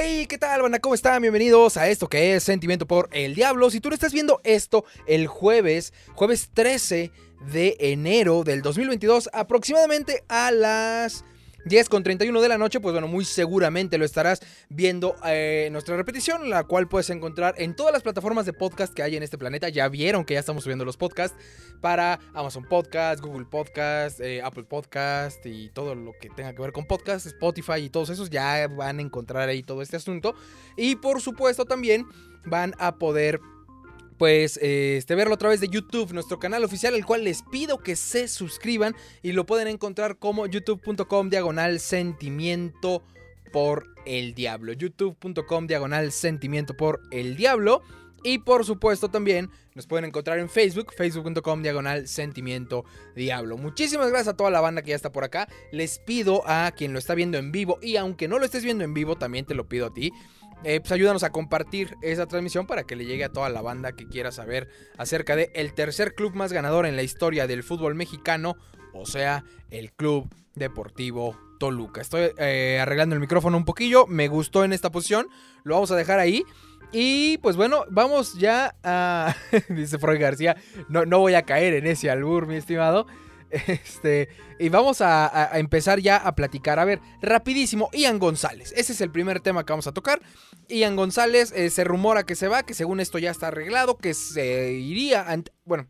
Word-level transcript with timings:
Hey, 0.00 0.26
¿qué 0.28 0.38
tal, 0.38 0.62
banda? 0.62 0.78
¿Cómo 0.78 0.94
están? 0.94 1.20
Bienvenidos 1.22 1.76
a 1.76 1.88
esto 1.88 2.08
que 2.08 2.36
es 2.36 2.44
Sentimiento 2.44 2.86
por 2.86 3.08
el 3.10 3.34
Diablo. 3.34 3.68
Si 3.68 3.80
tú 3.80 3.88
no 3.88 3.94
estás 3.94 4.12
viendo 4.12 4.40
esto 4.44 4.84
el 5.08 5.26
jueves, 5.26 5.92
jueves 6.14 6.50
13 6.54 7.10
de 7.50 7.76
enero 7.80 8.44
del 8.44 8.62
2022, 8.62 9.28
aproximadamente 9.32 10.22
a 10.28 10.52
las 10.52 11.24
10 11.64 11.88
con 11.88 12.02
31 12.02 12.40
de 12.40 12.48
la 12.48 12.58
noche, 12.58 12.80
pues 12.80 12.92
bueno, 12.92 13.08
muy 13.08 13.24
seguramente 13.24 13.98
lo 13.98 14.04
estarás 14.04 14.40
viendo 14.68 15.16
eh, 15.24 15.64
en 15.66 15.72
nuestra 15.72 15.96
repetición, 15.96 16.48
la 16.48 16.64
cual 16.64 16.88
puedes 16.88 17.10
encontrar 17.10 17.54
en 17.58 17.74
todas 17.74 17.92
las 17.92 18.02
plataformas 18.02 18.46
de 18.46 18.52
podcast 18.52 18.94
que 18.94 19.02
hay 19.02 19.16
en 19.16 19.22
este 19.22 19.38
planeta. 19.38 19.68
Ya 19.68 19.88
vieron 19.88 20.24
que 20.24 20.34
ya 20.34 20.40
estamos 20.40 20.64
subiendo 20.64 20.84
los 20.84 20.96
podcasts 20.96 21.36
para 21.80 22.20
Amazon 22.32 22.64
Podcast, 22.64 23.20
Google 23.20 23.46
Podcast, 23.46 24.20
eh, 24.20 24.40
Apple 24.42 24.64
Podcast 24.64 25.44
y 25.46 25.70
todo 25.70 25.94
lo 25.94 26.12
que 26.20 26.30
tenga 26.30 26.54
que 26.54 26.62
ver 26.62 26.72
con 26.72 26.86
podcast, 26.86 27.26
Spotify 27.26 27.80
y 27.80 27.90
todos 27.90 28.10
esos 28.10 28.30
ya 28.30 28.66
van 28.68 28.98
a 28.98 29.02
encontrar 29.02 29.48
ahí 29.48 29.62
todo 29.62 29.82
este 29.82 29.96
asunto. 29.96 30.34
Y 30.76 30.96
por 30.96 31.20
supuesto 31.20 31.64
también 31.64 32.06
van 32.46 32.74
a 32.78 32.96
poder 32.96 33.40
pues 34.18 34.58
este, 34.60 35.14
verlo 35.14 35.34
a 35.34 35.38
través 35.38 35.60
de 35.60 35.68
YouTube, 35.68 36.12
nuestro 36.12 36.38
canal 36.38 36.64
oficial, 36.64 36.94
el 36.94 37.06
cual 37.06 37.24
les 37.24 37.42
pido 37.42 37.78
que 37.78 37.96
se 37.96 38.28
suscriban 38.28 38.94
y 39.22 39.32
lo 39.32 39.46
pueden 39.46 39.68
encontrar 39.68 40.18
como 40.18 40.46
youtube.com 40.46 41.30
diagonal 41.30 41.78
sentimiento 41.78 43.04
por 43.52 43.86
el 44.06 44.34
diablo. 44.34 44.72
youtube.com 44.72 45.66
diagonal 45.66 46.12
sentimiento 46.12 46.76
por 46.76 47.00
el 47.10 47.36
diablo. 47.36 47.82
Y 48.24 48.38
por 48.38 48.64
supuesto 48.64 49.08
también 49.08 49.48
nos 49.76 49.86
pueden 49.86 50.06
encontrar 50.06 50.40
en 50.40 50.48
Facebook, 50.48 50.92
facebook.com 50.92 51.62
diagonal 51.62 52.08
sentimiento 52.08 52.84
diablo. 53.14 53.56
Muchísimas 53.56 54.08
gracias 54.08 54.34
a 54.34 54.36
toda 54.36 54.50
la 54.50 54.60
banda 54.60 54.82
que 54.82 54.90
ya 54.90 54.96
está 54.96 55.12
por 55.12 55.22
acá. 55.22 55.48
Les 55.70 56.00
pido 56.00 56.42
a 56.44 56.72
quien 56.76 56.92
lo 56.92 56.98
está 56.98 57.14
viendo 57.14 57.38
en 57.38 57.52
vivo 57.52 57.78
y 57.80 57.94
aunque 57.94 58.26
no 58.26 58.40
lo 58.40 58.44
estés 58.44 58.64
viendo 58.64 58.82
en 58.82 58.92
vivo, 58.92 59.16
también 59.16 59.44
te 59.46 59.54
lo 59.54 59.68
pido 59.68 59.86
a 59.86 59.94
ti 59.94 60.12
eh, 60.64 60.80
pues 60.80 60.92
ayúdanos 60.92 61.22
a 61.22 61.30
compartir 61.30 61.96
esa 62.02 62.26
transmisión 62.26 62.66
para 62.66 62.84
que 62.84 62.96
le 62.96 63.04
llegue 63.04 63.24
a 63.24 63.32
toda 63.32 63.48
la 63.48 63.62
banda 63.62 63.92
que 63.92 64.08
quiera 64.08 64.32
saber 64.32 64.68
acerca 64.96 65.36
de 65.36 65.50
el 65.54 65.72
tercer 65.72 66.14
club 66.14 66.34
más 66.34 66.52
ganador 66.52 66.86
en 66.86 66.96
la 66.96 67.02
historia 67.02 67.46
del 67.46 67.62
fútbol 67.62 67.94
mexicano, 67.94 68.56
o 68.92 69.06
sea, 69.06 69.44
el 69.70 69.92
Club 69.92 70.28
Deportivo 70.54 71.38
Toluca. 71.58 72.00
Estoy 72.00 72.32
eh, 72.38 72.78
arreglando 72.80 73.14
el 73.14 73.20
micrófono 73.20 73.56
un 73.56 73.64
poquillo, 73.64 74.06
me 74.06 74.28
gustó 74.28 74.64
en 74.64 74.72
esta 74.72 74.90
posición, 74.90 75.28
lo 75.62 75.74
vamos 75.74 75.90
a 75.90 75.96
dejar 75.96 76.18
ahí. 76.18 76.44
Y 76.90 77.36
pues 77.38 77.56
bueno, 77.56 77.84
vamos 77.90 78.38
ya 78.38 78.74
a... 78.82 79.36
dice 79.68 79.98
Freud 79.98 80.20
García, 80.20 80.56
no, 80.88 81.04
no 81.04 81.18
voy 81.18 81.34
a 81.34 81.42
caer 81.42 81.74
en 81.74 81.86
ese 81.86 82.10
albur, 82.10 82.46
mi 82.46 82.56
estimado. 82.56 83.06
Este, 83.50 84.28
y 84.58 84.68
vamos 84.68 85.00
a, 85.00 85.50
empezar 85.58 86.00
ya 86.00 86.16
a 86.16 86.34
platicar. 86.34 86.78
A 86.78 86.84
ver, 86.84 87.00
rapidísimo, 87.20 87.88
Ian 87.92 88.18
González. 88.18 88.72
Ese 88.76 88.92
es 88.92 89.00
el 89.00 89.10
primer 89.10 89.40
tema 89.40 89.64
que 89.64 89.72
vamos 89.72 89.86
a 89.86 89.92
tocar. 89.92 90.20
Ian 90.68 90.96
González 90.96 91.52
eh, 91.52 91.70
se 91.70 91.84
rumora 91.84 92.24
que 92.24 92.34
se 92.34 92.48
va, 92.48 92.62
que 92.62 92.74
según 92.74 93.00
esto 93.00 93.18
ya 93.18 93.30
está 93.30 93.48
arreglado, 93.48 93.96
que 93.96 94.14
se 94.14 94.72
iría... 94.72 95.26
bueno, 95.64 95.86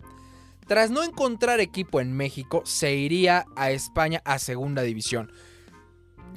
tras 0.67 0.91
no 0.91 1.03
encontrar 1.03 1.61
equipo 1.61 2.01
en 2.01 2.13
México, 2.13 2.63
se 2.67 2.95
iría 2.95 3.47
a 3.57 3.71
España 3.71 4.21
a 4.25 4.39
segunda 4.39 4.83
división 4.83 5.33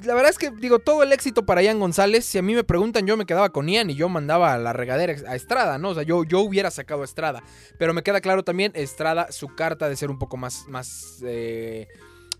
la 0.04 0.14
verdad 0.14 0.30
es 0.30 0.38
que, 0.38 0.50
digo, 0.50 0.78
todo 0.78 1.02
el 1.02 1.12
éxito 1.12 1.44
para 1.44 1.62
Ian 1.62 1.78
González. 1.78 2.24
Si 2.24 2.38
a 2.38 2.42
mí 2.42 2.54
me 2.54 2.64
preguntan, 2.64 3.06
yo 3.06 3.16
me 3.16 3.26
quedaba 3.26 3.50
con 3.50 3.68
Ian 3.68 3.90
y 3.90 3.94
yo 3.94 4.08
mandaba 4.08 4.54
a 4.54 4.58
la 4.58 4.72
regadera 4.72 5.14
a 5.28 5.36
Estrada, 5.36 5.78
¿no? 5.78 5.90
O 5.90 5.94
sea, 5.94 6.02
yo, 6.02 6.24
yo 6.24 6.40
hubiera 6.40 6.70
sacado 6.70 7.02
a 7.02 7.04
Estrada. 7.04 7.42
Pero 7.78 7.94
me 7.94 8.02
queda 8.02 8.20
claro 8.20 8.42
también, 8.42 8.72
Estrada, 8.74 9.30
su 9.30 9.48
carta 9.48 9.88
de 9.88 9.96
ser 9.96 10.10
un 10.10 10.18
poco 10.18 10.36
más, 10.36 10.66
más, 10.68 11.22
eh, 11.24 11.88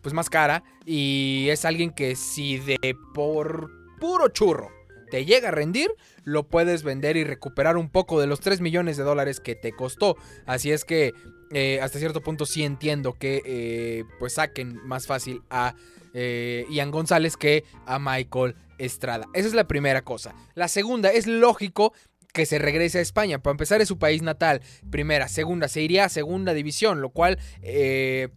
pues 0.00 0.14
más 0.14 0.30
cara. 0.30 0.62
Y 0.84 1.48
es 1.50 1.64
alguien 1.64 1.90
que 1.90 2.16
si 2.16 2.58
de 2.58 2.96
por 3.14 3.70
puro 4.00 4.28
churro 4.28 4.70
te 5.10 5.24
llega 5.24 5.48
a 5.48 5.52
rendir, 5.52 5.90
lo 6.24 6.48
puedes 6.48 6.82
vender 6.82 7.16
y 7.16 7.24
recuperar 7.24 7.76
un 7.76 7.90
poco 7.90 8.20
de 8.20 8.26
los 8.26 8.40
3 8.40 8.60
millones 8.60 8.96
de 8.96 9.04
dólares 9.04 9.40
que 9.40 9.54
te 9.54 9.72
costó. 9.72 10.16
Así 10.46 10.72
es 10.72 10.84
que 10.84 11.12
eh, 11.50 11.80
hasta 11.82 11.98
cierto 11.98 12.22
punto 12.22 12.46
sí 12.46 12.64
entiendo 12.64 13.12
que 13.12 13.42
eh, 13.44 14.04
pues 14.18 14.34
saquen 14.34 14.80
más 14.86 15.06
fácil 15.06 15.42
a 15.50 15.74
eh, 16.14 16.66
Ian 16.70 16.90
González 16.90 17.36
que 17.36 17.64
a 17.86 17.98
Michael 17.98 18.56
Estrada. 18.78 19.26
Esa 19.34 19.48
es 19.48 19.54
la 19.54 19.68
primera 19.68 20.02
cosa. 20.02 20.34
La 20.54 20.68
segunda, 20.68 21.10
es 21.10 21.26
lógico 21.26 21.92
que 22.32 22.46
se 22.46 22.58
regrese 22.58 22.98
a 22.98 23.02
España. 23.02 23.38
Para 23.38 23.52
empezar, 23.52 23.80
es 23.80 23.88
su 23.88 23.98
país 23.98 24.22
natal. 24.22 24.62
Primera, 24.90 25.28
segunda, 25.28 25.68
se 25.68 25.82
iría 25.82 26.04
a 26.04 26.08
segunda 26.08 26.54
división, 26.54 27.00
lo 27.00 27.10
cual... 27.10 27.38
Eh, 27.62 28.28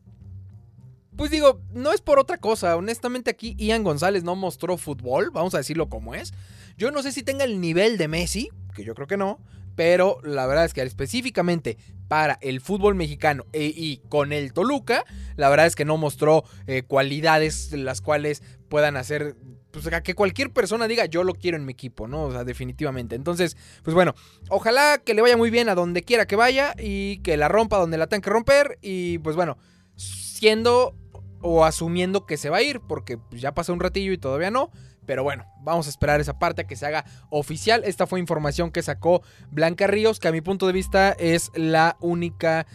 pues 1.15 1.31
digo, 1.31 1.61
no 1.71 1.93
es 1.93 2.01
por 2.01 2.19
otra 2.19 2.37
cosa. 2.37 2.75
Honestamente 2.75 3.31
aquí 3.31 3.55
Ian 3.57 3.83
González 3.83 4.23
no 4.23 4.35
mostró 4.35 4.77
fútbol, 4.77 5.31
vamos 5.31 5.55
a 5.55 5.59
decirlo 5.59 5.87
como 5.87 6.13
es. 6.13 6.33
Yo 6.77 6.91
no 6.91 7.01
sé 7.01 7.13
si 7.13 7.23
tenga 7.23 7.45
el 7.45 7.61
nivel 7.61 7.97
de 7.97 8.09
Messi, 8.09 8.49
que 8.75 8.83
yo 8.83 8.95
creo 8.95 9.07
que 9.07 9.15
no, 9.15 9.39
pero 9.75 10.19
la 10.23 10.45
verdad 10.45 10.65
es 10.65 10.73
que 10.73 10.81
específicamente 10.81 11.77
para 12.07 12.37
el 12.41 12.61
fútbol 12.61 12.95
mexicano 12.95 13.45
e, 13.53 13.65
y 13.75 13.97
con 14.09 14.31
el 14.31 14.53
Toluca, 14.53 15.05
la 15.35 15.49
verdad 15.49 15.65
es 15.65 15.75
que 15.75 15.85
no 15.85 15.97
mostró 15.97 16.43
eh, 16.67 16.83
cualidades 16.83 17.71
las 17.71 18.01
cuales 18.01 18.43
puedan 18.69 18.97
hacer 18.97 19.35
pues, 19.71 19.89
que 20.03 20.13
cualquier 20.13 20.51
persona 20.51 20.87
diga 20.87 21.05
yo 21.05 21.23
lo 21.23 21.33
quiero 21.33 21.57
en 21.57 21.65
mi 21.65 21.73
equipo, 21.73 22.07
¿no? 22.07 22.23
O 22.23 22.31
sea, 22.31 22.43
definitivamente. 22.43 23.15
Entonces, 23.15 23.57
pues 23.83 23.93
bueno, 23.93 24.15
ojalá 24.49 24.99
que 25.03 25.13
le 25.13 25.21
vaya 25.21 25.37
muy 25.37 25.49
bien 25.49 25.67
a 25.69 25.75
donde 25.75 26.03
quiera 26.03 26.25
que 26.25 26.35
vaya 26.35 26.73
y 26.77 27.17
que 27.19 27.37
la 27.37 27.47
rompa 27.47 27.77
donde 27.77 27.97
la 27.97 28.07
tenga 28.07 28.21
que 28.21 28.29
romper 28.29 28.77
y 28.81 29.17
pues 29.19 29.35
bueno, 29.35 29.57
siendo 29.95 30.95
o 31.41 31.65
asumiendo 31.65 32.25
que 32.25 32.37
se 32.37 32.49
va 32.49 32.57
a 32.57 32.63
ir 32.63 32.81
porque 32.81 33.17
pues, 33.17 33.41
ya 33.41 33.53
pasó 33.53 33.73
un 33.73 33.79
ratillo 33.79 34.13
y 34.13 34.17
todavía 34.17 34.51
no. 34.51 34.71
Pero 35.05 35.23
bueno, 35.23 35.45
vamos 35.61 35.87
a 35.87 35.89
esperar 35.89 36.19
esa 36.19 36.39
parte 36.39 36.63
a 36.63 36.67
que 36.67 36.75
se 36.75 36.85
haga 36.85 37.05
oficial. 37.29 37.83
Esta 37.85 38.07
fue 38.07 38.19
información 38.19 38.71
que 38.71 38.81
sacó 38.81 39.21
Blanca 39.49 39.87
Ríos, 39.87 40.19
que 40.19 40.27
a 40.27 40.31
mi 40.31 40.41
punto 40.41 40.67
de 40.67 40.73
vista 40.73 41.11
es 41.11 41.51
la 41.55 41.97
única, 41.99 42.65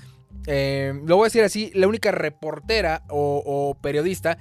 eh, 0.47 0.93
lo 1.05 1.17
voy 1.17 1.25
a 1.25 1.27
decir 1.27 1.43
así, 1.43 1.71
la 1.75 1.89
única 1.89 2.13
reportera 2.13 3.03
o, 3.09 3.77
periodista 3.81 4.39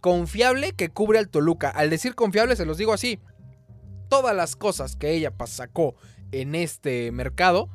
confiable 0.00 0.72
que 0.72 0.90
cubre 0.90 1.18
al 1.18 1.28
Toluca. 1.28 1.70
Al 1.70 1.90
decir 1.90 2.14
confiable 2.14 2.56
se 2.56 2.66
los 2.66 2.78
digo 2.78 2.92
así. 2.92 3.20
Todas 4.08 4.36
las 4.36 4.56
cosas 4.56 4.96
que 4.96 5.12
ella 5.12 5.32
sacó 5.46 5.94
en 6.32 6.54
este 6.54 7.12
mercado, 7.12 7.70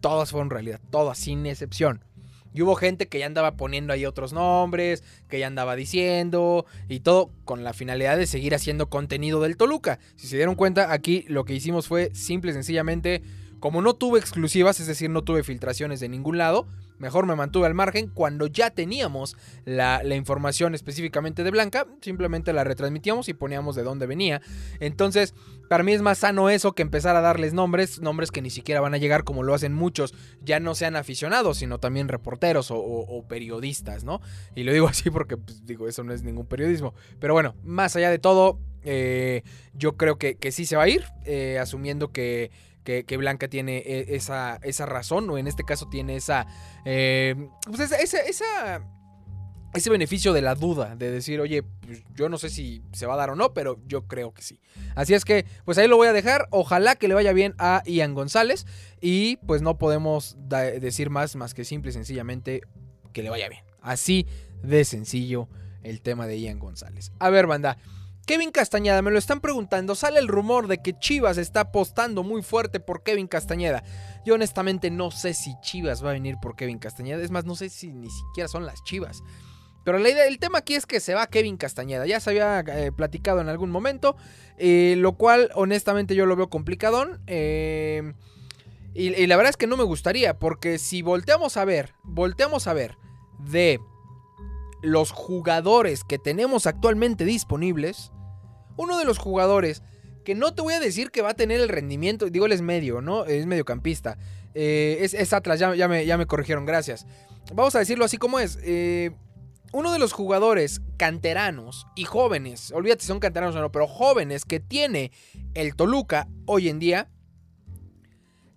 todas 0.00 0.30
fueron 0.30 0.50
realidad, 0.50 0.80
todas 0.90 1.18
sin 1.18 1.46
excepción. 1.46 2.04
Y 2.54 2.62
hubo 2.62 2.74
gente 2.74 3.08
que 3.08 3.18
ya 3.18 3.26
andaba 3.26 3.56
poniendo 3.56 3.92
ahí 3.92 4.06
otros 4.06 4.32
nombres, 4.32 5.04
que 5.28 5.38
ya 5.38 5.46
andaba 5.46 5.76
diciendo 5.76 6.66
y 6.88 7.00
todo 7.00 7.30
con 7.44 7.64
la 7.64 7.72
finalidad 7.72 8.16
de 8.16 8.26
seguir 8.26 8.54
haciendo 8.54 8.88
contenido 8.88 9.40
del 9.40 9.56
Toluca. 9.56 9.98
Si 10.16 10.26
se 10.26 10.36
dieron 10.36 10.54
cuenta, 10.54 10.92
aquí 10.92 11.24
lo 11.28 11.44
que 11.44 11.54
hicimos 11.54 11.86
fue 11.86 12.10
simple 12.14 12.50
y 12.50 12.54
sencillamente, 12.54 13.22
como 13.60 13.82
no 13.82 13.94
tuve 13.94 14.18
exclusivas, 14.18 14.80
es 14.80 14.86
decir, 14.86 15.10
no 15.10 15.22
tuve 15.22 15.42
filtraciones 15.42 16.00
de 16.00 16.08
ningún 16.08 16.38
lado, 16.38 16.66
Mejor 16.98 17.26
me 17.26 17.36
mantuve 17.36 17.66
al 17.66 17.74
margen 17.74 18.08
cuando 18.08 18.46
ya 18.46 18.70
teníamos 18.70 19.36
la, 19.64 20.02
información 20.14 20.74
específicamente 20.74 21.44
de 21.44 21.50
Blanca, 21.50 21.86
simplemente 22.00 22.52
la 22.52 22.64
retransmitíamos 22.64 23.28
y 23.28 23.34
poníamos 23.34 23.76
de 23.76 23.82
dónde 23.84 24.06
venía. 24.06 24.40
Entonces, 24.80 25.34
para 25.68 25.84
mí 25.84 25.92
es 25.92 26.02
más 26.02 26.18
sano 26.18 26.50
eso 26.50 26.72
que 26.72 26.82
empezar 26.82 27.14
a 27.14 27.20
darles 27.20 27.52
nombres, 27.52 28.00
nombres 28.00 28.30
que 28.30 28.42
ni 28.42 28.50
siquiera 28.50 28.80
van 28.80 28.94
a 28.94 28.98
llegar 28.98 29.24
como 29.24 29.42
lo 29.42 29.54
hacen 29.54 29.74
muchos, 29.74 30.14
ya 30.42 30.60
no 30.60 30.74
sean 30.74 30.96
aficionados, 30.96 31.58
sino 31.58 31.78
también 31.78 32.08
reporteros 32.08 32.68
o, 32.70 33.24
periodistas, 33.28 34.04
¿no? 34.04 34.20
Y 34.54 34.64
lo 34.64 34.72
digo 34.72 34.88
así 34.88 35.10
porque, 35.10 35.36
pues, 35.36 35.64
digo, 35.66 35.88
eso 35.88 36.02
no 36.02 36.12
es 36.12 36.22
ningún 36.22 36.46
periodismo. 36.46 36.94
Pero 37.20 37.34
bueno, 37.34 37.54
más 37.62 37.94
allá 37.96 38.10
de 38.10 38.18
todo, 38.18 38.58
eh, 38.82 39.42
yo 39.74 39.96
creo 39.96 40.18
que, 40.18 40.36
sí 40.50 40.64
se 40.64 40.76
va 40.76 40.84
a 40.84 40.88
ir, 40.88 41.04
eh, 41.24 41.58
asumiendo 41.60 42.10
que 42.12 42.50
que, 43.06 43.16
Blanca 43.16 43.48
tiene 43.48 43.78
e, 43.78 44.16
esa, 44.16 44.56
esa, 44.62 44.86
razón, 44.86 45.28
o 45.30 45.38
en 45.38 45.46
este 45.46 45.64
caso 45.64 45.88
tiene 45.88 46.16
esa, 46.16 46.46
eh, 46.84 47.34
pues 47.66 47.92
ese 49.74 49.90
beneficio 49.90 50.32
de 50.32 50.40
la 50.40 50.54
duda, 50.54 50.96
de 50.96 51.10
decir, 51.10 51.40
oye, 51.40 51.62
pues 51.62 52.02
yo 52.14 52.28
no 52.30 52.38
sé 52.38 52.48
si 52.48 52.82
se 52.92 53.06
va 53.06 53.14
a 53.14 53.16
dar 53.18 53.30
o 53.30 53.36
no, 53.36 53.52
pero 53.52 53.78
yo 53.86 54.06
creo 54.06 54.32
que 54.32 54.42
sí. 54.42 54.60
Así 54.94 55.12
es 55.12 55.24
que, 55.24 55.44
pues 55.66 55.76
ahí 55.76 55.86
lo 55.86 55.96
voy 55.96 56.08
a 56.08 56.12
dejar. 56.14 56.48
Ojalá 56.50 56.96
que 56.96 57.08
le 57.08 57.14
vaya 57.14 57.32
bien 57.32 57.54
a 57.58 57.82
Ian 57.84 58.14
González. 58.14 58.66
Y 59.00 59.36
pues 59.46 59.60
no 59.60 59.76
podemos 59.76 60.36
decir 60.48 61.10
más, 61.10 61.36
más 61.36 61.52
que 61.52 61.64
simple 61.64 61.90
y 61.90 61.92
sencillamente 61.92 62.62
que 63.12 63.22
le 63.22 63.30
vaya 63.30 63.48
bien. 63.48 63.62
Así 63.82 64.26
de 64.62 64.84
sencillo 64.84 65.48
el 65.82 66.00
tema 66.00 66.26
de 66.26 66.40
Ian 66.40 66.58
González. 66.58 67.12
A 67.18 67.28
ver, 67.28 67.46
banda. 67.46 67.76
Kevin 68.28 68.50
Castañeda, 68.50 69.00
me 69.00 69.10
lo 69.10 69.18
están 69.18 69.40
preguntando, 69.40 69.94
sale 69.94 70.18
el 70.18 70.28
rumor 70.28 70.66
de 70.66 70.82
que 70.82 70.92
Chivas 70.98 71.38
está 71.38 71.60
apostando 71.60 72.22
muy 72.22 72.42
fuerte 72.42 72.78
por 72.78 73.02
Kevin 73.02 73.26
Castañeda. 73.26 73.82
Yo 74.22 74.34
honestamente 74.34 74.90
no 74.90 75.10
sé 75.10 75.32
si 75.32 75.58
Chivas 75.62 76.04
va 76.04 76.10
a 76.10 76.12
venir 76.12 76.36
por 76.36 76.54
Kevin 76.54 76.78
Castañeda, 76.78 77.22
es 77.22 77.30
más, 77.30 77.46
no 77.46 77.56
sé 77.56 77.70
si 77.70 77.90
ni 77.90 78.10
siquiera 78.10 78.46
son 78.46 78.66
las 78.66 78.84
Chivas. 78.84 79.22
Pero 79.82 79.98
la 79.98 80.10
idea, 80.10 80.26
el 80.26 80.38
tema 80.38 80.58
aquí 80.58 80.74
es 80.74 80.84
que 80.84 81.00
se 81.00 81.14
va 81.14 81.26
Kevin 81.28 81.56
Castañeda. 81.56 82.04
Ya 82.04 82.20
se 82.20 82.28
había 82.28 82.60
eh, 82.60 82.92
platicado 82.92 83.40
en 83.40 83.48
algún 83.48 83.70
momento. 83.70 84.14
Eh, 84.58 84.96
lo 84.98 85.14
cual, 85.14 85.50
honestamente, 85.54 86.14
yo 86.14 86.26
lo 86.26 86.36
veo 86.36 86.50
complicadón. 86.50 87.22
Eh, 87.26 88.12
y, 88.92 89.14
y, 89.14 89.26
la 89.26 89.38
verdad 89.38 89.48
es 89.48 89.56
que 89.56 89.66
no 89.66 89.78
me 89.78 89.84
gustaría. 89.84 90.38
Porque 90.38 90.76
si 90.76 91.00
volteamos 91.00 91.56
a 91.56 91.64
ver. 91.64 91.94
Volteamos 92.02 92.66
a 92.66 92.74
ver. 92.74 92.98
De 93.38 93.80
los 94.82 95.12
jugadores 95.12 96.04
que 96.04 96.18
tenemos 96.18 96.66
actualmente 96.66 97.24
disponibles 97.24 98.12
uno 98.78 98.96
de 98.96 99.04
los 99.04 99.18
jugadores 99.18 99.82
que 100.24 100.34
no 100.34 100.54
te 100.54 100.62
voy 100.62 100.74
a 100.74 100.80
decir 100.80 101.10
que 101.10 101.20
va 101.20 101.30
a 101.30 101.34
tener 101.34 101.60
el 101.60 101.68
rendimiento, 101.68 102.28
digo, 102.30 102.46
él 102.46 102.52
es 102.52 102.62
medio, 102.62 103.00
¿no? 103.00 103.24
Es 103.26 103.44
mediocampista. 103.46 104.18
Eh, 104.54 104.98
es, 105.00 105.14
es, 105.14 105.32
Atlas, 105.32 105.58
ya, 105.58 105.88
me, 105.88 106.06
ya, 106.06 106.16
me, 106.16 106.26
corrigieron, 106.26 106.64
gracias. 106.64 107.06
Vamos 107.54 107.74
a 107.74 107.80
decirlo 107.80 108.04
así 108.04 108.16
como 108.16 108.38
es. 108.38 108.58
Eh, 108.62 109.10
uno 109.72 109.92
de 109.92 109.98
los 109.98 110.12
jugadores 110.12 110.80
canteranos 110.96 111.86
y 111.94 112.04
jóvenes, 112.04 112.72
olvídate 112.72 113.02
si 113.02 113.08
son 113.08 113.20
canteranos 113.20 113.54
o 113.56 113.60
no, 113.60 113.70
pero 113.70 113.86
jóvenes 113.86 114.44
que 114.44 114.60
tiene 114.60 115.12
el 115.54 115.74
Toluca 115.76 116.28
hoy 116.46 116.68
en 116.68 116.78
día, 116.78 117.10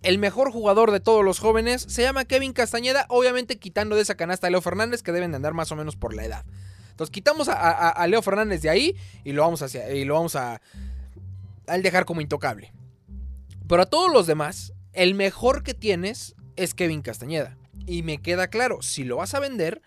el 0.02 0.18
mejor 0.18 0.50
jugador 0.50 0.90
de 0.90 1.00
todos 1.00 1.24
los 1.24 1.38
jóvenes 1.38 1.82
se 1.88 2.02
llama 2.02 2.24
Kevin 2.24 2.52
Castañeda, 2.52 3.06
obviamente 3.08 3.58
quitando 3.58 3.96
de 3.96 4.02
esa 4.02 4.14
canasta 4.14 4.46
a 4.46 4.50
Leo 4.50 4.60
Fernández, 4.60 5.02
que 5.02 5.12
deben 5.12 5.30
de 5.30 5.36
andar 5.36 5.54
más 5.54 5.70
o 5.72 5.76
menos 5.76 5.96
por 5.96 6.14
la 6.14 6.24
edad. 6.24 6.44
Entonces 6.92 7.10
quitamos 7.10 7.48
a, 7.50 8.06
Leo 8.06 8.22
Fernández 8.22 8.62
de 8.62 8.70
ahí 8.70 8.96
y 9.24 9.32
lo 9.32 9.42
vamos, 9.42 9.60
hacia, 9.62 9.92
y 9.92 10.04
lo 10.04 10.14
vamos 10.14 10.36
a, 10.36 10.60
a 11.66 11.78
dejar 11.78 12.04
como 12.04 12.20
intocable. 12.20 12.72
Pero 13.66 13.82
a 13.82 13.86
todos 13.86 14.12
los 14.12 14.26
demás, 14.26 14.72
el 14.92 15.14
mejor 15.14 15.62
que 15.62 15.74
tienes 15.74 16.36
es 16.56 16.74
Kevin 16.74 17.02
Castañeda. 17.02 17.56
Y 17.86 18.02
me 18.02 18.18
queda 18.18 18.46
claro, 18.46 18.82
si 18.82 19.04
lo 19.04 19.16
vas 19.16 19.34
a 19.34 19.40
vender, 19.40 19.82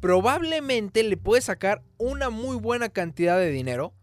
probablemente 0.00 1.02
le 1.02 1.16
puedes 1.16 1.46
sacar 1.46 1.82
una 1.98 2.30
muy 2.30 2.56
buena 2.56 2.88
cantidad 2.88 3.38
de 3.38 3.50
dinero 3.50 3.94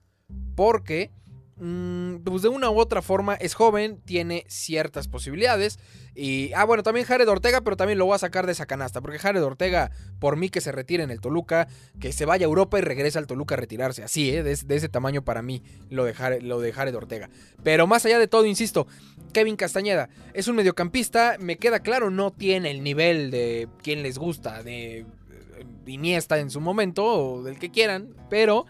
porque 0.55 1.11
pues 1.59 2.41
de 2.41 2.47
una 2.47 2.69
u 2.69 2.79
otra 2.79 3.01
forma 3.01 3.35
es 3.35 3.53
joven, 3.53 3.99
tiene 4.05 4.45
ciertas 4.47 5.09
posibilidades. 5.09 5.77
Y, 6.15 6.53
ah, 6.53 6.63
bueno, 6.63 6.83
también 6.83 7.05
Jared 7.05 7.27
Ortega, 7.27 7.61
pero 7.61 7.75
también 7.75 7.99
lo 7.99 8.05
voy 8.05 8.15
a 8.15 8.19
sacar 8.19 8.45
de 8.45 8.53
esa 8.53 8.65
canasta. 8.65 9.01
Porque 9.01 9.19
Jared 9.19 9.43
Ortega, 9.43 9.91
por 10.19 10.37
mí 10.37 10.49
que 10.49 10.61
se 10.61 10.71
retire 10.71 11.03
en 11.03 11.11
el 11.11 11.19
Toluca, 11.19 11.67
que 11.99 12.13
se 12.13 12.25
vaya 12.25 12.45
a 12.45 12.47
Europa 12.47 12.79
y 12.79 12.81
regrese 12.81 13.17
al 13.17 13.27
Toluca 13.27 13.55
a 13.55 13.57
retirarse. 13.57 14.03
Así, 14.03 14.29
¿eh? 14.29 14.41
de, 14.41 14.51
ese 14.51 14.89
tamaño 14.89 15.21
para 15.21 15.41
mí 15.41 15.61
lo 15.89 16.05
de, 16.05 16.13
Jared, 16.13 16.41
lo 16.41 16.61
de 16.61 16.71
Jared 16.71 16.95
Ortega. 16.95 17.29
Pero 17.61 17.87
más 17.87 18.05
allá 18.05 18.19
de 18.19 18.27
todo, 18.27 18.45
insisto, 18.45 18.87
Kevin 19.33 19.57
Castañeda 19.57 20.09
es 20.33 20.47
un 20.47 20.55
mediocampista, 20.55 21.35
me 21.39 21.57
queda 21.57 21.81
claro, 21.81 22.09
no 22.09 22.31
tiene 22.31 22.71
el 22.71 22.83
nivel 22.83 23.31
de 23.31 23.67
quien 23.83 24.01
les 24.01 24.17
gusta, 24.17 24.63
de 24.63 24.99
eh, 24.99 25.05
Iniesta 25.87 26.39
en 26.39 26.49
su 26.49 26.61
momento, 26.61 27.05
o 27.05 27.43
del 27.43 27.59
que 27.59 27.69
quieran, 27.69 28.15
pero 28.29 28.65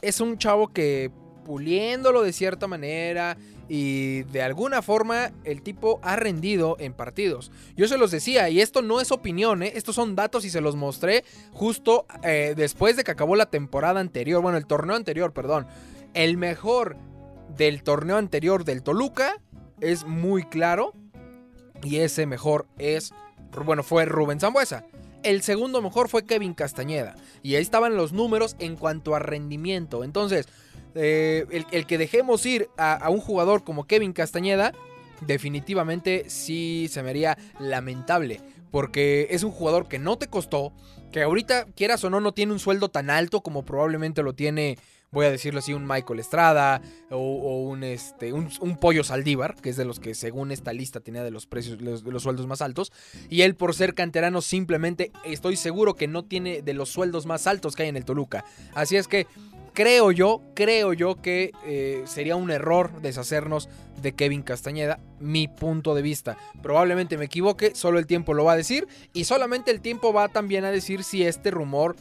es 0.00 0.20
un 0.20 0.38
chavo 0.38 0.68
que 0.68 1.10
puliéndolo 1.46 2.22
de 2.22 2.32
cierta 2.32 2.66
manera 2.66 3.36
y 3.68 4.24
de 4.24 4.42
alguna 4.42 4.82
forma 4.82 5.30
el 5.44 5.62
tipo 5.62 6.00
ha 6.02 6.16
rendido 6.16 6.76
en 6.80 6.92
partidos. 6.92 7.52
Yo 7.76 7.86
se 7.86 7.98
los 7.98 8.10
decía, 8.10 8.48
y 8.48 8.60
esto 8.60 8.82
no 8.82 9.00
es 9.00 9.12
opinión, 9.12 9.62
¿eh? 9.62 9.72
estos 9.76 9.94
son 9.94 10.16
datos 10.16 10.44
y 10.44 10.50
se 10.50 10.60
los 10.60 10.74
mostré 10.74 11.24
justo 11.52 12.04
eh, 12.24 12.54
después 12.56 12.96
de 12.96 13.04
que 13.04 13.12
acabó 13.12 13.36
la 13.36 13.46
temporada 13.46 14.00
anterior, 14.00 14.42
bueno, 14.42 14.58
el 14.58 14.66
torneo 14.66 14.96
anterior, 14.96 15.32
perdón. 15.32 15.68
El 16.14 16.36
mejor 16.36 16.96
del 17.56 17.84
torneo 17.84 18.16
anterior 18.16 18.64
del 18.64 18.82
Toluca 18.82 19.40
es 19.80 20.04
muy 20.04 20.44
claro 20.44 20.94
y 21.84 21.98
ese 21.98 22.26
mejor 22.26 22.66
es, 22.78 23.14
bueno, 23.64 23.84
fue 23.84 24.04
Rubén 24.04 24.40
Zambuesa. 24.40 24.84
El 25.22 25.42
segundo 25.42 25.82
mejor 25.82 26.08
fue 26.08 26.24
Kevin 26.24 26.54
Castañeda. 26.54 27.16
Y 27.42 27.56
ahí 27.56 27.62
estaban 27.62 27.96
los 27.96 28.12
números 28.12 28.54
en 28.58 28.76
cuanto 28.76 29.14
a 29.14 29.18
rendimiento. 29.18 30.04
Entonces, 30.04 30.46
eh, 30.96 31.64
el, 31.70 31.86
que 31.86 31.98
dejemos 31.98 32.44
ir 32.46 32.68
a, 32.78 33.08
un 33.10 33.20
jugador 33.20 33.64
como 33.64 33.86
Kevin 33.86 34.12
Castañeda, 34.12 34.72
definitivamente 35.20 36.24
sí 36.28 36.88
se 36.90 37.02
me 37.02 37.10
haría 37.10 37.38
lamentable. 37.60 38.40
Porque 38.70 39.28
es 39.30 39.42
un 39.42 39.52
jugador 39.52 39.88
que 39.88 39.98
no 39.98 40.18
te 40.18 40.26
costó, 40.26 40.72
que 41.12 41.22
ahorita, 41.22 41.66
quieras 41.76 42.02
o 42.04 42.10
no, 42.10 42.20
no 42.20 42.32
tiene 42.32 42.52
un 42.52 42.58
sueldo 42.58 42.88
tan 42.88 43.10
alto 43.10 43.40
como 43.40 43.64
probablemente 43.64 44.22
lo 44.22 44.34
tiene, 44.34 44.76
voy 45.12 45.24
a 45.24 45.30
decirlo 45.30 45.60
así, 45.60 45.72
un 45.72 45.86
Michael 45.86 46.18
Estrada 46.18 46.82
o, 47.10 47.62
un, 47.62 47.84
este, 47.84 48.32
un, 48.32 48.76
Pollo 48.78 49.04
Saldívar, 49.04 49.54
que 49.54 49.70
es 49.70 49.76
de 49.76 49.84
los 49.84 50.00
que 50.00 50.14
según 50.14 50.50
esta 50.50 50.72
lista 50.72 51.00
tenía 51.00 51.22
de 51.22 51.30
los 51.30 51.46
precios, 51.46 51.80
los, 51.80 52.02
los 52.02 52.22
sueldos 52.22 52.46
más 52.46 52.60
altos. 52.60 52.92
Y 53.30 53.42
él 53.42 53.54
por 53.54 53.74
ser 53.74 53.94
canterano 53.94 54.42
simplemente 54.42 55.12
estoy 55.24 55.56
seguro 55.56 55.94
que 55.94 56.08
no 56.08 56.24
tiene 56.24 56.60
de 56.60 56.74
los 56.74 56.90
sueldos 56.90 57.24
más 57.24 57.46
altos 57.46 57.76
que 57.76 57.84
hay 57.84 57.88
en 57.88 57.96
el 57.96 58.04
Toluca. 58.04 58.44
Así 58.74 58.96
es 58.96 59.08
que 59.08 59.26
creo 59.76 60.10
yo, 60.10 60.40
creo 60.54 60.94
yo 60.94 61.20
que 61.20 61.52
eh, 61.66 62.02
sería 62.06 62.34
un 62.34 62.50
error 62.50 63.02
deshacernos 63.02 63.68
de 64.00 64.14
Kevin 64.14 64.42
Castañeda, 64.42 64.98
mi 65.20 65.48
punto 65.48 65.94
de 65.94 66.00
vista. 66.00 66.38
Probablemente 66.62 67.18
me 67.18 67.26
equivoque, 67.26 67.74
solo 67.74 67.98
el 67.98 68.06
tiempo 68.06 68.32
lo 68.32 68.44
va 68.44 68.52
a 68.52 68.56
decir 68.56 68.88
y 69.12 69.24
solamente 69.24 69.70
el 69.70 69.82
tiempo 69.82 70.14
va 70.14 70.28
también 70.28 70.64
a 70.64 70.70
decir 70.70 71.04
si 71.04 71.24
este 71.24 71.50
rumor 71.50 71.94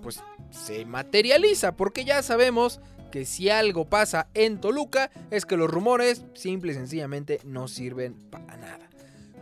pues 0.00 0.22
se 0.50 0.84
materializa, 0.86 1.74
porque 1.74 2.04
ya 2.04 2.22
sabemos 2.22 2.80
que 3.10 3.24
si 3.24 3.50
algo 3.50 3.84
pasa 3.84 4.28
en 4.34 4.60
Toluca 4.60 5.10
es 5.32 5.44
que 5.44 5.56
los 5.56 5.68
rumores 5.68 6.24
simple 6.34 6.70
y 6.70 6.76
sencillamente 6.76 7.40
no 7.42 7.66
sirven 7.66 8.14
para 8.30 8.56
nada. 8.58 8.87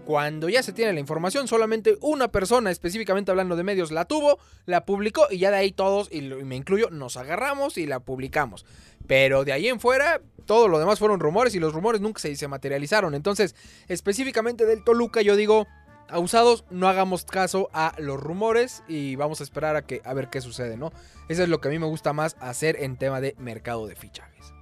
Cuando 0.06 0.49
ya 0.49 0.62
se 0.62 0.73
tiene 0.73 0.93
la 0.93 1.00
información, 1.00 1.49
solamente 1.49 1.99
una 2.00 2.29
persona, 2.29 2.70
específicamente 2.70 3.32
hablando 3.32 3.56
de 3.56 3.64
medios, 3.64 3.91
la 3.91 4.05
tuvo, 4.05 4.38
la 4.64 4.85
publicó 4.87 5.26
y 5.32 5.38
ya 5.38 5.50
de 5.50 5.56
ahí 5.56 5.73
todos, 5.73 6.08
y 6.12 6.20
me 6.20 6.55
incluyo, 6.55 6.91
nos 6.91 7.17
agarramos 7.17 7.76
y 7.76 7.87
la 7.87 7.99
publicamos. 7.99 8.64
Pero 9.08 9.44
de 9.44 9.53
ahí 9.53 9.67
en 9.67 9.81
fuera, 9.81 10.23
todo 10.44 10.69
lo 10.69 10.79
demás 10.79 11.00
fueron 11.00 11.19
rumores 11.19 11.56
y 11.56 11.58
los 11.58 11.73
rumores 11.73 12.00
nunca 12.00 12.20
se, 12.20 12.47
materializaron. 12.47 13.17
Entonces, 13.17 13.56
específicamente 13.88 14.64
del 14.64 14.85
Toluca, 14.85 15.23
yo 15.23 15.35
digo, 15.35 15.67
abusados, 16.09 16.64
no 16.70 16.87
hagamos 16.87 17.25
caso 17.25 17.69
a 17.73 17.93
los 17.99 18.20
rumores 18.20 18.85
y 18.87 19.17
vamos 19.17 19.41
a 19.41 19.43
esperar 19.43 19.75
a, 19.75 19.82
que, 19.82 20.02
a 20.05 20.14
ver 20.14 20.29
qué 20.31 20.41
sucede, 20.41 20.76
¿no? 20.76 20.93
Eso 21.29 21.43
es 21.43 21.49
lo 21.49 21.61
que 21.61 21.67
a 21.67 21.73
mí 21.73 21.81
me 21.81 21.87
gusta 21.87 22.12
más 22.12 22.37
hacer 22.38 22.76
en 22.81 22.97
tema 22.97 23.20
de 23.20 23.35
mercado 23.38 23.88
de 23.88 23.97
fichajes. 23.97 24.56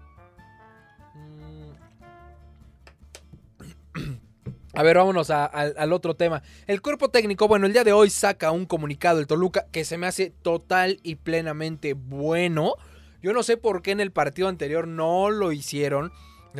A 4.76 4.82
ver, 4.82 4.96
vámonos 4.96 5.30
al 5.30 5.92
otro 5.92 6.16
tema. 6.16 6.42
El 6.66 6.82
cuerpo 6.82 7.08
técnico, 7.08 7.46
bueno, 7.46 7.66
el 7.66 7.72
día 7.72 7.84
de 7.84 7.92
hoy 7.92 8.10
saca 8.10 8.50
un 8.50 8.66
comunicado 8.66 9.20
el 9.20 9.28
Toluca 9.28 9.66
que 9.70 9.84
se 9.84 9.98
me 9.98 10.08
hace 10.08 10.30
total 10.30 10.98
y 11.04 11.14
plenamente 11.14 11.94
bueno. 11.94 12.74
Yo 13.22 13.32
no 13.32 13.44
sé 13.44 13.56
por 13.56 13.82
qué 13.82 13.92
en 13.92 14.00
el 14.00 14.10
partido 14.10 14.48
anterior 14.48 14.88
no 14.88 15.30
lo 15.30 15.52
hicieron. 15.52 16.12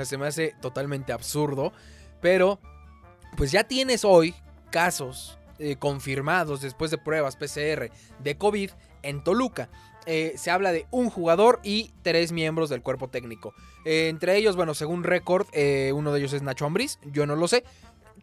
Se 0.05 0.17
me 0.17 0.29
hace 0.29 0.55
totalmente 0.61 1.13
absurdo. 1.13 1.73
Pero, 2.21 2.61
pues 3.37 3.51
ya 3.51 3.65
tienes 3.65 4.05
hoy 4.05 4.33
casos 4.71 5.37
eh, 5.59 5.77
confirmados 5.77 6.61
después 6.61 6.91
de 6.91 6.99
pruebas 6.99 7.37
PCR 7.37 7.91
de 8.21 8.39
COVID 8.39 8.71
en 9.03 9.25
Toluca. 9.25 9.69
Eh, 10.07 10.35
se 10.37 10.51
habla 10.51 10.73
de 10.73 10.87
un 10.91 11.11
jugador 11.11 11.61
y 11.63 11.93
tres 12.03 12.31
miembros 12.31 12.71
del 12.71 12.83
cuerpo 12.83 13.09
técnico. 13.09 13.55
Eh, 13.85 14.09
entre 14.09 14.37
ellos, 14.37 14.57
bueno, 14.57 14.75
según 14.75 15.03
récord, 15.03 15.47
uno 15.93 16.13
de 16.13 16.19
ellos 16.19 16.33
es 16.33 16.43
Nacho 16.43 16.67
Ambriz, 16.67 16.99
yo 17.05 17.27
no 17.27 17.37
lo 17.37 17.49
sé, 17.49 17.65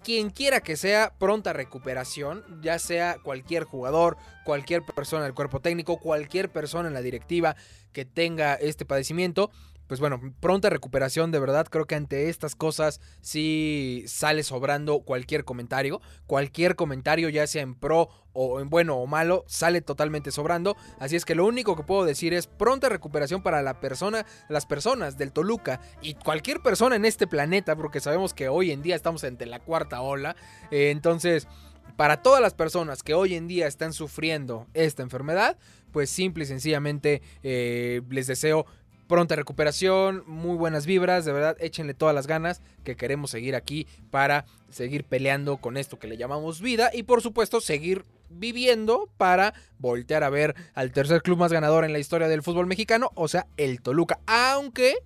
quien 0.04 0.30
quiera 0.30 0.62
que 0.62 0.78
sea, 0.78 1.14
pronta 1.18 1.54
recuperación, 1.54 2.44
ya 2.62 2.80
sea 2.80 3.18
cualquier 3.24 3.64
jugador, 3.64 4.18
cualquier 4.44 4.84
persona 4.84 5.24
del 5.24 5.34
cuerpo 5.34 5.60
técnico, 5.60 6.00
cualquier 6.00 6.50
persona 6.50 6.88
en 6.88 6.94
la 6.94 7.02
directiva 7.02 7.56
que 7.94 8.06
tenga 8.06 8.56
este 8.56 8.86
padecimiento 8.86 9.52
pues 9.92 10.00
bueno, 10.00 10.22
pronta 10.40 10.70
recuperación, 10.70 11.32
de 11.32 11.40
verdad. 11.40 11.68
Creo 11.70 11.84
que 11.84 11.96
ante 11.96 12.30
estas 12.30 12.56
cosas 12.56 13.02
sí 13.20 14.06
sale 14.08 14.42
sobrando 14.42 15.02
cualquier 15.02 15.44
comentario. 15.44 16.00
Cualquier 16.28 16.78
comentario, 16.78 17.28
ya 17.28 17.46
sea 17.46 17.62
en 17.62 17.76
pro 17.76 18.08
o 18.32 18.62
en 18.62 18.70
bueno 18.70 18.96
o 18.96 19.06
malo, 19.06 19.44
sale 19.48 19.82
totalmente 19.82 20.32
sobrando. 20.32 20.78
Así 20.98 21.18
es 21.18 21.26
que 21.26 21.36
lo 21.36 21.46
único 21.46 21.76
que 21.76 21.84
puedo 21.84 22.06
decir 22.06 22.34
es 22.34 22.48
pronta 22.48 22.88
recuperación 22.88 23.44
para 23.44 23.62
la 23.62 23.82
persona, 23.82 24.26
las 24.48 24.66
personas 24.66 25.18
del 25.18 25.34
Toluca 25.34 25.82
y 26.02 26.14
cualquier 26.14 26.62
persona 26.62 26.96
en 26.96 27.04
este 27.04 27.28
planeta, 27.28 27.76
porque 27.76 28.00
sabemos 28.00 28.34
que 28.34 28.48
hoy 28.48 28.72
en 28.72 28.82
día 28.82 28.96
estamos 28.96 29.26
ante 29.26 29.46
la 29.46 29.60
cuarta 29.60 30.00
ola. 30.00 30.38
Eh, 30.72 30.92
entonces, 30.92 31.50
para 31.98 32.22
todas 32.22 32.42
las 32.42 32.54
personas 32.54 33.04
que 33.04 33.14
hoy 33.14 33.36
en 33.36 33.50
día 33.50 33.68
están 33.68 33.92
sufriendo 33.92 34.68
esta 34.74 35.04
enfermedad, 35.04 35.58
pues 35.92 36.10
simple 36.10 36.46
y 36.46 36.48
sencillamente 36.48 37.22
eh, 37.44 38.02
les 38.10 38.28
deseo 38.28 38.66
pronta 39.12 39.36
recuperación, 39.36 40.24
muy 40.26 40.56
buenas 40.56 40.86
vibras, 40.86 41.26
de 41.26 41.34
verdad, 41.34 41.58
échenle 41.60 41.94
todas 41.94 42.16
las 42.16 42.28
ganas 42.28 42.62
que 42.86 42.96
queremos 42.96 43.30
seguir 43.30 43.58
aquí 43.58 43.86
para 44.10 44.46
seguir 44.70 45.04
peleando 45.04 45.58
con 45.58 45.76
esto 45.76 46.00
que 46.00 46.08
le 46.08 46.16
llamamos 46.16 46.62
vida 46.62 46.92
y 46.94 47.04
por 47.04 47.22
supuesto 47.22 47.60
seguir 47.60 48.06
viviendo 48.30 49.10
para 49.18 49.54
voltear 49.80 50.24
a 50.24 50.30
ver 50.30 50.56
al 50.76 50.94
tercer 50.94 51.22
club 51.24 51.38
más 51.40 51.52
ganador 51.52 51.84
en 51.84 51.92
la 51.92 52.00
historia 52.00 52.30
del 52.30 52.42
fútbol 52.42 52.68
mexicano, 52.68 53.12
o 53.16 53.28
sea, 53.28 53.48
el 53.58 53.82
Toluca, 53.82 54.22
aunque 54.28 55.00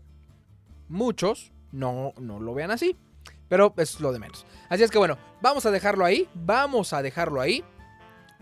muchos 0.88 1.52
no, 1.72 2.14
no 2.20 2.40
lo 2.40 2.54
vean 2.54 2.70
así, 2.70 2.96
pero 3.50 3.74
es 3.76 4.00
lo 4.02 4.14
de 4.14 4.20
menos. 4.20 4.46
Así 4.70 4.84
es 4.84 4.92
que 4.92 5.00
bueno, 5.00 5.18
vamos 5.42 5.66
a 5.66 5.72
dejarlo 5.72 6.06
ahí, 6.06 6.30
vamos 6.36 6.94
a 6.94 7.02
dejarlo 7.02 7.42
ahí. 7.42 7.64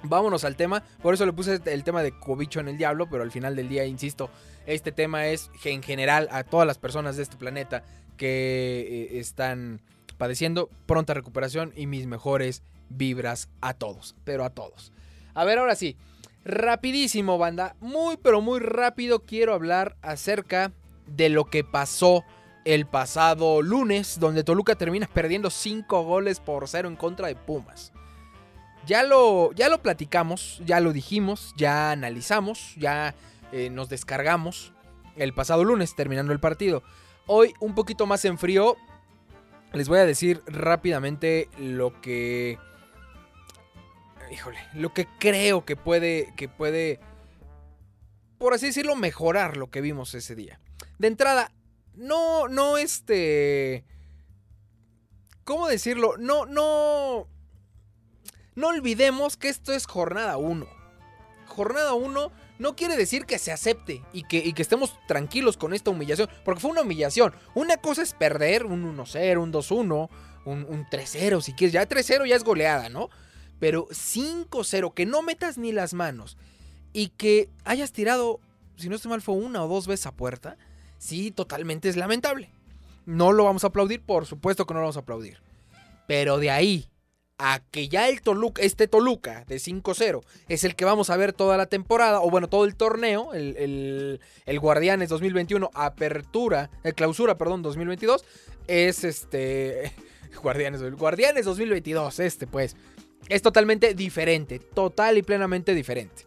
Vámonos 0.03 0.43
al 0.43 0.57
tema, 0.57 0.83
por 1.01 1.13
eso 1.13 1.25
le 1.25 1.31
puse 1.31 1.61
el 1.65 1.83
tema 1.83 2.03
de 2.03 2.11
cobicho 2.11 2.59
en 2.59 2.67
el 2.67 2.77
diablo, 2.77 3.09
pero 3.09 3.23
al 3.23 3.31
final 3.31 3.55
del 3.55 3.69
día, 3.69 3.85
insisto, 3.85 4.29
este 4.65 4.91
tema 4.91 5.27
es 5.27 5.49
en 5.63 5.81
general 5.81 6.27
a 6.31 6.43
todas 6.43 6.67
las 6.67 6.77
personas 6.77 7.15
de 7.15 7.23
este 7.23 7.37
planeta 7.37 7.83
que 8.17 9.09
eh, 9.13 9.19
están 9.19 9.81
padeciendo 10.17 10.69
pronta 10.85 11.13
recuperación 11.13 11.73
y 11.75 11.87
mis 11.87 12.05
mejores 12.05 12.63
vibras 12.89 13.49
a 13.61 13.73
todos, 13.73 14.15
pero 14.25 14.43
a 14.43 14.49
todos. 14.49 14.91
A 15.33 15.45
ver, 15.45 15.57
ahora 15.57 15.75
sí, 15.75 15.95
rapidísimo 16.43 17.37
banda, 17.37 17.75
muy 17.79 18.17
pero 18.17 18.41
muy 18.41 18.59
rápido 18.59 19.19
quiero 19.21 19.53
hablar 19.53 19.95
acerca 20.01 20.73
de 21.07 21.29
lo 21.29 21.45
que 21.45 21.63
pasó 21.63 22.23
el 22.65 22.85
pasado 22.85 23.61
lunes, 23.61 24.19
donde 24.19 24.43
Toluca 24.43 24.75
termina 24.75 25.07
perdiendo 25.07 25.49
5 25.49 26.03
goles 26.03 26.39
por 26.39 26.67
0 26.67 26.89
en 26.89 26.95
contra 26.95 27.27
de 27.27 27.35
Pumas. 27.35 27.91
Ya 28.85 29.03
lo, 29.03 29.53
ya 29.53 29.69
lo 29.69 29.81
platicamos, 29.81 30.61
ya 30.65 30.79
lo 30.81 30.91
dijimos, 30.91 31.53
ya 31.55 31.91
analizamos, 31.91 32.75
ya 32.75 33.15
eh, 33.53 33.69
nos 33.69 33.87
descargamos 33.87 34.73
el 35.15 35.33
pasado 35.33 35.63
lunes 35.63 35.95
terminando 35.95 36.33
el 36.33 36.39
partido. 36.39 36.83
Hoy 37.25 37.53
un 37.61 37.75
poquito 37.75 38.05
más 38.05 38.25
en 38.25 38.37
frío, 38.37 38.75
les 39.71 39.87
voy 39.87 39.99
a 39.99 40.05
decir 40.05 40.41
rápidamente 40.47 41.49
lo 41.57 42.01
que... 42.01 42.59
Híjole, 44.31 44.59
lo 44.73 44.93
que 44.93 45.07
creo 45.19 45.63
que 45.63 45.75
puede, 45.75 46.33
que 46.35 46.49
puede, 46.49 46.99
por 48.37 48.53
así 48.53 48.67
decirlo, 48.67 48.95
mejorar 48.95 49.57
lo 49.57 49.69
que 49.69 49.81
vimos 49.81 50.13
ese 50.15 50.35
día. 50.35 50.59
De 50.97 51.07
entrada, 51.07 51.51
no, 51.95 52.47
no 52.47 52.77
este... 52.77 53.85
¿Cómo 55.43 55.67
decirlo? 55.67 56.17
No, 56.17 56.45
no... 56.45 57.27
No 58.55 58.67
olvidemos 58.67 59.37
que 59.37 59.49
esto 59.49 59.73
es 59.73 59.85
jornada 59.85 60.37
1. 60.37 60.67
Jornada 61.47 61.93
1 61.93 62.31
no 62.59 62.75
quiere 62.75 62.95
decir 62.97 63.25
que 63.25 63.39
se 63.39 63.51
acepte 63.51 64.01
y 64.13 64.23
que, 64.23 64.53
estemos 64.57 64.97
tranquilos 65.07 65.57
con 65.57 65.73
esta 65.73 65.91
humillación, 65.91 66.29
porque 66.45 66.61
fue 66.61 66.71
una 66.71 66.81
humillación. 66.81 67.33
Una 67.53 67.77
cosa 67.77 68.01
es 68.01 68.13
perder 68.13 68.65
un 68.65 68.97
1-0, 68.97 69.41
un 69.41 69.53
2-1, 69.53 70.09
un, 70.45 70.65
un 70.69 70.85
3-0, 70.85 71.41
si 71.41 71.53
quieres. 71.53 71.73
Ya 71.73 71.87
3-0 71.87 72.27
ya 72.27 72.35
es 72.35 72.43
goleada, 72.43 72.89
¿no? 72.89 73.09
Pero 73.59 73.87
5-0, 73.87 74.93
que 74.93 75.05
no 75.05 75.21
metas 75.21 75.57
ni 75.57 75.71
las 75.71 75.93
manos 75.93 76.37
y 76.91 77.09
que 77.09 77.49
hayas 77.65 77.91
tirado, 77.91 78.39
si 78.77 78.89
no 78.89 78.95
estoy 78.95 79.09
mal, 79.09 79.21
fue 79.21 79.35
una 79.35 79.63
o 79.63 79.67
dos 79.67 79.87
veces 79.87 80.07
a 80.07 80.11
puerta 80.11 80.57
sí, 81.03 81.31
totalmente 81.31 81.89
es 81.89 81.97
lamentable. 81.97 82.49
No 83.05 83.33
lo 83.33 83.43
vamos 83.43 83.65
a 83.65 83.67
aplaudir, 83.67 84.01
por 84.01 84.25
supuesto 84.25 84.65
que 84.65 84.73
no 84.73 84.79
lo 84.79 84.85
vamos 84.85 84.97
a 84.97 85.01
aplaudir. 85.01 85.41
Pero 86.07 86.37
de 86.37 86.49
ahí 86.49 86.89
a 87.45 87.59
que 87.59 87.89
ya 87.89 88.07
el 88.07 88.21
Toluca, 88.21 88.61
este 88.61 88.87
Toluca 88.87 89.43
de 89.49 89.57
5-0 89.57 90.21
es 90.47 90.63
el 90.63 90.77
que 90.77 90.85
vamos 90.85 91.09
a 91.09 91.17
ver 91.17 91.33
toda 91.33 91.57
la 91.57 91.65
temporada, 91.65 92.21
o 92.21 92.29
bueno, 92.29 92.47
todo 92.47 92.63
el 92.63 92.77
torneo, 92.77 93.33
el, 93.33 94.21
el, 94.45 94.59
Guardianes 94.61 95.09
2021, 95.09 95.69
apertura, 95.73 96.69
eh, 96.85 96.93
clausura, 96.93 97.37
perdón, 97.37 97.61
2022, 97.61 98.23
es 98.67 99.03
este... 99.03 99.91
Guardianes, 100.41 100.81
Guardianes 100.95 101.43
2022, 101.43 102.19
este 102.21 102.47
pues. 102.47 102.77
Es 103.27 103.41
totalmente 103.41 103.93
diferente, 103.93 104.59
total 104.59 105.17
y 105.17 105.21
plenamente 105.21 105.75
diferente. 105.75 106.25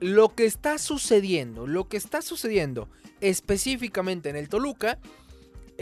Lo 0.00 0.34
que 0.34 0.46
está 0.46 0.78
sucediendo, 0.78 1.68
lo 1.68 1.88
que 1.88 1.96
está 1.96 2.22
sucediendo 2.22 2.88
específicamente 3.20 4.30
en 4.30 4.36
el 4.36 4.48
Toluca, 4.48 4.98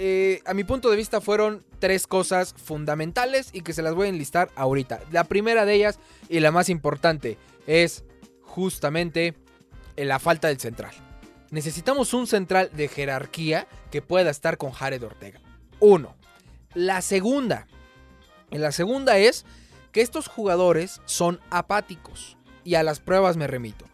eh, 0.00 0.42
a 0.44 0.54
mi 0.54 0.62
punto 0.62 0.90
de 0.90 0.96
vista 0.96 1.20
fueron 1.20 1.64
tres 1.80 2.06
cosas 2.06 2.54
fundamentales 2.56 3.50
y 3.52 3.62
que 3.62 3.72
se 3.72 3.82
las 3.82 3.96
voy 3.96 4.06
a 4.06 4.10
enlistar 4.10 4.48
ahorita. 4.54 5.00
La 5.10 5.24
primera 5.24 5.64
de 5.64 5.74
ellas 5.74 5.98
y 6.28 6.38
la 6.38 6.52
más 6.52 6.68
importante 6.68 7.36
es 7.66 8.04
justamente 8.42 9.34
la 9.96 10.20
falta 10.20 10.46
del 10.46 10.60
central. 10.60 10.92
Necesitamos 11.50 12.14
un 12.14 12.28
central 12.28 12.70
de 12.74 12.86
jerarquía 12.86 13.66
que 13.90 14.00
pueda 14.00 14.30
estar 14.30 14.56
con 14.56 14.70
Jared 14.70 15.02
Ortega. 15.02 15.40
Uno. 15.80 16.14
La 16.74 17.02
segunda. 17.02 17.66
La 18.52 18.70
segunda 18.70 19.18
es 19.18 19.46
que 19.90 20.00
estos 20.00 20.28
jugadores 20.28 21.00
son 21.06 21.40
apáticos. 21.50 22.36
Y 22.62 22.76
a 22.76 22.84
las 22.84 23.00
pruebas 23.00 23.36
me 23.36 23.48
remito. 23.48 23.84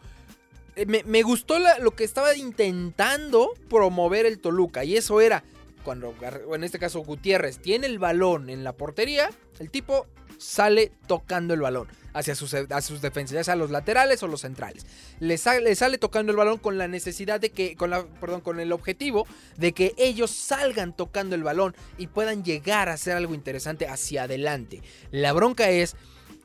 Eh, 0.75 0.85
me, 0.85 1.23
gustó 1.23 1.55
lo 1.79 1.95
que 1.95 2.03
estaba 2.03 2.35
intentando 2.35 3.53
promover 3.71 4.27
el 4.27 4.37
Toluca. 4.37 4.83
Y 4.83 4.97
eso 4.97 5.19
era 5.19 5.43
cuando, 5.85 6.13
en 6.53 6.63
este 6.63 6.79
caso, 6.79 6.99
Gutiérrez 7.01 7.59
tiene 7.59 7.87
el 7.87 7.99
balón 7.99 8.49
en 8.49 8.65
la 8.65 8.73
portería. 8.73 9.29
El 9.59 9.69
tipo 9.69 10.07
sale 10.37 10.91
tocando 11.07 11.53
el 11.53 11.61
balón 11.61 11.87
hacia 12.13 12.35
sus, 12.35 12.51
defensas, 12.51 13.31
ya 13.31 13.43
sea 13.43 13.55
los 13.55 13.69
laterales 13.69 14.21
o 14.23 14.27
los 14.27 14.41
centrales. 14.41 14.85
Le 15.19 15.37
sale, 15.37 15.97
tocando 15.97 16.31
el 16.31 16.37
balón 16.37 16.57
con 16.57 16.77
la 16.77 16.87
necesidad 16.87 17.39
de 17.39 17.51
que, 17.51 17.75
con 17.75 17.91
la, 17.91 18.03
con 18.43 18.59
el 18.59 18.71
objetivo 18.73 19.27
de 19.57 19.73
que 19.73 19.93
ellos 19.97 20.31
salgan 20.31 20.95
tocando 20.95 21.35
el 21.35 21.43
balón 21.43 21.75
y 21.97 22.07
puedan 22.07 22.43
llegar 22.43 22.89
a 22.89 22.93
hacer 22.93 23.15
algo 23.15 23.35
interesante 23.35 23.87
hacia 23.87 24.23
adelante. 24.23 24.81
La 25.11 25.31
bronca 25.31 25.69
es 25.69 25.95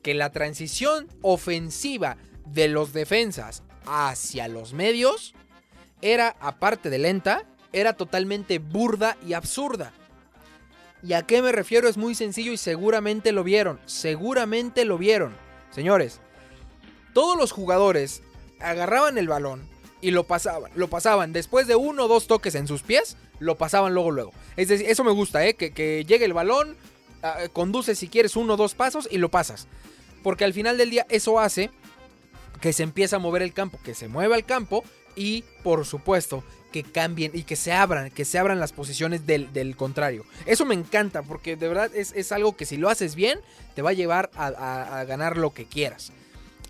que 0.02 0.14
la 0.14 0.30
transición 0.30 1.08
ofensiva 1.22 2.16
de 2.44 2.68
los 2.68 2.92
defensas 2.92 3.62
hacia 3.86 4.48
los 4.48 4.74
medios 4.74 5.34
era, 6.02 6.36
aparte 6.40 6.90
de 6.90 6.98
lenta, 6.98 7.44
era 7.72 7.92
totalmente 7.94 8.58
burda 8.58 9.16
y 9.26 9.34
absurda. 9.34 9.92
¿Y 11.02 11.14
a 11.14 11.22
qué 11.22 11.40
me 11.40 11.52
refiero? 11.52 11.88
Es 11.88 11.96
muy 11.96 12.14
sencillo 12.14 12.52
y 12.52 12.56
seguramente 12.56 13.32
lo 13.32 13.42
vieron. 13.42 13.80
Seguramente 13.86 14.84
lo 14.84 14.98
vieron. 14.98 15.34
Señores, 15.70 16.20
todos 17.14 17.38
los 17.38 17.52
jugadores 17.52 18.22
agarraban 18.60 19.16
el 19.18 19.28
balón 19.28 19.62
y 20.00 20.10
lo 20.10 20.24
pasaban. 20.24 20.70
Lo 20.74 20.88
pasaban 20.88 21.32
después 21.32 21.66
de 21.66 21.76
uno 21.76 22.04
o 22.04 22.08
dos 22.08 22.26
toques 22.26 22.54
en 22.54 22.66
sus 22.66 22.82
pies, 22.82 23.16
lo 23.38 23.56
pasaban 23.56 23.94
luego, 23.94 24.10
luego. 24.10 24.32
Es 24.56 24.68
decir, 24.68 24.86
eso 24.88 25.04
me 25.04 25.12
gusta, 25.12 25.46
¿eh? 25.46 25.54
Que, 25.54 26.04
llegue 26.06 26.24
el 26.24 26.32
balón, 26.32 26.76
ah, 27.22 27.38
conduce 27.52 27.94
si 27.94 28.08
quieres 28.08 28.36
uno 28.36 28.54
o 28.54 28.56
dos 28.56 28.74
pasos 28.74 29.08
y 29.10 29.18
lo 29.18 29.30
pasas. 29.30 29.68
Porque 30.22 30.44
al 30.44 30.52
final 30.52 30.76
del 30.76 30.90
día 30.90 31.06
eso 31.08 31.40
hace 31.40 31.70
que 32.60 32.72
se 32.74 32.82
empiece 32.82 33.16
a 33.16 33.18
mover 33.18 33.42
el 33.42 33.54
campo, 33.54 33.78
que 33.82 33.94
se 33.94 34.08
mueva 34.08 34.36
el 34.36 34.44
campo 34.44 34.84
y 35.16 35.44
por 35.62 35.86
supuesto 35.86 36.44
que 36.70 36.82
cambien 36.82 37.32
y 37.34 37.42
que 37.42 37.56
se 37.56 37.72
abran, 37.72 38.10
que 38.10 38.24
se 38.24 38.38
abran 38.38 38.60
las 38.60 38.72
posiciones 38.72 39.26
del, 39.26 39.76
contrario. 39.76 40.24
Eso 40.46 40.64
me 40.64 40.74
encanta 40.74 41.22
porque 41.22 41.56
de 41.56 41.68
verdad 41.68 41.90
es, 41.94 42.32
algo 42.32 42.56
que 42.56 42.66
si 42.66 42.76
lo 42.76 42.88
haces 42.88 43.14
bien 43.14 43.40
te 43.74 43.82
va 43.82 43.90
a 43.90 43.94
llevar 43.94 44.30
a, 44.34 45.04
ganar 45.06 45.36
lo 45.36 45.52
que 45.52 45.66
quieras. 45.66 46.12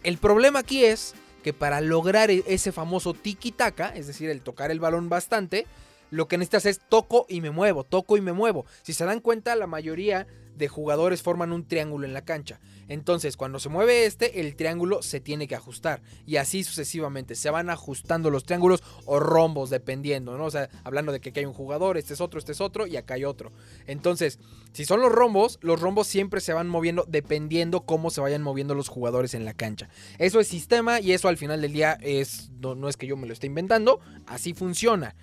El 0.02 0.18
problema 0.18 0.60
aquí 0.60 0.84
es 0.84 1.14
que 1.42 1.52
para 1.52 1.80
lograr 1.80 2.30
e, 2.30 2.42
ese 2.46 2.72
famoso 2.72 3.14
tiki-taka, 3.14 3.94
es 3.94 4.06
decir, 4.06 4.30
el 4.30 4.40
tocar 4.40 4.70
el 4.70 4.80
balón 4.80 5.08
bastante, 5.08 5.66
lo 6.10 6.28
que 6.28 6.38
necesitas 6.38 6.66
es 6.66 6.80
toco 6.80 7.26
y 7.28 7.40
me 7.40 7.50
muevo, 7.50 7.84
toco 7.84 8.16
y 8.16 8.20
me 8.20 8.32
muevo. 8.32 8.66
Si 8.82 8.92
se 8.92 9.04
dan 9.04 9.20
cuenta, 9.20 9.54
la 9.56 9.66
mayoría 9.66 10.26
de 10.60 10.68
jugadores 10.68 11.22
forman 11.22 11.52
un 11.52 11.66
triángulo 11.66 12.06
en 12.06 12.12
la 12.12 12.24
cancha. 12.24 12.60
Entonces, 12.86 13.36
cuando 13.36 13.58
se 13.58 13.68
mueve 13.68 14.04
este, 14.04 14.40
el 14.40 14.54
triángulo 14.54 15.02
se 15.02 15.20
tiene 15.20 15.48
que 15.48 15.54
ajustar. 15.54 16.02
Y 16.26 16.36
así 16.36 16.62
sucesivamente. 16.62 17.34
Se 17.34 17.50
van 17.50 17.70
ajustando 17.70 18.30
los 18.30 18.44
triángulos 18.44 18.82
o 19.06 19.18
rombos, 19.18 19.70
dependiendo, 19.70 20.36
¿no? 20.36 20.44
O 20.44 20.50
sea, 20.50 20.68
hablando 20.84 21.12
de 21.12 21.20
que 21.20 21.30
aquí 21.30 21.40
hay 21.40 21.46
un 21.46 21.54
jugador, 21.54 21.96
este 21.96 22.14
es 22.14 22.20
otro, 22.20 22.38
este 22.38 22.52
es 22.52 22.60
otro 22.60 22.86
y 22.86 22.96
acá 22.96 23.14
hay 23.14 23.24
otro. 23.24 23.52
Entonces, 23.86 24.38
si 24.72 24.84
son 24.84 25.00
los 25.00 25.10
rombos, 25.10 25.58
los 25.62 25.80
rombos 25.80 26.06
siempre 26.06 26.40
se 26.40 26.52
van 26.52 26.68
moviendo 26.68 27.04
dependiendo 27.08 27.86
cómo 27.86 28.10
se 28.10 28.20
vayan 28.20 28.42
moviendo 28.42 28.74
los 28.74 28.88
jugadores 28.88 29.34
en 29.34 29.44
la 29.44 29.54
cancha. 29.54 29.88
Eso 30.18 30.38
es 30.38 30.48
sistema 30.48 31.00
y 31.00 31.12
eso 31.12 31.28
al 31.28 31.38
final 31.38 31.62
del 31.62 31.72
día 31.72 31.98
es, 32.02 32.50
no, 32.60 32.74
no 32.74 32.88
es 32.88 32.96
que 32.96 33.06
yo 33.06 33.16
me 33.16 33.26
lo 33.26 33.32
esté 33.32 33.46
inventando, 33.46 34.00
así 34.26 34.52
funciona. 34.52 35.14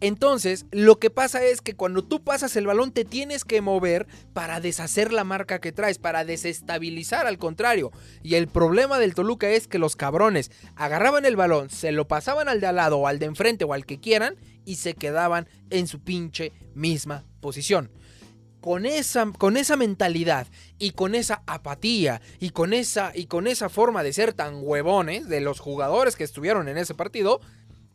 Entonces, 0.00 0.66
lo 0.70 1.00
que 1.00 1.10
pasa 1.10 1.42
es 1.42 1.60
que 1.60 1.74
cuando 1.74 2.04
tú 2.04 2.22
pasas 2.22 2.54
el 2.54 2.66
balón 2.66 2.92
te 2.92 3.04
tienes 3.04 3.44
que 3.44 3.60
mover 3.60 4.06
para 4.32 4.60
deshacer 4.60 5.12
la 5.12 5.24
marca 5.24 5.60
que 5.60 5.72
traes, 5.72 5.98
para 5.98 6.24
desestabilizar 6.24 7.26
al 7.26 7.38
contrario. 7.38 7.90
Y 8.22 8.36
el 8.36 8.46
problema 8.46 8.98
del 8.98 9.14
Toluca 9.14 9.50
es 9.50 9.66
que 9.66 9.78
los 9.78 9.96
cabrones 9.96 10.52
agarraban 10.76 11.24
el 11.24 11.34
balón, 11.34 11.68
se 11.68 11.90
lo 11.90 12.06
pasaban 12.06 12.48
al 12.48 12.60
de 12.60 12.68
al 12.68 12.76
lado 12.76 12.98
o 12.98 13.06
al 13.08 13.18
de 13.18 13.26
enfrente 13.26 13.64
o 13.64 13.72
al 13.72 13.86
que 13.86 13.98
quieran 13.98 14.36
y 14.64 14.76
se 14.76 14.94
quedaban 14.94 15.48
en 15.70 15.88
su 15.88 16.00
pinche 16.00 16.52
misma 16.74 17.24
posición. 17.40 17.90
Con 18.60 18.86
esa, 18.86 19.32
con 19.38 19.56
esa 19.56 19.76
mentalidad 19.76 20.46
y 20.78 20.90
con 20.92 21.14
esa 21.14 21.42
apatía 21.46 22.20
y 22.38 22.50
con 22.50 22.72
esa, 22.72 23.12
y 23.14 23.26
con 23.26 23.46
esa 23.46 23.68
forma 23.68 24.02
de 24.02 24.12
ser 24.12 24.32
tan 24.32 24.56
huevones 24.60 25.28
de 25.28 25.40
los 25.40 25.58
jugadores 25.58 26.16
que 26.16 26.24
estuvieron 26.24 26.68
en 26.68 26.76
ese 26.76 26.94
partido, 26.94 27.40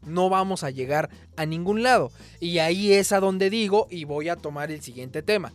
no 0.06 0.30
vamos 0.30 0.64
a 0.64 0.70
llegar 0.70 1.10
a 1.36 1.46
ningún 1.46 1.84
lado. 1.84 2.12
Y 2.40 2.60
ahí 2.60 2.94
es 2.94 3.12
a 3.12 3.20
donde 3.20 3.50
digo 3.50 3.88
y 3.90 4.06
voy 4.06 4.30
a 4.30 4.36
tomar 4.36 4.72
el 4.72 4.82
siguiente 4.82 5.22
tema. 5.22 5.54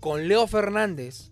Con 0.00 0.28
Leo 0.28 0.46
Fernández 0.46 1.30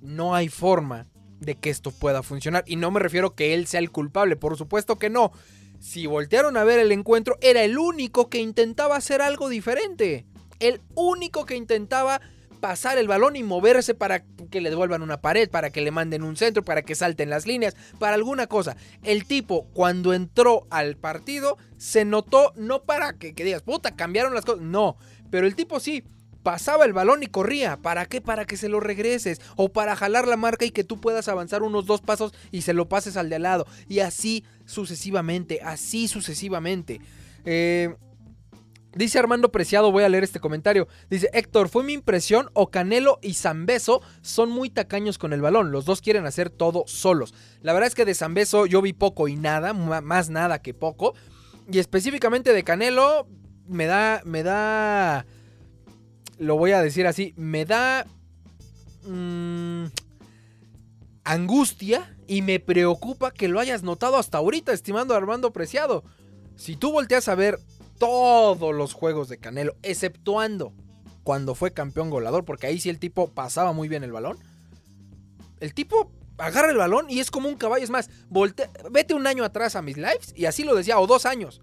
no 0.00 0.34
hay 0.34 0.48
forma 0.48 1.06
de 1.40 1.56
que 1.56 1.70
esto 1.70 1.90
pueda 1.90 2.22
funcionar. 2.22 2.64
Y 2.66 2.76
no 2.76 2.90
me 2.90 3.00
refiero 3.00 3.34
que 3.34 3.54
él 3.54 3.66
sea 3.66 3.80
el 3.80 3.90
culpable, 3.90 4.36
por 4.36 4.56
supuesto 4.56 4.98
que 4.98 5.10
no. 5.10 5.32
Si 5.80 6.06
voltearon 6.06 6.56
a 6.56 6.64
ver 6.64 6.78
el 6.78 6.92
encuentro, 6.92 7.36
era 7.40 7.64
el 7.64 7.78
único 7.78 8.28
que 8.28 8.38
intentaba 8.38 8.96
hacer 8.96 9.20
algo 9.20 9.48
diferente. 9.48 10.26
El 10.60 10.80
único 10.94 11.44
que 11.44 11.56
intentaba 11.56 12.20
pasar 12.62 12.96
el 12.96 13.08
balón 13.08 13.34
y 13.34 13.42
moverse 13.42 13.92
para 13.92 14.22
que 14.22 14.60
le 14.60 14.70
devuelvan 14.70 15.02
una 15.02 15.20
pared, 15.20 15.50
para 15.50 15.70
que 15.70 15.80
le 15.80 15.90
manden 15.90 16.22
un 16.22 16.36
centro, 16.36 16.64
para 16.64 16.82
que 16.82 16.94
salten 16.94 17.28
las 17.28 17.44
líneas, 17.44 17.74
para 17.98 18.14
alguna 18.14 18.46
cosa. 18.46 18.76
El 19.02 19.26
tipo, 19.26 19.66
cuando 19.74 20.14
entró 20.14 20.68
al 20.70 20.96
partido, 20.96 21.58
se 21.76 22.04
notó, 22.04 22.52
no 22.54 22.84
para 22.84 23.14
que, 23.14 23.32
digas, 23.32 23.62
puta, 23.62 23.96
cambiaron 23.96 24.32
las 24.32 24.44
cosas, 24.44 24.62
no, 24.62 24.96
pero 25.28 25.48
el 25.48 25.56
tipo 25.56 25.80
sí. 25.80 26.04
Pasaba 26.44 26.84
el 26.86 26.92
balón 26.92 27.22
y 27.22 27.28
corría. 27.28 27.76
¿Para 27.76 28.06
qué? 28.06 28.20
Para 28.20 28.46
que 28.46 28.56
se 28.56 28.68
lo 28.68 28.80
regreses. 28.80 29.40
O 29.54 29.68
para 29.68 29.94
jalar 29.94 30.26
la 30.26 30.36
marca 30.36 30.64
y 30.64 30.72
que 30.72 30.82
tú 30.82 31.00
puedas 31.00 31.28
avanzar 31.28 31.62
unos 31.62 31.86
dos 31.86 32.00
pasos 32.00 32.34
y 32.50 32.62
se 32.62 32.72
lo 32.72 32.88
pases 32.88 33.16
al 33.16 33.28
de 33.28 33.36
al 33.36 33.42
lado. 33.42 33.64
Y 33.86 34.00
así 34.00 34.44
sucesivamente. 34.64 35.60
Así 35.62 36.08
sucesivamente. 36.08 37.00
Eh, 37.44 37.94
Dice 38.94 39.18
Armando 39.18 39.50
Preciado, 39.50 39.90
voy 39.90 40.04
a 40.04 40.08
leer 40.08 40.24
este 40.24 40.40
comentario. 40.40 40.86
Dice, 41.08 41.30
Héctor, 41.32 41.68
fue 41.68 41.82
mi 41.82 41.94
impresión 41.94 42.50
o 42.52 42.70
Canelo 42.70 43.18
y 43.22 43.34
Zambeso 43.34 44.02
son 44.20 44.50
muy 44.50 44.68
tacaños 44.68 45.16
con 45.16 45.32
el 45.32 45.40
balón. 45.40 45.72
Los 45.72 45.86
dos 45.86 46.02
quieren 46.02 46.26
hacer 46.26 46.50
todo 46.50 46.84
solos. 46.86 47.32
La 47.62 47.72
verdad 47.72 47.88
es 47.88 47.94
que 47.94 48.04
de 48.04 48.14
Zambeso 48.14 48.66
yo 48.66 48.82
vi 48.82 48.92
poco 48.92 49.28
y 49.28 49.36
nada, 49.36 49.72
más 49.72 50.28
nada 50.28 50.60
que 50.60 50.74
poco. 50.74 51.14
Y 51.70 51.78
específicamente 51.78 52.52
de 52.52 52.64
Canelo, 52.64 53.26
me 53.66 53.86
da, 53.86 54.20
me 54.24 54.42
da, 54.42 55.24
lo 56.38 56.56
voy 56.56 56.72
a 56.72 56.82
decir 56.82 57.06
así, 57.06 57.32
me 57.36 57.64
da 57.64 58.04
mmm, 59.06 59.86
angustia 61.24 62.14
y 62.26 62.42
me 62.42 62.60
preocupa 62.60 63.30
que 63.30 63.48
lo 63.48 63.58
hayas 63.58 63.82
notado 63.82 64.18
hasta 64.18 64.38
ahorita, 64.38 64.72
estimando 64.72 65.14
Armando 65.14 65.52
Preciado. 65.52 66.04
Si 66.56 66.76
tú 66.76 66.92
volteas 66.92 67.28
a 67.28 67.34
ver 67.34 67.58
todos 68.02 68.74
los 68.74 68.94
juegos 68.94 69.28
de 69.28 69.38
Canelo, 69.38 69.76
exceptuando 69.84 70.72
cuando 71.22 71.54
fue 71.54 71.72
campeón 71.72 72.10
goleador, 72.10 72.44
porque 72.44 72.66
ahí 72.66 72.80
sí 72.80 72.90
el 72.90 72.98
tipo 72.98 73.28
pasaba 73.28 73.72
muy 73.72 73.86
bien 73.86 74.02
el 74.02 74.10
balón. 74.10 74.38
El 75.60 75.72
tipo 75.72 76.10
agarra 76.36 76.72
el 76.72 76.76
balón 76.76 77.08
y 77.08 77.20
es 77.20 77.30
como 77.30 77.48
un 77.48 77.54
caballo. 77.54 77.84
Es 77.84 77.90
más, 77.90 78.10
vete 78.90 79.14
un 79.14 79.28
año 79.28 79.44
atrás 79.44 79.76
a 79.76 79.82
mis 79.82 79.96
lives 79.98 80.34
y 80.34 80.46
así 80.46 80.64
lo 80.64 80.74
decía, 80.74 80.98
o 80.98 81.06
dos 81.06 81.26
años. 81.26 81.62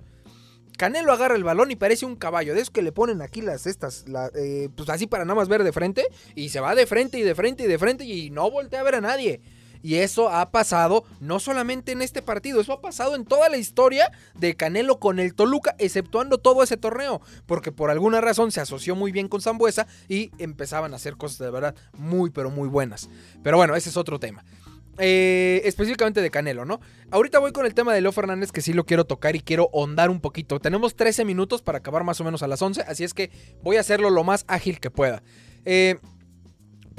Canelo 0.78 1.12
agarra 1.12 1.36
el 1.36 1.44
balón 1.44 1.72
y 1.72 1.76
parece 1.76 2.06
un 2.06 2.16
caballo. 2.16 2.54
De 2.54 2.62
esos 2.62 2.72
que 2.72 2.84
le 2.84 2.94
ponen 2.94 3.22
aquí 3.22 3.42
las 3.42 3.68
estas, 3.68 4.06
eh, 4.34 4.70
pues 4.78 4.88
así 4.88 5.08
para 5.08 5.26
nada 5.26 5.36
más 5.36 5.50
ver 5.50 5.66
de 5.66 5.74
frente. 5.74 6.08
Y 6.36 6.48
se 6.50 6.62
va 6.62 6.74
de 6.74 6.88
frente 6.88 7.20
y 7.20 7.22
de 7.22 7.36
frente 7.36 7.64
y 7.66 7.68
de 7.68 7.78
frente 7.78 8.06
y 8.06 8.30
no 8.30 8.50
voltea 8.50 8.80
a 8.80 8.84
ver 8.84 8.96
a 8.96 9.02
nadie. 9.02 9.42
Y 9.82 9.96
eso 9.96 10.30
ha 10.30 10.52
pasado 10.52 11.06
no 11.20 11.40
solamente 11.40 11.92
en 11.92 12.02
este 12.02 12.22
partido, 12.22 12.62
eso 12.62 12.74
ha 12.74 12.82
pasado 12.82 13.16
en 13.16 13.26
toda 13.26 13.50
la 13.50 13.58
historia 13.58 14.12
de 14.36 14.56
Canelo 14.56 15.00
con 15.00 15.20
el 15.20 15.34
Toluca, 15.34 15.76
exceptuando 15.78 16.38
todo 16.38 16.64
ese 16.64 16.78
torneo, 16.78 17.22
porque 17.46 17.72
por 17.72 17.90
alguna 17.90 18.22
razón 18.22 18.52
se 18.52 18.62
asoció 18.62 18.96
muy 18.96 19.12
bien 19.12 19.28
con 19.28 19.42
Zambuesa 19.42 19.88
y 20.08 20.32
empezaban 20.38 20.94
a 20.94 20.98
hacer 20.98 21.16
cosas 21.16 21.40
de 21.40 21.52
verdad 21.52 21.76
muy, 21.94 22.30
pero 22.30 22.50
muy 22.50 22.68
buenas. 22.68 23.10
Pero 23.44 23.58
bueno, 23.58 23.76
ese 23.76 23.90
es 23.90 23.98
otro 23.98 24.20
tema. 24.20 24.44
Eh, 25.02 25.62
específicamente 25.64 26.22
de 26.22 26.30
Canelo, 26.30 26.66
¿no? 26.66 26.82
Ahorita 27.10 27.40
voy 27.40 27.54
con 27.54 27.66
el 27.66 27.74
tema 27.74 27.94
de 27.94 28.02
Leo 28.02 28.12
Fernández 28.12 28.52
que 28.52 28.60
sí 28.60 28.74
lo 28.74 28.86
quiero 28.86 29.06
tocar 29.06 29.34
y 29.38 29.40
quiero 29.40 29.70
hondar 29.72 30.10
un 30.10 30.20
poquito. 30.20 30.60
Tenemos 30.60 30.98
13 30.98 31.24
minutos 31.24 31.62
para 31.62 31.78
acabar 31.78 32.04
más 32.04 32.20
o 32.20 32.26
menos 32.26 32.44
a 32.44 32.48
las 32.50 32.62
11, 32.62 32.82
así 32.82 33.06
es 33.06 33.14
que 33.14 33.32
voy 33.64 33.78
a 33.78 33.80
hacerlo 33.80 34.10
lo 34.10 34.26
más 34.26 34.44
ágil 34.50 34.82
que 34.82 34.92
pueda. 34.92 35.24
Eh, 35.64 36.00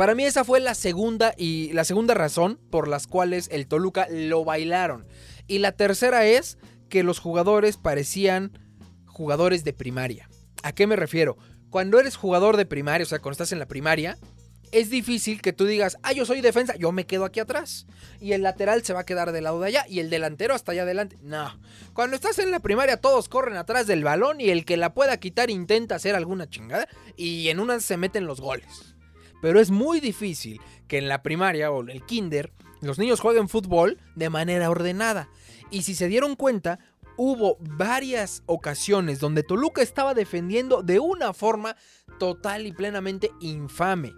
para 0.01 0.15
mí 0.15 0.25
esa 0.25 0.45
fue 0.45 0.61
la 0.61 0.75
segunda 0.75 1.35
y 1.37 1.75
la 1.75 1.85
segunda 1.85 2.15
razón 2.15 2.59
por 2.71 2.89
las 2.89 3.07
cuales 3.07 3.51
el 3.53 3.67
Toluca 3.67 4.07
lo 4.09 4.47
bailaron. 4.47 5.07
Y 5.47 5.59
la 5.59 5.73
tercera 5.73 6.25
es 6.25 6.57
que 6.89 7.03
los 7.03 7.19
jugadores 7.19 7.77
parecían 7.77 8.59
jugadores 9.05 9.63
de 9.63 9.75
primaria. 9.75 10.31
¿A 10.63 10.73
qué 10.73 10.87
me 10.87 10.97
refiero? 10.97 11.37
Cuando 11.69 12.01
eres 12.01 12.17
jugador 12.17 12.57
de 12.57 12.65
primaria, 12.65 13.05
o 13.05 13.07
sea, 13.07 13.19
cuando 13.19 13.33
estás 13.33 13.53
en 13.53 13.59
la 13.59 13.69
primaria, 13.69 14.17
es 14.73 14.89
difícil 14.89 15.43
que 15.43 15.53
tú 15.53 15.67
digas, 15.67 15.99
ah, 16.03 16.15
yo 16.15 16.25
soy 16.25 16.41
defensa, 16.41 16.77
yo 16.77 16.93
me 16.93 17.05
quedo 17.05 17.27
aquí 17.27 17.39
atrás. 17.39 17.87
Y 18.23 18.33
el 18.33 18.41
lateral 18.41 18.83
se 18.83 18.95
va 18.95 19.01
a 19.01 19.05
quedar 19.05 19.33
del 19.33 19.45
lado 19.45 19.61
de 19.61 19.69
allá 19.69 19.85
y 19.87 20.01
el 20.01 20.09
delantero 20.09 20.55
hasta 20.55 20.73
allá 20.73 20.85
adelante. 20.85 21.19
No. 21.21 21.61
Cuando 21.93 22.17
estás 22.17 22.39
en 22.39 22.51
la 22.51 22.61
primaria, 22.61 22.97
todos 22.97 23.29
corren 23.29 23.59
atrás 23.59 23.87
del 23.87 24.03
balón 24.03 24.41
y 24.41 24.49
el 24.49 24.65
que 24.65 24.79
la 24.79 24.95
pueda 24.95 25.19
quitar 25.19 25.51
intenta 25.51 25.97
hacer 25.97 26.15
alguna 26.15 26.49
chingada 26.49 26.89
y 27.19 27.51
en 27.51 27.61
una 27.61 27.81
se 27.81 27.99
meten 27.99 28.25
los 28.25 28.41
goles. 28.41 28.95
Pero 29.41 29.61
es 29.61 29.71
muy 29.71 30.01
difícil 30.01 30.61
que 30.89 30.99
en 30.99 31.09
la 31.09 31.23
primaria 31.23 31.71
o 31.71 31.83
el 31.83 32.05
kinder 32.05 32.53
los 32.81 32.99
niños 32.99 33.21
jueguen 33.21 33.49
fútbol 33.49 33.99
de 34.15 34.31
manera 34.31 34.71
ordenada. 34.71 35.29
Y 35.71 35.83
si 35.83 35.95
se 35.95 36.09
dieron 36.09 36.37
cuenta, 36.37 36.79
hubo 37.17 37.59
varias 37.61 38.43
ocasiones 38.47 39.21
donde 39.21 39.43
Toluca 39.43 39.83
estaba 39.83 40.15
defendiendo 40.15 40.83
de 40.83 40.99
una 40.99 41.33
forma 41.35 41.77
total 42.19 42.67
y 42.67 42.73
plenamente 42.73 43.31
infame. 43.41 44.13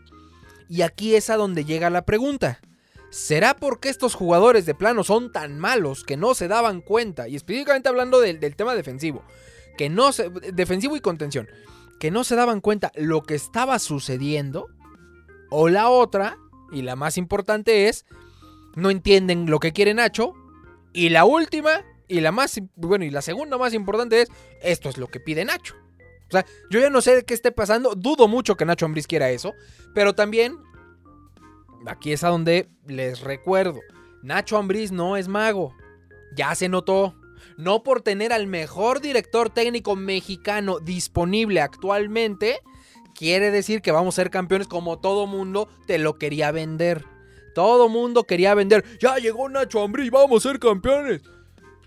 Y 0.69 0.83
aquí 0.83 1.15
es 1.15 1.29
a 1.29 1.37
donde 1.37 1.65
llega 1.65 1.91
la 1.91 2.05
pregunta. 2.05 2.61
¿Será 3.11 3.55
porque 3.57 3.91
estos 3.91 4.15
jugadores 4.15 4.65
de 4.65 4.75
plano 4.75 5.05
son 5.05 5.33
tan 5.33 5.59
malos 5.59 6.03
que 6.05 6.17
no 6.17 6.35
se 6.35 6.49
daban 6.49 6.81
cuenta? 6.81 7.29
Y 7.29 7.37
específicamente 7.37 7.89
hablando 7.89 8.21
del, 8.21 8.39
tema 8.57 8.75
defensivo. 8.75 9.23
Que 9.77 9.91
no 9.91 10.13
se. 10.13 10.31
Defensivo 10.31 10.97
y 10.97 11.01
contención. 11.01 11.47
Que 12.01 12.11
no 12.11 12.25
se 12.25 12.37
daban 12.37 12.61
cuenta 12.61 12.91
lo 12.95 13.23
que 13.23 13.35
estaba 13.35 13.79
sucediendo 13.79 14.69
o 15.53 15.69
la 15.69 15.89
otra, 15.89 16.39
y 16.73 16.83
la 16.83 16.97
más 16.97 17.19
importante 17.19 17.89
es, 17.89 18.07
no 18.75 18.91
entienden 18.91 19.51
lo 19.51 19.61
que 19.61 19.73
quiere 19.73 19.95
Nacho. 19.95 20.33
Y 20.93 21.11
la 21.11 21.25
última, 21.25 21.83
y 22.09 22.21
la 22.21 22.33
más, 22.33 22.61
bueno, 22.75 23.05
y 23.05 23.11
la 23.11 23.23
segunda 23.23 23.59
más 23.59 23.75
importante 23.75 24.23
es, 24.23 24.29
esto 24.63 24.89
es 24.89 24.97
lo 24.99 25.09
que 25.09 25.21
pide 25.21 25.45
Nacho. 25.45 25.75
O 26.29 26.31
sea, 26.33 26.47
yo 26.71 26.81
ya 26.81 26.89
no 26.89 27.03
sé 27.03 27.25
qué 27.27 27.35
esté 27.35 27.53
pasando, 27.53 27.95
dudo 27.95 28.27
mucho 28.27 28.57
que 28.57 28.65
Nacho 28.65 28.87
Ambriz 28.87 29.07
quiera 29.07 29.31
eso, 29.31 29.53
pero 29.95 30.15
también, 30.15 30.57
aquí 31.87 32.13
es 32.13 32.25
a 32.25 32.29
donde 32.29 32.71
les 32.87 33.21
recuerdo, 33.21 33.81
Nacho 34.23 34.57
Ambriz 34.57 34.93
no 34.93 35.19
es 35.19 35.29
mago, 35.29 35.75
ya 36.35 36.55
se 36.55 36.69
notó. 36.69 37.15
No 37.59 37.83
por 37.83 38.01
tener 38.01 38.33
al 38.33 38.47
mejor 38.47 39.01
director 39.01 39.51
técnico 39.51 39.95
mexicano 39.95 40.79
disponible 40.79 41.61
actualmente, 41.61 42.61
quiere 43.15 43.51
decir 43.51 43.83
que 43.83 43.93
vamos 43.93 44.15
a 44.15 44.23
ser 44.23 44.31
campeones 44.31 44.69
como 44.69 44.99
todo 44.99 45.27
mundo 45.27 45.69
te 45.87 45.99
lo 45.99 46.19
quería 46.19 46.51
vender. 46.51 47.05
Todo 47.55 47.89
mundo 47.89 48.25
quería 48.25 48.55
vender. 48.55 48.85
Ya 48.99 49.19
llegó 49.19 49.49
Nacho 49.49 49.83
Ambriz, 49.83 50.11
vamos 50.11 50.45
a 50.45 50.49
ser 50.49 50.59
campeones. 50.59 51.23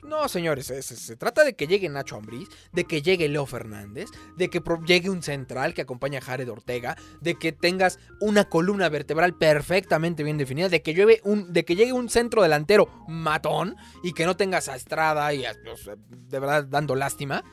No, 0.06 0.30
señores, 0.30 0.68
se, 0.68 1.16
trata 1.16 1.44
de 1.44 1.56
que 1.56 1.66
llegue 1.66 1.90
Nacho 1.90 2.16
Ambriz, 2.16 2.48
de 2.72 2.86
que 2.86 3.02
llegue 3.02 3.28
Leo 3.28 3.48
Fernández, 3.48 4.10
de 4.38 4.50
que 4.52 4.62
llegue 4.86 5.10
un 5.10 5.24
central 5.24 5.74
que 5.74 5.82
acompañe 5.82 6.18
a 6.18 6.22
Jared 6.22 6.50
Ortega, 6.50 6.96
de 7.22 7.36
que 7.36 7.52
tengas 7.52 7.98
una 8.22 8.48
columna 8.48 8.88
vertebral 8.90 9.36
perfectamente 9.36 10.24
bien 10.24 10.38
definida, 10.38 10.70
de 10.70 10.84
que, 10.84 10.94
lleve 10.94 11.22
un, 11.24 11.52
de 11.52 11.66
que 11.66 11.76
llegue 11.76 11.92
un 11.92 12.10
centro 12.10 12.44
delantero 12.44 12.88
matón 13.08 13.76
y 14.04 14.14
que 14.14 14.26
no 14.26 14.38
tengas 14.38 14.70
a 14.70 14.76
Estrada 14.76 15.34
y 15.34 15.44
de 15.44 16.40
verdad 16.40 16.66
dando 16.66 16.96
lástima. 16.96 17.44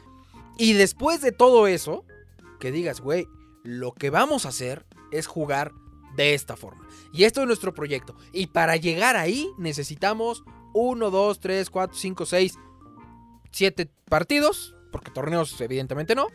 Y 0.59 0.75
después 0.75 1.23
de 1.23 1.33
todo 1.33 1.67
eso, 1.67 2.05
que 2.61 2.71
digas, 2.71 3.01
güey, 3.01 3.27
lo 3.63 3.93
que 3.93 4.11
vamos 4.11 4.47
a 4.47 4.51
hacer 4.51 4.85
es 5.11 5.27
jugar 5.27 5.73
de 6.17 6.35
esta 6.35 6.57
forma. 6.57 6.87
Y 7.13 7.25
esto 7.25 7.41
es 7.41 7.47
nuestro 7.47 7.75
proyecto. 7.75 8.17
Y 8.33 8.49
para 8.49 8.77
llegar 8.77 9.17
ahí 9.17 9.49
necesitamos 9.59 10.45
1, 10.75 11.11
2, 11.11 11.41
3, 11.41 11.71
4, 11.71 11.97
5, 11.97 12.27
6, 12.27 12.55
7 13.51 13.91
partidos. 14.09 14.75
Porque 14.91 15.11
torneos 15.11 15.59
evidentemente 15.61 16.15
no. 16.15 16.27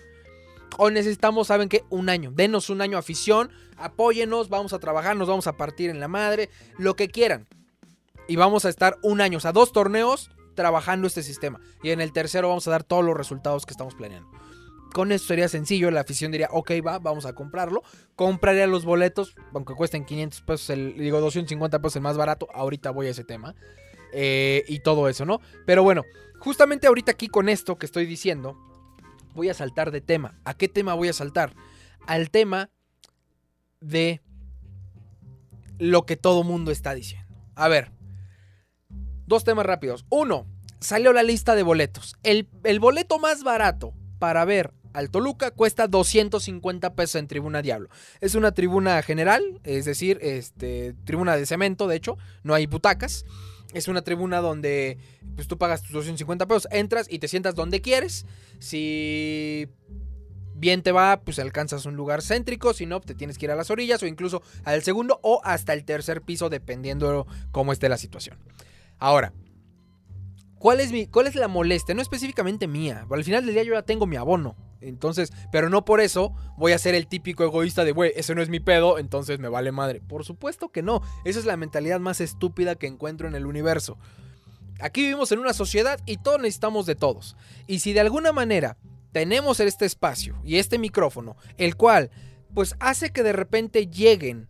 O 0.78 0.90
necesitamos, 0.90 1.48
¿saben 1.48 1.70
qué? 1.70 1.84
Un 1.90 2.10
año. 2.10 2.32
Denos 2.34 2.70
un 2.70 2.82
año 2.82 2.98
afición. 2.98 3.52
Apóyenos. 3.78 4.50
Vamos 4.50 4.74
a 4.74 4.80
trabajar. 4.80 5.16
Nos 5.16 5.28
vamos 5.28 5.48
a 5.48 5.58
partir 5.58 5.90
en 5.90 6.00
la 6.00 6.08
madre. 6.08 6.50
Lo 6.78 6.96
que 6.96 7.08
quieran. 7.08 7.48
Y 8.28 8.36
vamos 8.36 8.66
a 8.66 8.70
estar 8.70 8.98
un 9.04 9.22
año. 9.22 9.38
O 9.38 9.42
sea, 9.42 9.52
dos 9.52 9.72
torneos 9.72 10.32
trabajando 10.56 11.08
este 11.08 11.24
sistema. 11.24 11.62
Y 11.84 11.92
en 11.92 12.02
el 12.02 12.12
tercero 12.12 12.50
vamos 12.50 12.68
a 12.68 12.72
dar 12.72 12.84
todos 12.84 13.06
los 13.06 13.16
resultados 13.16 13.66
que 13.66 13.72
estamos 13.72 13.96
planeando. 13.96 14.30
Con 14.93 15.12
esto 15.12 15.28
sería 15.28 15.47
sencillo, 15.47 15.91
la 15.91 16.02
afición 16.02 16.32
diría, 16.32 16.50
ok, 16.52 16.71
va, 16.86 17.00
vamos 17.00 17.26
a 17.26 17.34
comprarlo. 17.34 17.84
Compraría 18.15 18.67
los 18.67 18.86
boletos, 18.86 19.36
aunque 19.54 19.73
cuesten 19.73 20.06
500 20.06 20.41
pesos, 20.41 20.69
el, 20.69 20.97
digo 20.97 21.19
250 21.19 21.80
pesos 21.80 21.97
el 21.97 22.02
más 22.02 22.17
barato, 22.17 22.47
ahorita 22.54 22.91
voy 22.91 23.08
a 23.08 23.12
ese 23.12 23.23
tema. 23.23 23.56
Eh, 24.13 24.63
y 24.67 24.80
todo 24.80 25.10
eso, 25.10 25.26
¿no? 25.26 25.41
Pero 25.65 25.84
bueno, 25.84 26.04
justamente 26.39 26.88
ahorita 26.88 27.12
aquí 27.12 27.28
con 27.28 27.50
esto 27.50 27.78
que 27.78 27.86
estoy 27.86 28.06
diciendo, 28.06 28.58
voy 29.36 29.50
a 29.50 29.54
saltar 29.54 29.91
de 29.91 30.02
tema. 30.02 30.39
¿A 30.45 30.56
qué 30.56 30.67
tema 30.67 30.93
voy 30.93 31.10
a 31.10 31.13
saltar? 31.13 31.54
Al 32.08 32.30
tema 32.30 32.69
de 33.80 34.21
lo 35.78 36.06
que 36.06 36.17
todo 36.17 36.43
mundo 36.43 36.71
está 36.71 36.93
diciendo. 36.93 37.28
A 37.56 37.67
ver, 37.67 37.91
dos 39.26 39.43
temas 39.43 39.65
rápidos. 39.65 40.06
Uno, 40.10 40.47
salió 40.80 41.13
la 41.13 41.23
lista 41.23 41.56
de 41.56 41.63
boletos. 41.63 42.15
El, 42.23 42.50
el 42.63 42.80
boleto 42.80 43.19
más 43.19 43.43
barato 43.43 43.93
para 44.19 44.45
ver 44.45 44.73
al 44.93 45.10
Toluca 45.10 45.52
cuesta 45.52 45.88
250 45.88 46.95
pesos 46.95 47.15
en 47.15 47.28
Tribuna 47.28 47.62
Diablo. 47.62 47.89
Es 48.21 48.36
una 48.36 48.52
tribuna 48.52 49.02
general, 49.02 49.60
es 49.63 49.86
decir, 49.86 50.19
este, 50.21 50.93
tribuna 51.06 51.36
de 51.38 51.45
cemento, 51.45 51.88
de 51.88 51.95
hecho, 51.95 52.17
no 52.43 52.54
hay 52.54 52.65
butacas. 52.65 53.26
Es 53.73 53.88
una 53.88 54.02
tribuna 54.02 54.39
donde 54.39 54.97
pues, 55.36 55.47
tú 55.47 55.58
pagas 55.58 55.82
tus 55.82 55.91
250 55.91 56.47
pesos, 56.47 56.67
entras 56.71 57.08
y 57.10 57.19
te 57.19 57.28
sientas 57.28 57.54
donde 57.54 57.82
quieres. 57.82 58.26
Si 58.60 59.67
bien 60.58 60.82
te 60.82 60.91
va, 60.91 61.21
pues 61.21 61.39
alcanzas 61.39 61.86
un 61.86 61.95
lugar 61.95 62.21
céntrico, 62.21 62.73
si 62.73 62.86
no, 62.86 63.00
te 63.00 63.13
tienes 63.13 63.38
que 63.38 63.45
ir 63.45 63.52
a 63.52 63.56
las 63.56 63.69
orillas 63.69 64.02
o 64.02 64.08
incluso 64.08 64.41
al 64.63 64.84
segundo 64.84 65.19
o 65.21 65.41
hasta 65.43 65.73
el 65.73 65.86
tercer 65.86 66.21
piso, 66.21 66.50
dependiendo 66.50 67.28
cómo 67.52 67.71
esté 67.71 67.89
la 67.89 67.97
situación. 67.97 68.38
Ahora, 68.97 69.34
¿cuál 70.58 70.80
es, 70.80 70.91
mi, 70.91 71.08
cuál 71.08 71.28
es 71.28 71.36
la 71.36 71.47
molestia? 71.47 71.93
No 71.93 72.02
específicamente 72.02 72.67
mía, 72.67 73.06
al 73.10 73.23
final 73.23 73.45
del 73.45 73.54
día 73.54 73.63
yo 73.63 73.73
ya 73.73 73.84
tengo 73.84 74.08
mi 74.08 74.15
abono. 74.15 74.56
Entonces, 74.82 75.32
pero 75.52 75.70
no 75.70 75.86
por 75.86 76.02
eso 76.02 76.34
voy 76.58 76.72
a 76.72 76.78
ser 76.78 76.96
el 76.96 77.08
típico 77.08 77.44
egoísta 77.44 77.84
de, 77.84 77.92
güey, 77.92 78.12
ese 78.16 78.36
no 78.36 78.42
es 78.42 78.50
mi 78.50 78.60
pedo, 78.60 79.00
entonces 79.00 79.40
me 79.40 79.50
vale 79.50 79.72
madre. 79.72 80.02
Por 80.02 80.24
supuesto 80.24 80.70
que 80.70 80.84
no. 80.84 81.02
Esa 81.26 81.40
es 81.40 81.46
la 81.46 81.58
mentalidad 81.58 82.00
más 82.00 82.22
estúpida 82.22 82.76
que 82.76 82.88
encuentro 82.88 83.28
en 83.28 83.36
el 83.36 83.46
universo. 83.46 83.98
Aquí 84.80 85.02
vivimos 85.02 85.32
en 85.32 85.40
una 85.40 85.54
sociedad 85.54 86.00
y 86.06 86.18
todos 86.18 86.40
necesitamos 86.40 86.86
de 86.86 86.96
todos. 86.96 87.36
Y 87.66 87.80
si 87.80 87.94
de 87.94 88.02
alguna 88.02 88.32
manera 88.32 88.78
tenemos 89.12 89.60
este 89.60 89.86
espacio 89.86 90.40
y 90.44 90.58
este 90.58 90.78
micrófono, 90.78 91.36
el 91.58 91.76
cual 91.76 92.12
pues 92.54 92.76
hace 92.80 93.12
que 93.12 93.24
de 93.24 93.34
repente 93.34 93.88
lleguen 93.88 94.50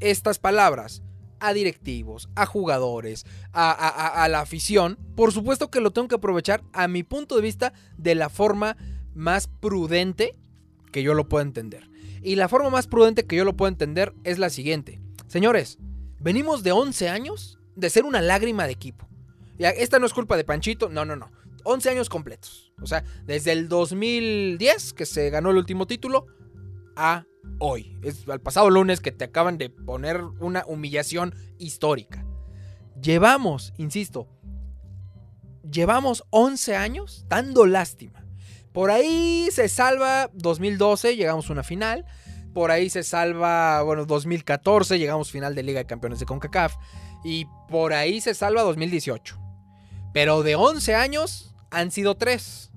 estas 0.00 0.38
palabras 0.38 1.02
a 1.42 1.52
directivos, 1.52 2.28
a 2.36 2.46
jugadores, 2.46 3.26
a, 3.52 4.28
la 4.30 4.40
afición, 4.40 4.96
por 5.16 5.32
supuesto 5.32 5.70
que 5.70 5.80
lo 5.80 5.90
tengo 5.90 6.06
que 6.06 6.14
aprovechar 6.14 6.62
a 6.72 6.86
mi 6.86 7.02
punto 7.02 7.34
de 7.34 7.42
vista 7.42 7.72
de 7.96 8.14
la 8.14 8.28
forma 8.28 8.76
más 9.14 9.48
prudente 9.48 10.36
que 10.90 11.02
yo 11.02 11.14
lo 11.14 11.28
pueda 11.28 11.44
entender. 11.44 11.90
Y 12.22 12.36
la 12.36 12.48
forma 12.48 12.70
más 12.70 12.86
prudente 12.86 13.26
que 13.26 13.36
yo 13.36 13.44
lo 13.44 13.56
puedo 13.56 13.68
entender 13.68 14.14
es 14.24 14.38
la 14.38 14.50
siguiente. 14.50 15.00
Señores, 15.26 15.78
venimos 16.20 16.62
de 16.62 16.72
11 16.72 17.08
años 17.08 17.58
de 17.74 17.90
ser 17.90 18.04
una 18.04 18.20
lágrima 18.20 18.66
de 18.66 18.72
equipo. 18.72 19.08
Y 19.58 19.64
esta 19.64 19.98
no 19.98 20.06
es 20.06 20.12
culpa 20.12 20.36
de 20.36 20.44
Panchito, 20.44 20.88
no, 20.88 21.04
no, 21.04 21.16
no. 21.16 21.30
11 21.64 21.90
años 21.90 22.08
completos. 22.08 22.72
O 22.80 22.86
sea, 22.86 23.04
desde 23.24 23.52
el 23.52 23.68
2010, 23.68 24.92
que 24.92 25.06
se 25.06 25.30
ganó 25.30 25.50
el 25.50 25.56
último 25.56 25.86
título, 25.86 26.26
a 26.96 27.24
hoy. 27.58 27.98
Es 28.02 28.28
al 28.28 28.40
pasado 28.40 28.70
lunes 28.70 29.00
que 29.00 29.12
te 29.12 29.24
acaban 29.24 29.58
de 29.58 29.70
poner 29.70 30.22
una 30.40 30.64
humillación 30.66 31.34
histórica. 31.58 32.26
Llevamos, 33.00 33.72
insisto, 33.78 34.28
llevamos 35.68 36.24
11 36.30 36.76
años 36.76 37.24
dando 37.28 37.66
lástima. 37.66 38.21
Por 38.72 38.90
ahí 38.90 39.48
se 39.52 39.68
salva 39.68 40.30
2012, 40.32 41.16
llegamos 41.16 41.48
a 41.48 41.52
una 41.52 41.62
final. 41.62 42.06
Por 42.54 42.70
ahí 42.70 42.90
se 42.90 43.02
salva, 43.02 43.82
bueno, 43.82 44.04
2014, 44.04 44.98
llegamos 44.98 45.30
final 45.30 45.54
de 45.54 45.62
Liga 45.62 45.80
de 45.80 45.86
Campeones 45.86 46.20
de 46.20 46.26
CONCACAF. 46.26 46.74
Y 47.24 47.46
por 47.68 47.92
ahí 47.92 48.20
se 48.20 48.34
salva 48.34 48.62
2018. 48.62 49.38
Pero 50.12 50.42
de 50.42 50.56
11 50.56 50.94
años 50.94 51.54
han 51.70 51.90
sido 51.90 52.16
3. 52.16 52.70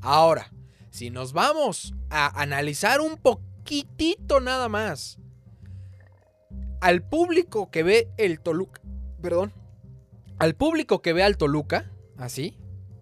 Ahora, 0.00 0.52
si 0.90 1.10
nos 1.10 1.32
vamos 1.32 1.94
a 2.10 2.40
analizar 2.40 3.00
un 3.00 3.16
poquitito 3.16 4.40
nada 4.40 4.68
más 4.68 5.18
al 6.80 7.02
público 7.02 7.70
que 7.70 7.82
ve 7.82 8.08
el 8.16 8.40
Toluca, 8.40 8.80
perdón, 9.20 9.52
al 10.38 10.54
público 10.54 11.02
que 11.02 11.12
ve 11.12 11.22
al 11.22 11.36
Toluca, 11.36 11.90
así, 12.16 12.58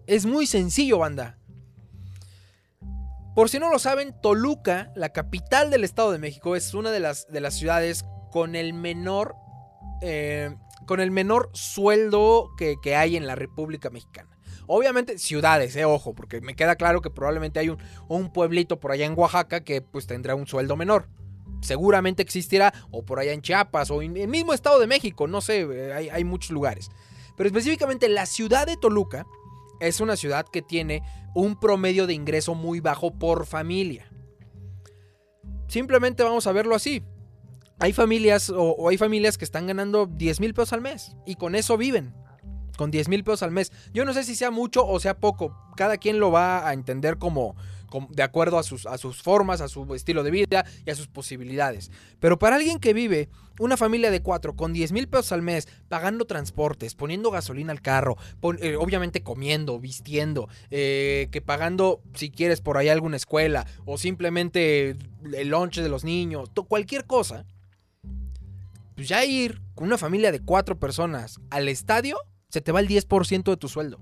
es 0.07 0.25
muy 0.25 0.47
sencillo, 0.47 0.99
banda. 0.99 1.37
Por 3.35 3.49
si 3.49 3.59
no 3.59 3.69
lo 3.69 3.79
saben, 3.79 4.15
Toluca, 4.21 4.93
la 4.95 5.09
capital 5.09 5.69
del 5.69 5.83
Estado 5.83 6.13
de 6.13 6.19
México, 6.19 6.55
es 6.55 6.73
una 6.73 6.89
de 6.89 7.01
las, 7.01 7.27
de 7.27 7.41
las 7.41 7.53
ciudades 7.55 8.05
con 8.31 8.55
el 8.55 8.73
menor, 8.73 9.35
eh, 10.01 10.55
con 10.87 11.01
el 11.01 11.11
menor 11.11 11.49
sueldo 11.51 12.51
que, 12.57 12.77
que 12.81 12.95
hay 12.95 13.17
en 13.17 13.27
la 13.27 13.35
República 13.35 13.89
Mexicana. 13.89 14.29
Obviamente, 14.67 15.17
ciudades, 15.17 15.75
eh, 15.75 15.83
ojo, 15.83 16.15
porque 16.15 16.39
me 16.39 16.55
queda 16.55 16.77
claro 16.77 17.01
que 17.01 17.09
probablemente 17.09 17.59
hay 17.59 17.67
un, 17.67 17.77
un 18.07 18.31
pueblito 18.31 18.79
por 18.79 18.93
allá 18.93 19.05
en 19.05 19.19
Oaxaca 19.19 19.65
que 19.65 19.81
pues 19.81 20.07
tendrá 20.07 20.33
un 20.33 20.47
sueldo 20.47 20.77
menor. 20.77 21.09
Seguramente 21.61 22.21
existirá, 22.21 22.73
o 22.89 23.03
por 23.03 23.19
allá 23.19 23.33
en 23.33 23.41
Chiapas, 23.41 23.91
o 23.91 24.01
en 24.01 24.15
el 24.15 24.29
mismo 24.29 24.53
Estado 24.53 24.79
de 24.79 24.87
México, 24.87 25.27
no 25.27 25.41
sé, 25.41 25.67
eh, 25.69 25.91
hay, 25.91 26.07
hay 26.07 26.23
muchos 26.23 26.51
lugares. 26.51 26.89
Pero 27.35 27.47
específicamente 27.47 28.07
la 28.07 28.27
ciudad 28.27 28.65
de 28.65 28.77
Toluca 28.77 29.25
es 29.79 29.99
una 29.99 30.15
ciudad 30.15 30.45
que 30.51 30.61
tiene 30.61 31.01
un 31.33 31.59
promedio 31.59 32.07
de 32.07 32.13
ingreso 32.13 32.55
muy 32.55 32.79
bajo 32.79 33.11
por 33.11 33.45
familia. 33.45 34.09
Simplemente 35.67 36.23
vamos 36.23 36.47
a 36.47 36.51
verlo 36.51 36.75
así. 36.75 37.03
Hay 37.79 37.91
familias 37.91 38.51
o, 38.55 38.87
hay 38.89 38.97
familias 38.97 39.37
que 39.37 39.45
están 39.45 39.67
ganando 39.67 40.05
10 40.05 40.39
mil 40.39 40.53
pesos 40.53 40.73
al 40.73 40.81
mes 40.81 41.15
y 41.25 41.35
con 41.35 41.55
eso 41.55 41.77
viven 41.77 42.13
con 42.77 42.91
10 42.91 43.09
mil 43.09 43.23
pesos 43.23 43.43
al 43.43 43.51
mes. 43.51 43.71
Yo 43.93 44.05
no 44.05 44.13
sé 44.13 44.23
si 44.23 44.35
sea 44.35 44.51
mucho 44.51 44.85
o 44.85 44.99
sea 44.99 45.17
poco. 45.17 45.57
Cada 45.75 45.97
quien 45.97 46.19
lo 46.19 46.31
va 46.31 46.67
a 46.67 46.73
entender 46.73 47.17
como, 47.17 47.55
de 48.09 48.23
acuerdo 48.23 48.57
a 48.57 48.63
sus, 48.63 48.85
a 48.85 48.97
sus 48.97 49.21
formas, 49.21 49.61
a 49.61 49.67
su 49.67 49.93
estilo 49.95 50.23
de 50.23 50.31
vida 50.31 50.65
y 50.85 50.89
a 50.89 50.95
sus 50.95 51.07
posibilidades. 51.07 51.91
Pero 52.19 52.39
para 52.39 52.55
alguien 52.55 52.79
que 52.79 52.93
vive 52.93 53.29
una 53.59 53.77
familia 53.77 54.11
de 54.11 54.21
cuatro 54.21 54.55
con 54.55 54.73
10 54.73 54.91
mil 54.91 55.07
pesos 55.07 55.31
al 55.31 55.41
mes, 55.41 55.67
pagando 55.87 56.25
transportes, 56.25 56.95
poniendo 56.95 57.31
gasolina 57.31 57.71
al 57.71 57.81
carro, 57.81 58.17
eh, 58.59 58.75
obviamente 58.75 59.23
comiendo, 59.23 59.79
vistiendo, 59.79 60.49
eh, 60.71 61.29
que 61.31 61.41
pagando, 61.41 62.01
si 62.13 62.31
quieres, 62.31 62.61
por 62.61 62.77
ahí 62.77 62.89
alguna 62.89 63.17
escuela 63.17 63.65
o 63.85 63.97
simplemente 63.97 64.95
el 65.33 65.47
lunch 65.49 65.79
de 65.79 65.89
los 65.89 66.03
niños, 66.03 66.49
cualquier 66.67 67.05
cosa. 67.05 67.45
Pues 68.95 69.07
ya 69.07 69.25
ir 69.25 69.61
con 69.73 69.87
una 69.87 69.97
familia 69.97 70.31
de 70.31 70.39
cuatro 70.39 70.79
personas 70.79 71.39
al 71.49 71.67
estadio 71.67 72.17
se 72.49 72.61
te 72.61 72.71
va 72.71 72.79
el 72.79 72.87
10% 72.87 73.43
de 73.43 73.57
tu 73.57 73.67
sueldo. 73.67 73.99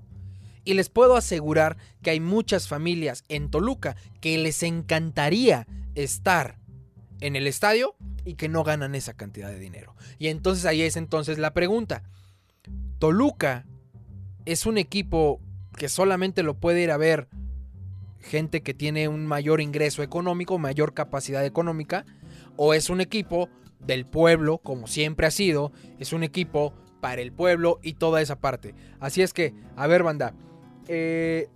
Y 0.64 0.74
les 0.74 0.88
puedo 0.88 1.16
asegurar 1.16 1.76
que 2.02 2.10
hay 2.10 2.20
muchas 2.20 2.68
familias 2.68 3.24
en 3.28 3.50
Toluca 3.50 3.96
que 4.20 4.38
les 4.38 4.62
encantaría 4.62 5.66
estar 5.94 6.58
en 7.20 7.36
el 7.36 7.46
estadio 7.46 7.94
y 8.24 8.34
que 8.34 8.48
no 8.48 8.64
ganan 8.64 8.94
esa 8.94 9.14
cantidad 9.14 9.48
de 9.48 9.58
dinero. 9.58 9.94
Y 10.18 10.28
entonces 10.28 10.64
ahí 10.64 10.82
es 10.82 10.96
entonces 10.96 11.38
la 11.38 11.52
pregunta. 11.52 12.02
Toluca 12.98 13.66
es 14.44 14.66
un 14.66 14.78
equipo 14.78 15.40
que 15.76 15.88
solamente 15.88 16.42
lo 16.42 16.54
puede 16.54 16.82
ir 16.82 16.90
a 16.90 16.96
ver 16.96 17.28
gente 18.20 18.62
que 18.62 18.74
tiene 18.74 19.08
un 19.08 19.26
mayor 19.26 19.60
ingreso 19.60 20.02
económico, 20.02 20.58
mayor 20.58 20.94
capacidad 20.94 21.44
económica, 21.44 22.06
o 22.56 22.74
es 22.74 22.88
un 22.88 23.00
equipo 23.00 23.48
del 23.80 24.06
pueblo, 24.06 24.58
como 24.58 24.86
siempre 24.86 25.26
ha 25.26 25.30
sido, 25.30 25.72
es 25.98 26.12
un 26.12 26.22
equipo 26.22 26.72
para 27.00 27.20
el 27.20 27.32
pueblo 27.32 27.80
y 27.82 27.94
toda 27.94 28.22
esa 28.22 28.36
parte. 28.36 28.74
Así 28.98 29.20
es 29.22 29.34
que, 29.34 29.54
a 29.76 29.86
ver, 29.86 30.02
banda. 30.02 30.34
Eh, 30.88 31.48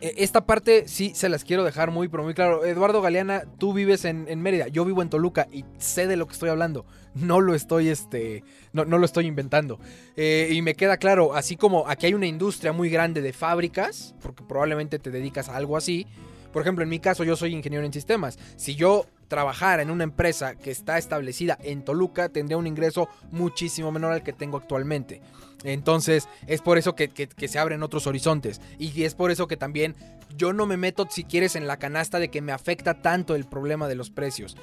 e, 0.00 0.14
esta 0.18 0.46
parte 0.46 0.88
sí 0.88 1.12
se 1.14 1.28
las 1.28 1.44
quiero 1.44 1.64
dejar 1.64 1.90
muy, 1.90 2.08
pero 2.08 2.22
muy 2.22 2.34
claro. 2.34 2.64
Eduardo 2.64 3.02
Galeana, 3.02 3.44
tú 3.58 3.72
vives 3.72 4.04
en, 4.04 4.40
Mérida, 4.40 4.68
yo 4.68 4.84
vivo 4.84 5.02
en 5.02 5.10
Toluca 5.10 5.48
y 5.52 5.64
sé 5.78 6.06
de 6.06 6.16
lo 6.16 6.26
que 6.26 6.32
estoy 6.32 6.48
hablando. 6.48 6.86
No 7.14 7.40
lo 7.40 7.54
estoy, 7.54 7.88
este, 7.88 8.44
no, 8.72 8.84
lo 8.84 9.04
estoy 9.04 9.26
inventando. 9.26 9.78
Eh, 10.16 10.50
y 10.52 10.62
me 10.62 10.74
queda 10.74 10.96
claro, 10.96 11.34
así 11.34 11.56
como 11.56 11.88
aquí 11.88 12.06
hay 12.06 12.14
una 12.14 12.26
industria 12.26 12.72
muy 12.72 12.88
grande 12.88 13.20
de 13.20 13.32
fábricas, 13.32 14.14
porque 14.22 14.44
probablemente 14.44 14.98
te 14.98 15.10
dedicas 15.10 15.48
a 15.48 15.56
algo 15.56 15.76
así. 15.76 16.06
Por 16.52 16.62
ejemplo, 16.62 16.82
en 16.82 16.88
mi 16.88 16.98
caso 16.98 17.24
yo 17.24 17.36
soy 17.36 17.54
ingeniero 17.54 17.84
en 17.84 17.92
sistemas. 17.92 18.38
Si 18.56 18.74
yo 18.74 19.06
trabajara 19.30 19.80
en 19.80 19.90
una 19.90 20.04
empresa 20.04 20.56
que 20.56 20.70
está 20.70 20.98
establecida 20.98 21.56
en 21.62 21.82
Toluca, 21.82 22.28
tendría 22.28 22.58
un 22.58 22.66
ingreso 22.66 23.08
muchísimo 23.30 23.90
menor 23.90 24.12
al 24.12 24.22
que 24.22 24.34
tengo 24.34 24.58
actualmente. 24.58 25.22
Entonces, 25.64 26.28
es 26.46 26.60
por 26.60 26.78
eso 26.78 26.94
que, 26.94 27.28
se 27.48 27.58
abren 27.58 27.82
otros 27.82 28.06
horizontes. 28.06 28.60
Y 28.78 29.04
es 29.04 29.14
por 29.14 29.30
eso 29.30 29.46
que 29.46 29.56
también 29.56 29.94
yo 30.36 30.52
no 30.52 30.66
me 30.66 30.76
meto, 30.76 31.06
si 31.08 31.24
quieres, 31.24 31.54
en 31.54 31.66
la 31.66 31.78
canasta 31.78 32.18
de 32.18 32.28
que 32.28 32.42
me 32.42 32.52
afecta 32.52 33.00
tanto 33.02 33.34
el 33.34 33.44
problema 33.44 33.88
de 33.88 33.94
los 33.94 34.10
precios. 34.10 34.56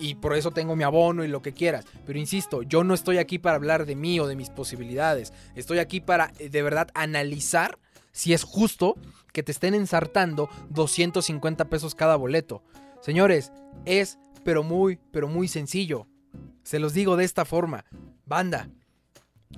Y 0.00 0.14
por 0.16 0.34
eso 0.34 0.50
tengo 0.50 0.74
mi 0.74 0.84
abono 0.84 1.24
y 1.24 1.28
lo 1.28 1.42
que 1.42 1.52
quieras. 1.52 1.84
Pero 2.06 2.18
insisto, 2.18 2.62
yo 2.62 2.82
no 2.82 2.94
estoy 2.94 3.18
aquí 3.18 3.38
para 3.38 3.56
hablar 3.56 3.84
de 3.84 3.94
mí 3.94 4.18
o 4.20 4.26
de 4.26 4.36
mis 4.36 4.50
posibilidades. 4.50 5.32
Estoy 5.54 5.78
aquí 5.78 6.00
para 6.00 6.32
eh, 6.38 6.48
de 6.48 6.62
verdad 6.62 6.88
analizar 6.94 7.78
si 8.12 8.32
es 8.32 8.42
justo 8.42 8.96
que 9.32 9.42
te 9.42 9.52
estén 9.52 9.74
ensartando 9.74 10.48
250 10.70 11.64
pesos 11.66 11.94
cada 11.94 12.16
boleto. 12.16 12.62
Señores, 13.04 13.52
es 13.84 14.18
pero 14.44 14.62
muy, 14.62 14.98
pero 15.10 15.28
muy 15.28 15.46
sencillo. 15.46 16.06
Se 16.62 16.78
los 16.78 16.94
digo 16.94 17.18
de 17.18 17.24
esta 17.24 17.44
forma. 17.44 17.84
Banda, 18.24 18.70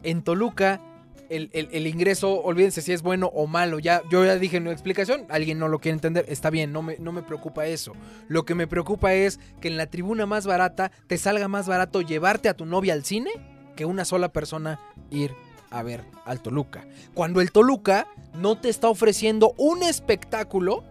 en 0.03 0.23
Toluca 0.23 0.81
el, 1.29 1.87
ingreso, 1.87 2.43
olvídense 2.43 2.83
si 2.83 2.93
es 2.93 3.03
bueno 3.03 3.31
o 3.33 3.47
malo. 3.47 3.79
Ya, 3.79 4.03
yo 4.11 4.25
ya 4.25 4.35
dije 4.37 4.57
en 4.57 4.65
una 4.65 4.73
explicación, 4.73 5.27
alguien 5.29 5.61
no 5.61 5.69
lo 5.69 5.79
quiere 5.79 5.95
entender, 5.95 6.25
está 6.29 6.51
bien, 6.51 6.73
no 6.73 6.83
me, 6.83 6.97
no 6.99 7.13
me 7.13 7.23
preocupa 7.23 7.67
eso. 7.67 7.93
Lo 8.27 8.45
que 8.45 8.57
me 8.57 8.67
preocupa 8.67 9.15
es 9.15 9.39
que 9.61 9.69
en 9.69 9.77
la 9.77 9.87
tribuna 9.87 10.27
más 10.27 10.45
barata 10.45 10.91
te 11.07 11.17
salga 11.17 11.47
más 11.47 11.69
barato 11.69 12.03
llevarte 12.03 12.49
a 12.49 12.55
tu 12.55 12.67
novia 12.67 12.95
al 12.95 13.05
cine 13.05 13.31
que 13.77 13.85
una 13.85 14.05
sola 14.05 14.33
persona 14.33 14.81
ir 15.11 15.31
a 15.71 15.85
ver 15.85 16.03
al 16.25 16.43
Toluca. 16.43 16.85
Cuando 17.15 17.41
el 17.41 17.53
Toluca 17.53 18.09
no 18.35 18.59
te 18.61 18.71
está 18.71 18.89
ofreciendo 18.89 19.55
un 19.57 19.85
espectáculo 19.85 20.83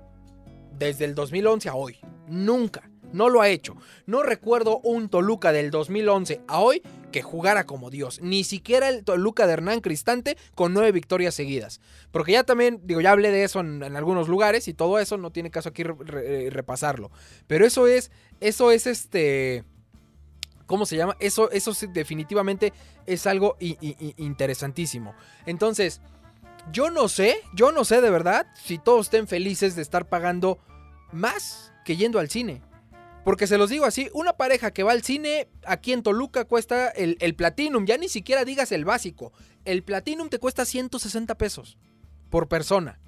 desde 0.77 1.05
el 1.05 1.15
2011 1.15 1.69
a 1.69 1.75
hoy. 1.75 1.97
Nunca. 2.27 2.89
No 3.15 3.29
lo 3.29 3.41
ha 3.41 3.47
hecho. 3.47 3.77
No 4.05 4.23
recuerdo 4.23 4.79
un 4.79 5.07
Toluca 5.07 5.53
del 5.53 5.71
2011 5.71 6.41
a 6.47 6.59
hoy 6.59 6.81
que 7.13 7.21
jugara 7.21 7.65
como 7.65 7.89
Dios. 7.89 8.19
Ni 8.21 8.43
siquiera 8.43 8.89
el 8.89 9.05
Toluca 9.05 9.47
de 9.47 9.53
Hernán 9.53 9.79
Cristante 9.79 10.37
con 10.53 10.73
nueve 10.73 10.91
victorias 10.91 11.33
seguidas. 11.33 11.79
Porque 12.11 12.33
ya 12.33 12.43
también, 12.43 12.81
digo, 12.83 12.99
ya 12.99 13.11
hablé 13.11 13.31
de 13.31 13.43
eso 13.43 13.61
en, 13.61 13.83
algunos 13.95 14.27
lugares 14.27 14.67
y 14.67 14.73
todo 14.73 14.99
eso 14.99 15.17
no 15.17 15.31
tiene 15.31 15.49
caso 15.49 15.69
aquí 15.69 15.83
eh, 15.83 16.49
repasarlo. 16.51 17.09
Pero 17.47 17.65
eso 17.65 17.87
es, 17.87 18.11
eso 18.41 18.71
es 18.71 18.85
este... 18.85 19.63
¿Cómo 20.65 20.85
se 20.87 20.97
llama? 20.97 21.15
Eso, 21.19 21.51
eso 21.51 21.73
definitivamente 21.93 22.73
es 23.05 23.27
algo 23.27 23.55
interesantísimo. 23.59 25.13
Entonces, 25.45 26.01
yo 26.71 26.89
no 26.89 27.07
sé, 27.07 27.37
yo 27.53 27.71
no 27.71 27.85
sé 27.85 28.01
de 28.01 28.09
verdad 28.09 28.47
si 28.55 28.77
todos 28.77 29.07
estén 29.07 29.27
felices 29.27 29.75
de 29.75 29.81
estar 29.81 30.07
pagando 30.07 30.59
más 31.11 31.71
que 31.83 31.97
yendo 31.97 32.19
al 32.19 32.29
cine. 32.29 32.61
Porque 33.23 33.47
se 33.47 33.57
los 33.57 33.71
digo 33.71 33.85
así, 33.85 34.09
una 34.13 34.33
pareja 34.33 34.71
que 34.71 34.83
va 34.83 34.91
al 34.91 35.01
cine 35.01 35.49
aquí 35.65 35.93
en 35.93 36.03
Toluca 36.03 36.45
cuesta 36.45 36.89
el, 36.89 37.17
el 37.21 37.35
Platinum, 37.35 37.85
ya 37.85 37.97
ni 37.97 38.07
siquiera 38.07 38.45
digas 38.45 38.71
el 38.71 38.85
básico. 38.85 39.33
El 39.65 39.83
Platinum 39.83 40.29
te 40.29 40.37
cuesta 40.37 40.63
160 40.63 41.35
pesos 41.35 41.79
por 42.29 42.47
persona. 42.47 42.99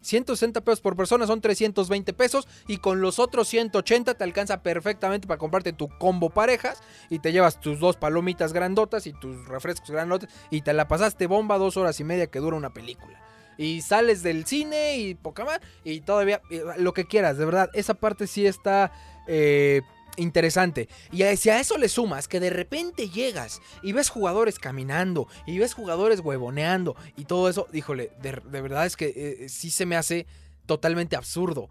160 0.00 0.60
pesos 0.62 0.80
por 0.80 0.96
persona 0.96 1.26
son 1.26 1.40
320 1.40 2.12
pesos 2.12 2.48
y 2.66 2.78
con 2.78 3.00
los 3.00 3.18
otros 3.18 3.48
180 3.48 4.14
te 4.14 4.24
alcanza 4.24 4.62
perfectamente 4.62 5.26
para 5.26 5.38
comprarte 5.38 5.72
tu 5.72 5.88
combo 5.98 6.30
parejas 6.30 6.82
y 7.08 7.18
te 7.18 7.32
llevas 7.32 7.60
tus 7.60 7.78
dos 7.80 7.96
palomitas 7.96 8.52
grandotas 8.52 9.06
y 9.06 9.12
tus 9.12 9.46
refrescos 9.46 9.90
grandotes 9.90 10.30
y 10.50 10.62
te 10.62 10.72
la 10.72 10.88
pasaste 10.88 11.26
bomba 11.26 11.58
dos 11.58 11.76
horas 11.76 12.00
y 12.00 12.04
media 12.04 12.28
que 12.28 12.38
dura 12.38 12.56
una 12.56 12.72
película. 12.72 13.20
Y 13.58 13.82
sales 13.82 14.22
del 14.22 14.46
cine 14.46 14.96
y 14.96 15.14
poca 15.14 15.44
más 15.44 15.60
y 15.84 16.00
todavía 16.00 16.40
lo 16.78 16.94
que 16.94 17.04
quieras, 17.04 17.36
de 17.36 17.44
verdad, 17.44 17.70
esa 17.74 17.94
parte 17.94 18.26
sí 18.26 18.46
está... 18.46 18.92
Eh, 19.26 19.82
interesante. 20.20 20.88
Y 21.12 21.24
si 21.36 21.50
a 21.50 21.60
eso 21.60 21.78
le 21.78 21.88
sumas 21.88 22.28
que 22.28 22.40
de 22.40 22.50
repente 22.50 23.08
llegas 23.08 23.60
y 23.82 23.92
ves 23.92 24.08
jugadores 24.08 24.58
caminando 24.58 25.28
y 25.46 25.58
ves 25.58 25.74
jugadores 25.74 26.20
huevoneando 26.20 26.96
y 27.16 27.24
todo 27.24 27.48
eso, 27.48 27.66
híjole, 27.72 28.12
de, 28.22 28.32
verdad 28.60 28.86
es 28.86 28.96
que 28.96 29.12
eh, 29.16 29.48
sí 29.48 29.70
se 29.70 29.86
me 29.86 29.96
hace 29.96 30.26
totalmente 30.66 31.16
absurdo. 31.16 31.68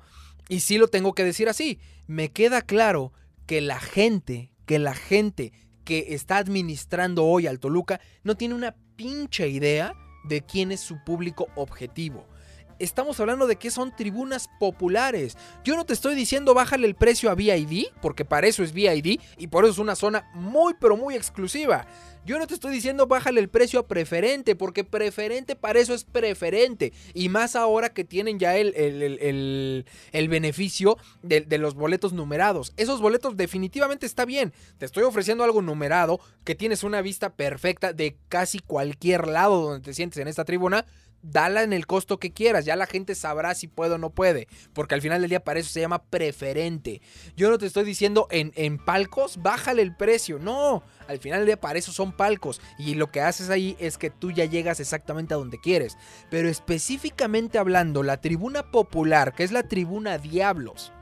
Y 0.48 0.62
sí 0.62 0.78
lo 0.78 0.88
tengo 0.88 1.14
que 1.14 1.24
decir 1.24 1.48
así. 1.48 1.80
Me 2.08 2.32
queda 2.32 2.62
claro 2.62 3.14
que 3.46 3.62
la 3.62 3.80
gente, 3.80 4.52
que 4.66 4.80
la 4.80 4.96
gente 4.96 5.54
que 5.86 6.14
está 6.14 6.38
administrando 6.38 7.26
hoy 7.26 7.48
al 7.48 7.60
Toluca 7.60 8.02
no 8.24 8.36
tiene 8.36 8.56
una 8.56 8.76
pinche 8.96 9.48
idea 9.48 9.94
de 10.26 10.42
quién 10.42 10.72
es 10.72 10.82
su 10.82 11.04
público 11.04 11.48
objetivo 11.56 12.28
estamos 12.80 13.20
hablando 13.20 13.46
de 13.46 13.58
que 13.58 13.72
son 13.72 13.96
tribunas 13.96 14.50
populares. 14.60 15.38
Yo 15.64 15.76
no 15.76 15.86
te 15.86 15.94
estoy 15.94 16.16
diciendo 16.16 16.54
bájale 16.54 16.88
el 16.88 16.96
precio 16.96 17.30
a 17.30 17.36
VID, 17.36 17.88
porque 18.02 18.26
para 18.26 18.48
eso 18.48 18.64
es 18.64 18.74
VID 18.74 19.20
y 19.38 19.48
por 19.48 19.66
eso 19.66 19.74
es 19.74 19.80
una 19.80 19.96
zona 19.96 20.30
muy 20.34 20.74
pero 20.80 20.98
muy 20.98 21.16
exclusiva. 21.16 21.86
Yo 22.26 22.38
no 22.38 22.48
te 22.48 22.54
estoy 22.54 22.74
diciendo 22.74 23.08
bájale 23.08 23.40
el 23.40 23.50
precio 23.50 23.80
a 23.80 23.88
preferente, 23.88 24.56
porque 24.56 24.84
preferente 24.84 25.56
para 25.56 25.80
eso 25.80 25.94
es 25.94 26.04
preferente. 26.04 26.94
Y 27.14 27.30
más 27.30 27.56
ahora 27.56 27.90
que 27.90 28.04
tienen 28.04 28.40
ya 28.40 28.56
el, 28.58 28.74
el, 28.76 30.30
beneficio 30.30 30.98
de, 31.24 31.42
de, 31.42 31.58
los 31.58 31.76
boletos 31.76 32.14
numerados. 32.14 32.74
Esos 32.78 33.02
boletos 33.02 33.36
definitivamente 33.38 34.06
está 34.06 34.26
bien. 34.26 34.54
Te 34.78 34.86
estoy 34.86 35.04
ofreciendo 35.04 35.44
algo 35.44 35.62
numerado, 35.62 36.20
que 36.44 36.56
tienes 36.56 36.84
una 36.84 37.02
vista 37.02 37.32
perfecta 37.32 37.94
de 37.94 38.18
casi 38.28 38.60
cualquier 38.60 39.28
lado 39.28 39.62
donde 39.62 39.86
te 39.86 39.94
sientes 39.94 40.20
en 40.20 40.28
esta 40.28 40.46
tribuna 40.46 40.86
dala 41.22 41.64
en 41.64 41.74
el 41.74 41.86
costo 41.86 42.20
que 42.20 42.32
quieras, 42.32 42.66
ya 42.66 42.76
la 42.76 42.86
gente 42.86 43.16
sabrá 43.16 43.54
si 43.56 43.68
puede 43.68 43.96
o 43.96 43.98
no 43.98 44.10
puede, 44.10 44.48
porque 44.74 44.96
al 44.96 45.02
final 45.02 45.22
del 45.22 45.30
día 45.30 45.44
para 45.44 45.60
eso 45.60 45.70
se 45.70 45.82
llama 45.82 46.04
preferente. 46.04 47.02
Yo 47.36 47.50
no 47.50 47.58
te 47.58 47.66
estoy 47.66 47.84
diciendo 47.84 48.28
en, 48.32 48.52
en 48.56 48.78
palcos, 48.78 49.42
bájale 49.42 49.82
el 49.82 49.96
precio, 49.96 50.40
no, 50.40 50.84
al 51.08 51.20
final 51.20 51.40
del 51.40 51.48
día 51.48 51.60
para 51.60 51.80
eso 51.80 51.92
son 51.92 52.12
palcos 52.12 52.62
y 52.78 52.96
lo 52.96 53.12
que 53.12 53.22
haces 53.22 53.50
ahí 53.50 53.76
es 53.80 53.98
que 53.98 54.10
tú 54.10 54.32
ya 54.32 54.46
llegas 54.46 54.80
exactamente 54.80 55.34
a 55.34 55.38
donde 55.38 55.60
quieres, 55.60 55.98
pero 56.30 56.50
específicamente 56.50 57.58
hablando, 57.58 58.04
la 58.04 58.22
tribuna 58.22 58.72
popular, 58.72 59.34
que 59.34 59.44
es 59.44 59.52
la 59.52 59.64
tribuna 59.64 60.18
Diablos, 60.18 60.94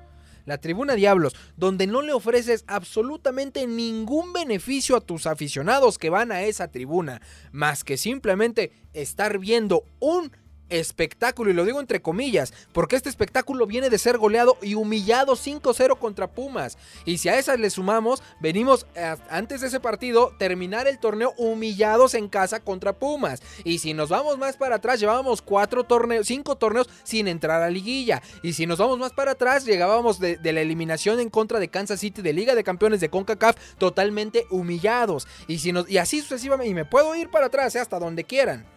la 0.48 0.58
Tribuna 0.58 0.96
Diablos, 0.96 1.36
donde 1.58 1.86
no 1.86 2.02
le 2.02 2.14
ofreces 2.14 2.64
absolutamente 2.66 3.68
ningún 3.68 4.34
beneficio 4.34 4.96
a 4.96 5.02
tus 5.02 5.28
aficionados 5.28 6.00
que 6.00 6.10
van 6.10 6.32
a 6.32 6.42
esa 6.42 6.70
tribuna, 6.70 7.22
más 7.52 7.84
que 7.84 7.98
simplemente 7.98 8.72
estar 8.94 9.38
viendo 9.38 9.84
un 10.00 10.32
espectáculo, 10.70 11.52
y 11.52 11.54
lo 11.54 11.66
digo 11.66 11.80
entre 11.80 12.02
comillas, 12.02 12.54
porque 12.74 12.96
este 12.96 13.10
espectáculo 13.10 13.66
viene 13.66 13.90
de 13.90 13.98
ser 13.98 14.18
goleado 14.18 14.58
y 14.62 14.76
humillado 14.76 15.36
5-0 15.36 15.98
contra 16.00 16.28
Pumas. 16.28 16.78
Y 17.06 17.18
si 17.18 17.30
a 17.30 17.38
esas 17.38 17.60
le 17.60 17.70
sumamos, 17.70 18.22
venimos 18.40 18.86
antes 19.30 19.62
de 19.62 19.68
ese 19.68 19.80
partido 19.80 20.34
terminar 20.38 20.88
el 20.88 21.00
torneo 21.00 21.34
humillados 21.38 22.14
en 22.14 22.28
casa 22.30 22.60
contra 22.60 22.94
Pumas. 22.94 23.42
Y 23.64 23.80
si 23.80 23.94
nos 23.94 24.10
vamos 24.10 24.38
más 24.38 24.58
para 24.58 24.76
atrás, 24.76 25.00
llevábamos 25.00 25.42
cuatro 25.42 25.84
torneos, 25.84 26.28
cinco 26.28 26.56
torneos 26.56 26.90
sin 27.04 27.28
entrar 27.28 27.62
a 27.62 27.70
liguilla. 27.70 28.22
Y 28.44 28.54
si 28.54 28.66
nos 28.66 28.80
vamos 28.80 29.00
más 29.00 29.14
para 29.14 29.32
atrás, 29.32 29.66
llegábamos 29.66 30.20
de, 30.20 30.38
la 30.48 30.62
eliminación 30.62 31.20
en 31.20 31.30
contra 31.30 31.60
de 31.60 31.68
Kansas 31.68 32.00
City 32.00 32.22
de 32.22 32.34
Liga 32.34 32.56
de 32.56 32.64
Campeones 32.64 33.02
de 33.02 33.10
CONCACAF 33.10 33.58
totalmente 33.78 34.46
humillados. 34.50 35.28
Y, 35.48 35.60
si 35.60 35.74
y 35.88 35.98
así 35.98 36.22
sucesivamente, 36.22 36.70
y 36.70 36.74
me 36.74 36.86
puedo 36.86 37.16
ir 37.16 37.30
para 37.30 37.48
atrás, 37.48 37.76
eh, 37.76 37.80
hasta 37.80 38.00
donde 38.00 38.24
quieran. 38.24 38.77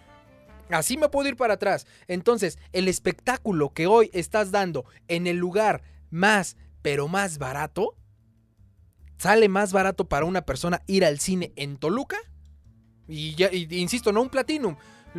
Así 0.70 0.96
me 0.96 1.08
puedo 1.08 1.28
ir 1.28 1.36
para 1.36 1.54
atrás. 1.54 1.86
Entonces, 2.06 2.58
el 2.72 2.88
espectáculo 2.88 3.72
que 3.72 3.86
hoy 3.86 4.10
estás 4.12 4.50
dando 4.50 4.84
en 5.08 5.26
el 5.26 5.36
lugar 5.36 5.82
más, 6.10 6.56
pero 6.82 7.08
más 7.08 7.38
barato, 7.38 7.96
sale 9.18 9.48
más 9.48 9.72
barato 9.72 10.08
para 10.08 10.24
una 10.24 10.42
persona 10.42 10.82
ir 10.86 11.04
al 11.04 11.20
cine 11.20 11.52
en 11.56 11.76
Toluca. 11.76 12.16
Y, 13.08 13.34
ya, 13.34 13.50
insisto, 13.52 14.12
no 14.12 14.22
un 14.22 14.30
Platinum. 14.30 14.76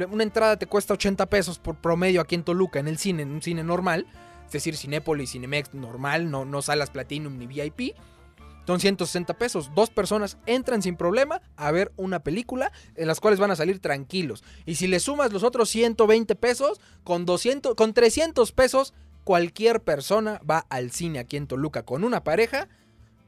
Una 0.10 0.24
entrada 0.24 0.58
te 0.58 0.68
cuesta 0.68 0.94
80 0.94 1.26
pesos 1.28 1.60
por 1.60 1.82
promedio 1.82 2.22
aquí 2.22 2.36
en 2.36 2.44
Toluca, 2.44 2.80
en 2.80 2.88
el 2.88 2.98
cine, 2.98 3.24
en 3.24 3.32
un 3.32 3.42
cine 3.42 3.64
normal. 3.64 4.08
Es 4.46 4.54
decir, 4.54 4.76
Cinépolis, 4.76 5.32
Cinemex 5.32 5.74
normal, 5.74 6.32
no, 6.32 6.46
no 6.46 6.62
salas 6.62 6.90
Platinum 6.90 7.38
ni 7.38 7.48
VIP. 7.48 7.96
Son 8.68 8.80
160 8.80 9.38
pesos. 9.38 9.72
Dos 9.76 9.90
personas 9.90 10.38
entran 10.46 10.82
sin 10.82 10.96
problema 10.96 11.42
a 11.56 11.72
ver 11.72 11.92
una 11.98 12.22
película 12.24 12.72
en 12.96 13.08
las 13.08 13.20
cuales 13.20 13.40
van 13.40 13.52
a 13.52 13.56
salir 13.56 13.80
tranquilos. 13.80 14.44
Y 14.66 14.76
si 14.76 14.88
le 14.88 15.00
sumas 15.00 15.34
los 15.34 15.44
otros 15.44 15.70
120 15.70 16.36
pesos, 16.36 16.80
con, 17.04 17.26
200, 17.26 17.76
con 17.76 17.94
300 17.94 18.52
pesos, 18.52 18.94
cualquier 19.24 19.82
persona 19.82 20.42
va 20.50 20.66
al 20.70 20.92
cine 20.92 21.20
aquí 21.20 21.38
en 21.38 21.48
Toluca 21.48 21.84
con 21.84 22.04
una 22.04 22.24
pareja. 22.24 22.68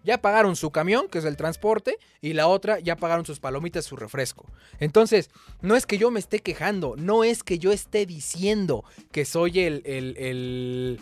Ya 0.04 0.22
pagaron 0.22 0.58
su 0.58 0.69
camión, 0.69 1.08
que 1.08 1.19
es 1.19 1.26
el 1.26 1.38
transporte, 1.38 1.98
y 2.19 2.34
la 2.34 2.48
otra 2.48 2.80
ya 2.80 2.98
pagaron 2.98 3.26
sus 3.26 3.39
palomitas, 3.39 3.86
su 3.86 3.96
refresco. 3.96 4.46
Entonces, 4.80 5.30
no 5.62 5.78
es 5.78 5.86
que 5.86 5.98
yo 5.98 6.12
me 6.12 6.19
esté 6.19 6.39
quejando, 6.39 6.96
no 6.98 7.24
es 7.24 7.41
que 7.41 7.58
yo 7.58 7.72
esté 7.72 8.06
diciendo 8.06 8.84
que 9.13 9.24
soy 9.24 9.62
el, 9.62 9.82
el 9.86 10.17
el 10.17 11.00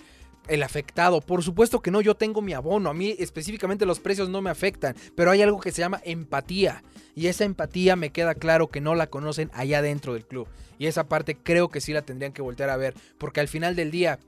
afectado. 0.63 1.21
Por 1.21 1.43
supuesto 1.43 1.81
que 1.81 1.91
no, 1.91 2.01
yo 2.01 2.15
tengo 2.15 2.41
mi 2.41 2.53
abono. 2.53 2.89
A 2.89 2.93
mí 2.93 3.15
específicamente 3.19 3.85
los 3.85 3.99
precios 3.99 4.29
no 4.29 4.41
me 4.41 4.49
afectan. 4.49 4.95
Pero 5.15 5.31
hay 5.31 5.41
algo 5.41 5.59
que 5.59 5.71
se 5.71 5.81
llama 5.81 6.01
empatía. 6.03 6.83
Y 7.15 7.27
esa 7.27 7.43
empatía 7.43 7.95
me 7.95 8.11
queda 8.11 8.35
claro 8.35 8.67
que 8.67 8.81
no 8.81 8.95
la 8.95 9.07
conocen 9.07 9.51
allá 9.53 9.81
dentro 9.81 10.13
del 10.13 10.25
club. 10.25 10.47
Y 10.77 10.87
esa 10.87 11.07
parte 11.07 11.35
creo 11.35 11.69
que 11.69 11.81
sí 11.81 11.93
la 11.93 12.01
tendrían 12.01 12.33
que 12.33 12.41
voltear 12.41 12.69
a 12.69 12.77
ver. 12.77 12.95
Porque 13.17 13.39
al 13.39 13.47
final 13.47 13.75
del 13.75 13.91
día, 13.91 14.19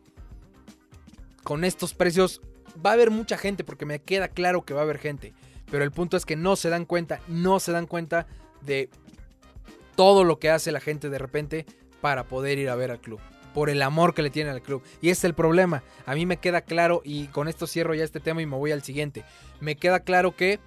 con 1.43 1.63
estos 1.63 1.93
precios, 1.93 2.41
va 2.85 2.91
a 2.91 2.93
haber 2.93 3.11
mucha 3.11 3.37
gente. 3.37 3.63
Porque 3.63 3.85
me 3.85 3.99
queda 3.99 4.27
claro 4.27 4.63
que 4.63 4.73
va 4.73 4.81
a 4.81 4.83
haber 4.83 4.99
gente. 4.99 5.33
Pero 5.69 5.83
el 5.83 5.91
punto 5.91 6.17
es 6.17 6.25
que 6.25 6.35
no 6.35 6.55
se 6.55 6.69
dan 6.69 6.85
cuenta, 6.85 7.21
no 7.27 7.59
se 7.59 7.71
dan 7.71 7.87
cuenta 7.87 8.27
de 8.61 8.89
todo 9.95 10.23
lo 10.23 10.39
que 10.39 10.49
hace 10.49 10.71
la 10.71 10.79
gente 10.79 11.09
de 11.09 11.17
repente 11.17 11.65
para 12.01 12.27
poder 12.27 12.59
ir 12.59 12.69
a 12.69 12.75
ver 12.75 12.91
al 12.91 12.99
club 12.99 13.19
por 13.53 13.69
el 13.69 13.81
amor 13.81 14.13
que 14.13 14.21
le 14.21 14.29
tienen 14.29 14.53
al 14.53 14.61
club. 14.61 14.83
Y 15.01 15.09
ese 15.09 15.19
es 15.19 15.23
el 15.25 15.33
problema. 15.33 15.83
A 16.05 16.15
mí 16.15 16.25
me 16.25 16.37
queda 16.37 16.61
claro, 16.61 17.01
y 17.03 17.27
con 17.27 17.47
esto 17.47 17.67
cierro 17.67 17.93
ya 17.93 18.03
este 18.03 18.19
tema 18.19 18.41
y 18.41 18.45
me 18.45 18.57
voy 18.57 18.71
al 18.71 18.83
siguiente. 18.83 19.23
Me 19.59 19.75
queda 19.75 20.01
claro 20.01 20.35
que 20.35 20.59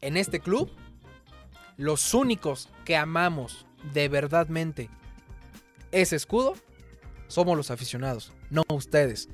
en 0.00 0.16
este 0.16 0.40
club, 0.40 0.70
los 1.76 2.14
únicos 2.14 2.68
que 2.84 2.96
amamos 2.96 3.66
de 3.92 4.08
verdadmente 4.08 4.90
ese 5.92 6.16
escudo 6.16 6.54
somos 7.28 7.56
los 7.56 7.70
aficionados, 7.70 8.32
no 8.50 8.62
ustedes, 8.68 9.28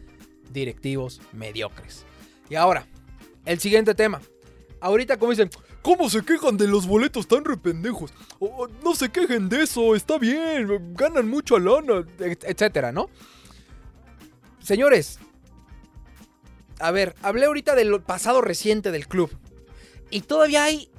directivos 0.53 1.21
mediocres. 1.33 2.05
Y 2.49 2.55
ahora, 2.55 2.87
el 3.45 3.59
siguiente 3.59 3.95
tema. 3.95 4.21
Ahorita, 4.81 5.17
como 5.19 5.31
dicen, 5.31 5.51
¿Cómo 5.87 6.11
se 6.11 6.23
quejan 6.23 6.57
de 6.57 6.67
los 6.67 6.85
boletos 6.85 7.29
tan 7.29 7.45
rependejos? 7.45 8.13
no 8.83 8.97
se 8.97 9.09
quejen 9.09 9.49
de 9.49 9.63
eso, 9.63 9.95
está 9.95 10.19
bien, 10.19 10.69
ganan 10.97 11.29
mucho 11.29 11.61
lana, 11.61 12.05
etcétera, 12.19 12.91
¿no? 12.91 13.09
Señores, 14.59 15.21
a 16.81 16.91
ver, 16.91 17.15
hablé 17.23 17.47
ahorita 17.47 17.77
del 17.77 18.01
pasado 18.01 18.41
reciente 18.41 18.91
del 18.91 19.07
club. 19.07 19.31
Y 20.11 20.23
todavía 20.23 20.65
hay 20.65 20.91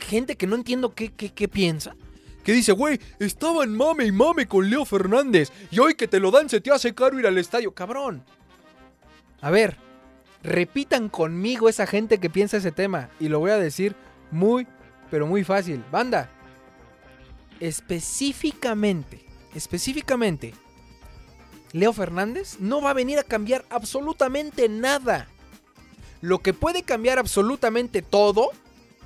gente 0.00 0.34
que 0.34 0.48
no 0.48 0.56
entiendo 0.56 0.96
qué, 0.96 1.12
qué, 1.12 1.48
piensa. 1.48 1.94
Que 2.42 2.50
dice, 2.50 2.72
güey, 2.72 2.98
estaban 3.20 3.76
mame 3.76 4.04
y 4.04 4.10
mame 4.10 4.48
con 4.48 4.68
Leo 4.68 4.84
Fernández. 4.84 5.52
Y 5.70 5.78
hoy 5.78 5.94
que 5.94 6.08
te 6.08 6.18
lo 6.18 6.32
dan 6.32 6.48
se 6.48 6.60
te 6.60 6.72
hace 6.72 6.92
caro 6.92 7.20
ir 7.20 7.26
al 7.28 7.38
estadio. 7.38 7.72
Cabrón. 7.72 8.24
A 9.40 9.50
ver, 9.52 9.76
repitan 10.42 11.08
conmigo 11.08 11.68
esa 11.68 11.86
gente 11.86 12.18
que 12.18 12.30
piensa 12.30 12.56
ese 12.56 12.72
tema. 12.72 13.10
Y 13.20 13.28
lo 13.28 13.38
voy 13.38 13.52
a 13.52 13.58
decir 13.58 13.94
muy, 14.30 14.66
pero 15.10 15.26
muy 15.26 15.44
fácil. 15.44 15.84
Banda, 15.90 16.30
específicamente, 17.60 19.24
específicamente, 19.54 20.54
Leo 21.72 21.92
Fernández 21.92 22.56
no 22.60 22.80
va 22.80 22.90
a 22.90 22.94
venir 22.94 23.18
a 23.18 23.24
cambiar 23.24 23.64
absolutamente 23.70 24.68
nada. 24.68 25.28
Lo 26.20 26.38
que 26.40 26.54
puede 26.54 26.82
cambiar 26.82 27.18
absolutamente 27.18 28.02
todo, 28.02 28.50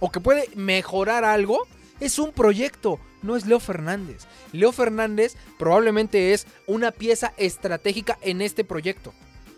o 0.01 0.11
que 0.11 0.21
puede 0.21 0.49
mejorar 0.55 1.25
algo, 1.25 1.67
es 2.01 2.19
un 2.19 2.33
proyecto, 2.33 2.99
no 3.23 3.37
es 3.37 3.47
Leo 3.47 3.61
Fernández. 3.61 4.27
Leo 4.53 4.73
Fernández 4.73 5.37
probablemente 5.59 6.33
es 6.33 6.47
una 6.67 6.91
pieza 6.91 7.33
estratégica 7.37 8.19
en 8.23 8.41
este 8.41 8.65
proyecto. 8.65 9.13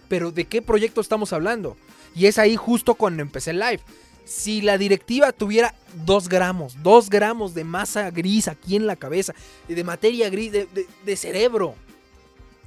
Pero 0.09 0.31
¿de 0.31 0.45
qué 0.47 0.61
proyecto 0.61 1.01
estamos 1.01 1.33
hablando? 1.33 1.77
Y 2.15 2.27
es 2.27 2.39
ahí 2.39 2.57
justo 2.57 2.95
cuando 2.95 3.23
empecé 3.23 3.51
el 3.51 3.61
live 3.61 3.81
si 4.25 4.63
la 4.63 4.79
directiva 4.79 5.33
tuviera 5.33 5.75
2 6.07 6.29
gramos, 6.29 6.83
2 6.83 7.11
gramos 7.11 7.55
de 7.55 7.65
masa 7.65 8.11
gris 8.11 8.49
aquí 8.49 8.77
en 8.77 8.87
la 8.87 8.97
cabeza, 8.97 9.35
de 9.69 9.85
materia 9.85 10.31
gris, 10.31 10.53
de, 10.53 11.17
cerebro, 11.17 11.75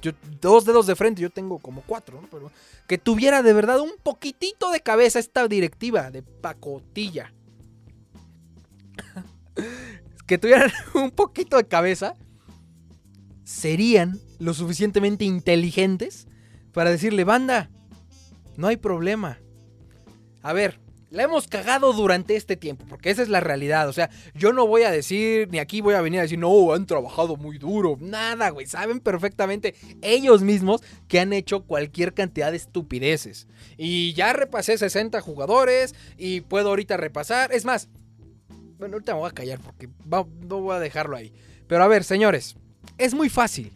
yo, 0.00 0.12
dos 0.40 0.64
dedos 0.64 0.86
de 0.86 0.94
frente, 0.94 1.20
yo 1.20 1.30
tengo 1.30 1.58
como 1.58 1.82
cuatro, 1.82 2.20
¿no? 2.20 2.28
Pero 2.30 2.52
que 2.86 2.98
tuviera 2.98 3.42
de 3.42 3.52
verdad 3.52 3.80
un 3.80 3.94
poquitito 4.00 4.70
de 4.70 4.80
cabeza 4.80 5.18
esta 5.18 5.48
directiva 5.48 6.10
de 6.10 6.22
pacotilla. 6.22 7.32
que 10.26 10.38
tuvieran 10.38 10.70
un 10.94 11.10
poquito 11.10 11.56
de 11.56 11.66
cabeza, 11.66 12.14
serían 13.42 14.20
lo 14.38 14.54
suficientemente 14.54 15.24
inteligentes 15.24 16.28
para 16.72 16.90
decirle, 16.90 17.24
banda, 17.24 17.70
no 18.56 18.68
hay 18.68 18.76
problema. 18.76 19.40
A 20.42 20.52
ver, 20.52 20.78
la 21.10 21.22
hemos 21.22 21.48
cagado 21.48 21.92
durante 21.92 22.36
este 22.36 22.56
tiempo, 22.56 22.84
porque 22.88 23.10
esa 23.10 23.22
es 23.22 23.28
la 23.28 23.40
realidad. 23.40 23.88
O 23.88 23.92
sea, 23.92 24.10
yo 24.34 24.52
no 24.52 24.66
voy 24.66 24.82
a 24.82 24.90
decir, 24.90 25.48
ni 25.50 25.58
aquí 25.58 25.80
voy 25.80 25.94
a 25.94 26.00
venir 26.00 26.20
a 26.20 26.22
decir, 26.22 26.38
no, 26.38 26.72
han 26.74 26.86
trabajado 26.86 27.36
muy 27.36 27.58
duro. 27.58 27.96
Nada, 28.00 28.50
güey. 28.50 28.66
Saben 28.66 29.00
perfectamente 29.00 29.74
ellos 30.02 30.42
mismos 30.42 30.82
que 31.08 31.20
han 31.20 31.32
hecho 31.32 31.64
cualquier 31.64 32.12
cantidad 32.12 32.50
de 32.50 32.58
estupideces. 32.58 33.48
Y 33.76 34.12
ya 34.12 34.32
repasé 34.32 34.76
60 34.76 35.20
jugadores 35.20 35.94
y 36.18 36.42
puedo 36.42 36.68
ahorita 36.68 36.96
repasar. 36.96 37.52
Es 37.52 37.64
más, 37.64 37.88
bueno, 38.78 38.94
ahorita 38.94 39.14
me 39.14 39.20
voy 39.20 39.30
a 39.30 39.34
callar 39.34 39.60
porque 39.60 39.88
no 40.06 40.60
voy 40.60 40.76
a 40.76 40.80
dejarlo 40.80 41.16
ahí. 41.16 41.32
Pero 41.66 41.82
a 41.82 41.88
ver, 41.88 42.04
señores, 42.04 42.56
es 42.98 43.14
muy 43.14 43.30
fácil. 43.30 43.72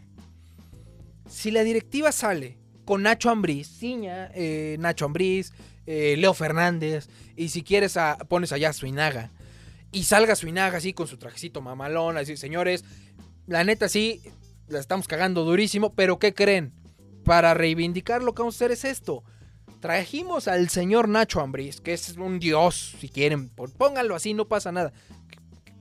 Si 1.27 1.49
la 1.49 1.63
directiva 1.63 2.11
sale 2.11 2.57
con 2.85 3.03
Nacho 3.03 3.29
Ambriz, 3.29 3.67
Ciña, 3.67 4.29
eh, 4.33 4.77
Nacho 4.79 5.05
Ambriz, 5.05 5.51
eh, 5.85 6.15
Leo 6.17 6.33
Fernández, 6.33 7.09
y 7.35 7.49
si 7.49 7.63
quieres 7.63 7.97
pones 8.27 8.51
allá 8.51 8.69
a 8.69 8.73
Suinaga, 8.73 9.31
y 9.91 10.03
salga 10.03 10.35
Suinaga 10.35 10.77
así 10.77 10.93
con 10.93 11.07
su 11.07 11.17
trajecito 11.17 11.61
mamalón, 11.61 12.17
así, 12.17 12.37
señores, 12.37 12.83
la 13.45 13.63
neta 13.63 13.89
sí, 13.89 14.21
la 14.67 14.79
estamos 14.79 15.07
cagando 15.07 15.43
durísimo, 15.43 15.93
pero 15.93 16.19
¿qué 16.19 16.33
creen? 16.33 16.73
Para 17.23 17.53
reivindicar 17.53 18.23
lo 18.23 18.33
que 18.33 18.41
vamos 18.41 18.55
a 18.55 18.57
hacer 18.57 18.71
es 18.71 18.85
esto. 18.85 19.23
Trajimos 19.79 20.47
al 20.47 20.69
señor 20.69 21.09
Nacho 21.09 21.41
Ambriz, 21.41 21.81
que 21.81 21.93
es 21.93 22.17
un 22.17 22.39
dios, 22.39 22.95
si 22.99 23.09
quieren, 23.09 23.49
pónganlo 23.49 24.15
así, 24.15 24.33
no 24.33 24.47
pasa 24.47 24.71
nada. 24.71 24.93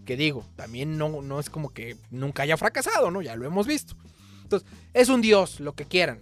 Que, 0.04 0.16
digo, 0.16 0.44
también 0.56 0.98
no, 0.98 1.22
no 1.22 1.38
es 1.38 1.48
como 1.48 1.70
que 1.70 1.96
nunca 2.10 2.42
haya 2.42 2.56
fracasado, 2.56 3.12
¿no? 3.12 3.22
Ya 3.22 3.36
lo 3.36 3.46
hemos 3.46 3.68
visto. 3.68 3.94
Entonces, 4.42 4.68
es 4.92 5.08
un 5.08 5.20
dios, 5.20 5.60
lo 5.60 5.74
que 5.74 5.84
quieran. 5.84 6.20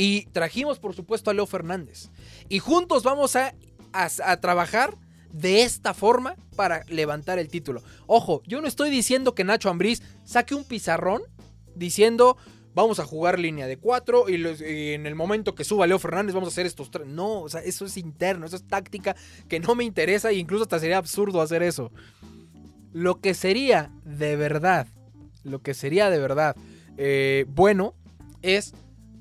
Y 0.00 0.24
trajimos, 0.32 0.78
por 0.78 0.94
supuesto, 0.94 1.30
a 1.30 1.34
Leo 1.34 1.44
Fernández. 1.44 2.08
Y 2.48 2.58
juntos 2.58 3.02
vamos 3.02 3.36
a, 3.36 3.52
trabajar 4.40 4.96
de 5.30 5.62
esta 5.62 5.92
forma 5.92 6.36
para 6.56 6.84
levantar 6.88 7.38
el 7.38 7.48
título. 7.48 7.82
Ojo, 8.06 8.40
yo 8.46 8.62
no 8.62 8.66
estoy 8.66 8.88
diciendo 8.88 9.34
que 9.34 9.44
Nacho 9.44 9.68
Ambriz 9.68 10.00
saque 10.24 10.54
un 10.54 10.64
pizarrón 10.64 11.20
diciendo 11.74 12.38
vamos 12.72 12.98
a 12.98 13.04
jugar 13.04 13.38
línea 13.38 13.66
de 13.66 13.76
cuatro 13.76 14.30
y, 14.30 14.36
en 14.94 15.04
el 15.04 15.14
momento 15.14 15.54
que 15.54 15.64
suba 15.64 15.86
Leo 15.86 15.98
Fernández 15.98 16.34
vamos 16.34 16.48
a 16.48 16.52
hacer 16.52 16.64
estos 16.64 16.90
tres. 16.90 17.06
No, 17.06 17.42
o 17.42 17.50
sea, 17.50 17.60
eso 17.60 17.84
es 17.84 17.98
interno, 17.98 18.46
eso 18.46 18.56
es 18.56 18.66
táctica 18.66 19.14
que 19.50 19.60
no 19.60 19.74
me 19.74 19.84
interesa 19.84 20.30
e 20.30 20.36
incluso 20.36 20.62
hasta 20.62 20.78
sería 20.78 20.96
absurdo 20.96 21.42
hacer 21.42 21.62
eso. 21.62 21.92
Lo 22.94 23.20
que 23.20 23.34
sería 23.34 23.92
de 24.04 24.36
verdad, 24.36 24.86
lo 25.44 25.58
que 25.58 25.74
sería 25.74 26.08
de 26.08 26.18
verdad 26.18 26.56
eh, 26.96 27.44
bueno 27.48 27.92
es 28.40 28.72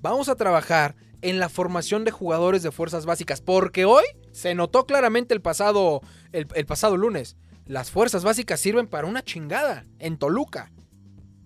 vamos 0.01 0.29
a 0.29 0.35
trabajar 0.35 0.95
en 1.21 1.39
la 1.39 1.49
formación 1.49 2.05
de 2.05 2.11
jugadores 2.11 2.63
de 2.63 2.71
fuerzas 2.71 3.05
básicas. 3.05 3.41
Porque 3.41 3.85
hoy 3.85 4.03
se 4.31 4.55
notó 4.55 4.85
claramente 4.85 5.33
el 5.33 5.41
pasado, 5.41 6.01
el, 6.31 6.65
pasado 6.65 6.97
lunes. 6.97 7.37
Las 7.65 7.91
fuerzas 7.91 8.23
básicas 8.23 8.59
sirven 8.59 8.87
para 8.87 9.07
una 9.07 9.23
chingada 9.23 9.85
en 9.99 10.17
Toluca. 10.17 10.71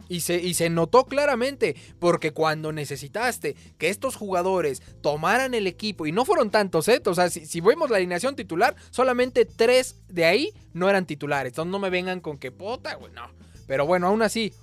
Y 0.09 0.19
se, 0.19 0.35
y 0.35 0.53
se, 0.53 0.69
notó 0.69 1.05
claramente, 1.05 1.75
porque 1.97 2.33
cuando 2.33 2.71
necesitaste 2.71 3.55
que 3.77 3.89
estos 3.89 4.15
jugadores 4.15 4.83
tomaran 5.01 5.53
el 5.53 5.65
equipo, 5.65 6.05
y 6.05 6.11
no 6.11 6.25
fueron 6.25 6.51
tantos, 6.51 6.87
¿eh? 6.89 7.01
O 7.05 7.15
sea, 7.15 7.29
si, 7.29 7.61
vemos 7.61 7.89
la 7.89 7.97
alineación 7.97 8.35
titular, 8.35 8.75
solamente 8.91 9.45
tres 9.45 10.03
de 10.09 10.25
ahí 10.25 10.53
no 10.73 10.89
eran 10.89 11.05
titulares. 11.05 11.53
Entonces 11.53 11.71
no 11.71 11.79
me 11.79 11.89
vengan 11.89 12.19
con 12.19 12.37
que 12.37 12.51
pota, 12.51 12.95
güey, 12.95 13.13
no. 13.13 13.31
Pero 13.65 13.85
bueno, 13.87 14.07
aún 14.07 14.21
así, 14.21 14.53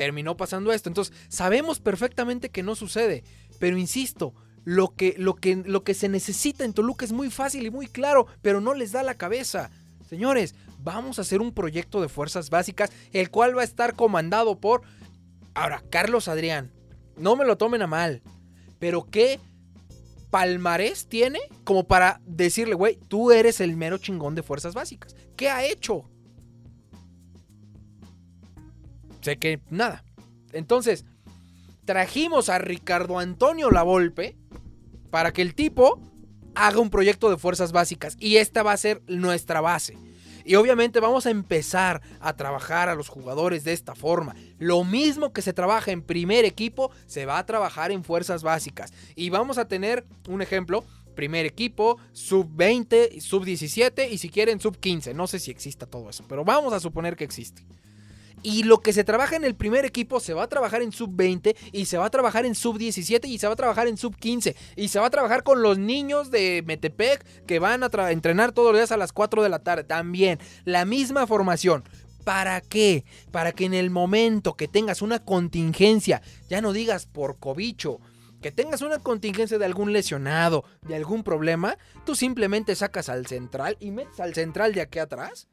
terminó 0.00 0.34
pasando 0.34 0.72
esto. 0.72 0.88
Entonces, 0.88 1.14
sabemos 1.28 1.78
perfectamente 1.78 2.48
que 2.48 2.62
no 2.62 2.74
sucede. 2.74 3.22
Pero 3.58 3.76
insisto, 3.76 4.32
lo 4.64 4.94
que, 4.94 5.14
lo, 5.18 5.34
que, 5.34 5.56
lo 5.56 5.84
que 5.84 5.92
se 5.92 6.08
necesita 6.08 6.64
en 6.64 6.72
Toluca 6.72 7.04
es 7.04 7.12
muy 7.12 7.30
fácil 7.30 7.66
y 7.66 7.70
muy 7.70 7.86
claro, 7.86 8.26
pero 8.40 8.62
no 8.62 8.72
les 8.72 8.92
da 8.92 9.02
la 9.02 9.16
cabeza. 9.16 9.70
Señores, 10.08 10.54
vamos 10.82 11.18
a 11.18 11.20
hacer 11.20 11.42
un 11.42 11.52
proyecto 11.52 12.00
de 12.00 12.08
fuerzas 12.08 12.48
básicas, 12.48 12.88
el 13.12 13.28
cual 13.30 13.54
va 13.54 13.60
a 13.60 13.66
estar 13.66 13.94
comandado 13.94 14.58
por... 14.58 14.80
Ahora, 15.52 15.84
Carlos 15.90 16.28
Adrián, 16.28 16.72
no 17.18 17.36
me 17.36 17.44
lo 17.44 17.58
tomen 17.58 17.82
a 17.82 17.86
mal, 17.86 18.22
pero 18.78 19.06
¿qué 19.10 19.38
palmarés 20.30 21.08
tiene 21.08 21.40
como 21.64 21.84
para 21.84 22.22
decirle, 22.24 22.74
güey, 22.74 22.96
tú 23.08 23.32
eres 23.32 23.60
el 23.60 23.76
mero 23.76 23.98
chingón 23.98 24.34
de 24.34 24.42
fuerzas 24.42 24.72
básicas? 24.72 25.14
¿Qué 25.36 25.50
ha 25.50 25.62
hecho? 25.62 26.08
Sé 29.20 29.36
que 29.38 29.60
nada. 29.70 30.04
Entonces, 30.52 31.04
trajimos 31.84 32.48
a 32.48 32.58
Ricardo 32.58 33.18
Antonio 33.18 33.70
Lavolpe 33.70 34.36
para 35.10 35.32
que 35.32 35.42
el 35.42 35.54
tipo 35.54 36.00
haga 36.54 36.80
un 36.80 36.90
proyecto 36.90 37.30
de 37.30 37.36
fuerzas 37.36 37.72
básicas 37.72 38.16
y 38.18 38.36
esta 38.36 38.62
va 38.62 38.72
a 38.72 38.76
ser 38.76 39.02
nuestra 39.06 39.60
base. 39.60 39.96
Y 40.44 40.54
obviamente 40.54 41.00
vamos 41.00 41.26
a 41.26 41.30
empezar 41.30 42.00
a 42.20 42.34
trabajar 42.34 42.88
a 42.88 42.94
los 42.94 43.08
jugadores 43.08 43.64
de 43.64 43.72
esta 43.72 43.94
forma. 43.94 44.34
Lo 44.58 44.84
mismo 44.84 45.32
que 45.32 45.42
se 45.42 45.52
trabaja 45.52 45.92
en 45.92 46.02
primer 46.02 46.44
equipo, 46.44 46.90
se 47.06 47.26
va 47.26 47.38
a 47.38 47.46
trabajar 47.46 47.92
en 47.92 48.04
fuerzas 48.04 48.42
básicas. 48.42 48.92
Y 49.14 49.30
vamos 49.30 49.58
a 49.58 49.68
tener 49.68 50.04
un 50.28 50.42
ejemplo, 50.42 50.84
primer 51.14 51.44
equipo, 51.46 51.98
sub 52.12 52.48
20, 52.52 53.20
sub 53.20 53.44
17 53.44 54.08
y 54.08 54.18
si 54.18 54.28
quieren 54.28 54.60
sub 54.60 54.78
15. 54.78 55.14
No 55.14 55.26
sé 55.26 55.38
si 55.38 55.50
exista 55.50 55.86
todo 55.86 56.08
eso, 56.10 56.24
pero 56.28 56.44
vamos 56.44 56.72
a 56.72 56.80
suponer 56.80 57.16
que 57.16 57.24
existe. 57.24 57.62
Y 58.42 58.62
lo 58.62 58.80
que 58.80 58.92
se 58.92 59.04
trabaja 59.04 59.36
en 59.36 59.44
el 59.44 59.54
primer 59.54 59.84
equipo 59.84 60.20
se 60.20 60.34
va 60.34 60.44
a 60.44 60.48
trabajar 60.48 60.82
en 60.82 60.92
sub 60.92 61.10
20 61.12 61.56
y 61.72 61.84
se 61.84 61.98
va 61.98 62.06
a 62.06 62.10
trabajar 62.10 62.46
en 62.46 62.54
sub 62.54 62.78
17 62.78 63.28
y 63.28 63.38
se 63.38 63.46
va 63.46 63.52
a 63.52 63.56
trabajar 63.56 63.86
en 63.86 63.96
sub 63.96 64.16
15 64.16 64.56
y 64.76 64.88
se 64.88 64.98
va 64.98 65.06
a 65.06 65.10
trabajar 65.10 65.42
con 65.42 65.62
los 65.62 65.78
niños 65.78 66.30
de 66.30 66.62
Metepec 66.66 67.24
que 67.46 67.58
van 67.58 67.82
a 67.82 68.10
entrenar 68.10 68.52
todos 68.52 68.72
los 68.72 68.80
días 68.80 68.92
a 68.92 68.96
las 68.96 69.12
4 69.12 69.42
de 69.42 69.48
la 69.48 69.58
tarde. 69.58 69.84
También 69.84 70.38
la 70.64 70.84
misma 70.84 71.26
formación. 71.26 71.84
¿Para 72.24 72.60
qué? 72.60 73.04
Para 73.30 73.52
que 73.52 73.64
en 73.64 73.74
el 73.74 73.90
momento 73.90 74.54
que 74.54 74.68
tengas 74.68 75.02
una 75.02 75.18
contingencia, 75.18 76.22
ya 76.48 76.60
no 76.60 76.72
digas 76.72 77.06
por 77.06 77.38
cobicho, 77.38 77.98
que 78.40 78.52
tengas 78.52 78.82
una 78.82 78.98
contingencia 78.98 79.58
de 79.58 79.64
algún 79.64 79.92
lesionado, 79.92 80.64
de 80.82 80.96
algún 80.96 81.22
problema, 81.22 81.76
tú 82.04 82.14
simplemente 82.14 82.74
sacas 82.74 83.08
al 83.08 83.26
central 83.26 83.76
y 83.80 83.90
metes 83.90 84.20
al 84.20 84.34
central 84.34 84.74
de 84.74 84.82
aquí 84.82 84.98
atrás 84.98 85.48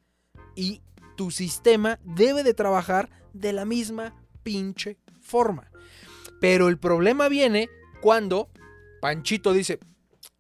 y 0.55 0.81
tu 1.17 1.31
sistema 1.31 1.99
debe 2.03 2.43
de 2.43 2.53
trabajar 2.53 3.09
de 3.33 3.51
la 3.51 3.65
misma 3.65 4.15
pinche 4.43 4.97
forma. 5.19 5.69
Pero 6.39 6.69
el 6.69 6.77
problema 6.77 7.27
viene 7.27 7.69
cuando 7.99 8.49
Panchito 9.01 9.51
dice, 9.51 9.79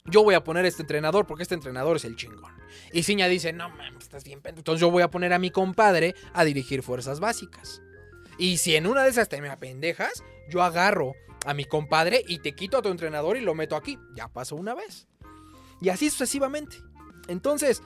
yo 0.05 0.23
voy 0.23 0.35
a 0.35 0.43
poner 0.43 0.63
a 0.63 0.67
este 0.69 0.83
entrenador 0.83 1.27
porque 1.27 1.43
este 1.43 1.55
entrenador 1.55 1.97
es 1.97 2.05
el 2.05 2.15
chingón. 2.15 2.55
Y 2.93 3.03
Ciña 3.03 3.27
dice, 3.27 3.51
no 3.51 3.69
mames, 3.69 4.03
estás 4.03 4.23
bien 4.23 4.39
Entonces 4.43 4.79
yo 4.79 4.91
voy 4.91 5.03
a 5.03 5.09
poner 5.09 5.33
a 5.33 5.39
mi 5.39 5.49
compadre 5.49 6.15
a 6.33 6.45
dirigir 6.45 6.83
fuerzas 6.83 7.19
básicas. 7.19 7.81
Y 8.37 8.57
si 8.57 8.75
en 8.75 8.87
una 8.87 9.03
de 9.03 9.09
esas 9.09 9.27
te 9.27 9.41
me 9.41 9.49
apendejas, 9.49 10.23
yo 10.49 10.61
agarro 10.61 11.13
a 11.45 11.53
mi 11.53 11.65
compadre 11.65 12.23
y 12.27 12.39
te 12.39 12.53
quito 12.53 12.77
a 12.77 12.81
tu 12.81 12.89
entrenador 12.89 13.35
y 13.35 13.41
lo 13.41 13.55
meto 13.55 13.75
aquí. 13.75 13.97
Ya 14.15 14.27
pasó 14.27 14.55
una 14.55 14.75
vez. 14.75 15.07
Y 15.81 15.89
así 15.89 16.09
sucesivamente. 16.09 16.77
Entonces, 17.27 17.81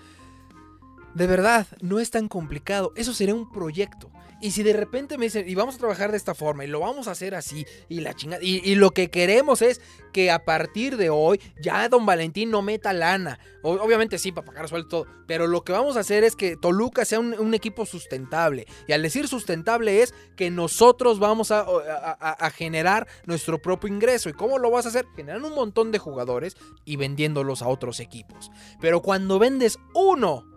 de 1.13 1.27
verdad, 1.27 1.67
no 1.81 1.99
es 1.99 2.11
tan 2.11 2.27
complicado. 2.27 2.93
Eso 2.95 3.13
sería 3.13 3.35
un 3.35 3.51
proyecto. 3.51 4.11
Y 4.41 4.51
si 4.51 4.63
de 4.63 4.73
repente 4.73 5.19
me 5.19 5.25
dicen, 5.25 5.47
y 5.47 5.53
vamos 5.53 5.75
a 5.75 5.77
trabajar 5.77 6.09
de 6.09 6.17
esta 6.17 6.33
forma, 6.33 6.65
y 6.65 6.67
lo 6.67 6.79
vamos 6.79 7.07
a 7.07 7.11
hacer 7.11 7.35
así, 7.35 7.63
y 7.89 8.01
la 8.01 8.15
chingada, 8.15 8.41
y, 8.41 8.73
lo 8.73 8.89
que 8.89 9.11
queremos 9.11 9.61
es 9.61 9.81
que 10.11 10.31
a 10.31 10.43
partir 10.43 10.97
de 10.97 11.11
hoy 11.11 11.39
ya 11.61 11.87
Don 11.89 12.07
Valentín 12.07 12.49
no 12.49 12.63
meta 12.63 12.91
lana. 12.91 13.39
obviamente 13.61 14.17
sí, 14.17 14.31
para 14.31 14.45
pagar 14.45 14.67
sueldo 14.67 14.87
todo, 14.87 15.07
pero 15.27 15.45
lo 15.45 15.63
que 15.63 15.73
vamos 15.73 15.95
a 15.95 15.99
hacer 15.99 16.23
es 16.23 16.35
que 16.35 16.57
Toluca 16.57 17.05
sea 17.05 17.19
un, 17.19 17.53
equipo 17.53 17.85
sustentable. 17.85 18.65
Y 18.87 18.93
al 18.93 19.03
decir 19.03 19.27
sustentable 19.27 20.01
es 20.01 20.15
que 20.35 20.49
nosotros 20.49 21.19
vamos 21.19 21.51
a, 21.51 21.59
a, 21.61 22.49
generar 22.49 23.07
nuestro 23.25 23.61
propio 23.61 23.93
ingreso. 23.93 24.27
¿Y 24.29 24.33
cómo 24.33 24.57
lo 24.57 24.71
vas 24.71 24.87
a 24.87 24.89
hacer? 24.89 25.05
Generando 25.15 25.49
un 25.49 25.55
montón 25.55 25.91
de 25.91 25.99
jugadores 25.99 26.57
y 26.83 26.95
vendiéndolos 26.95 27.61
a 27.61 27.67
otros 27.67 27.99
equipos. 27.99 28.49
Pero 28.79 29.01
cuando 29.01 29.37
vendes 29.37 29.77
uno 29.93 30.50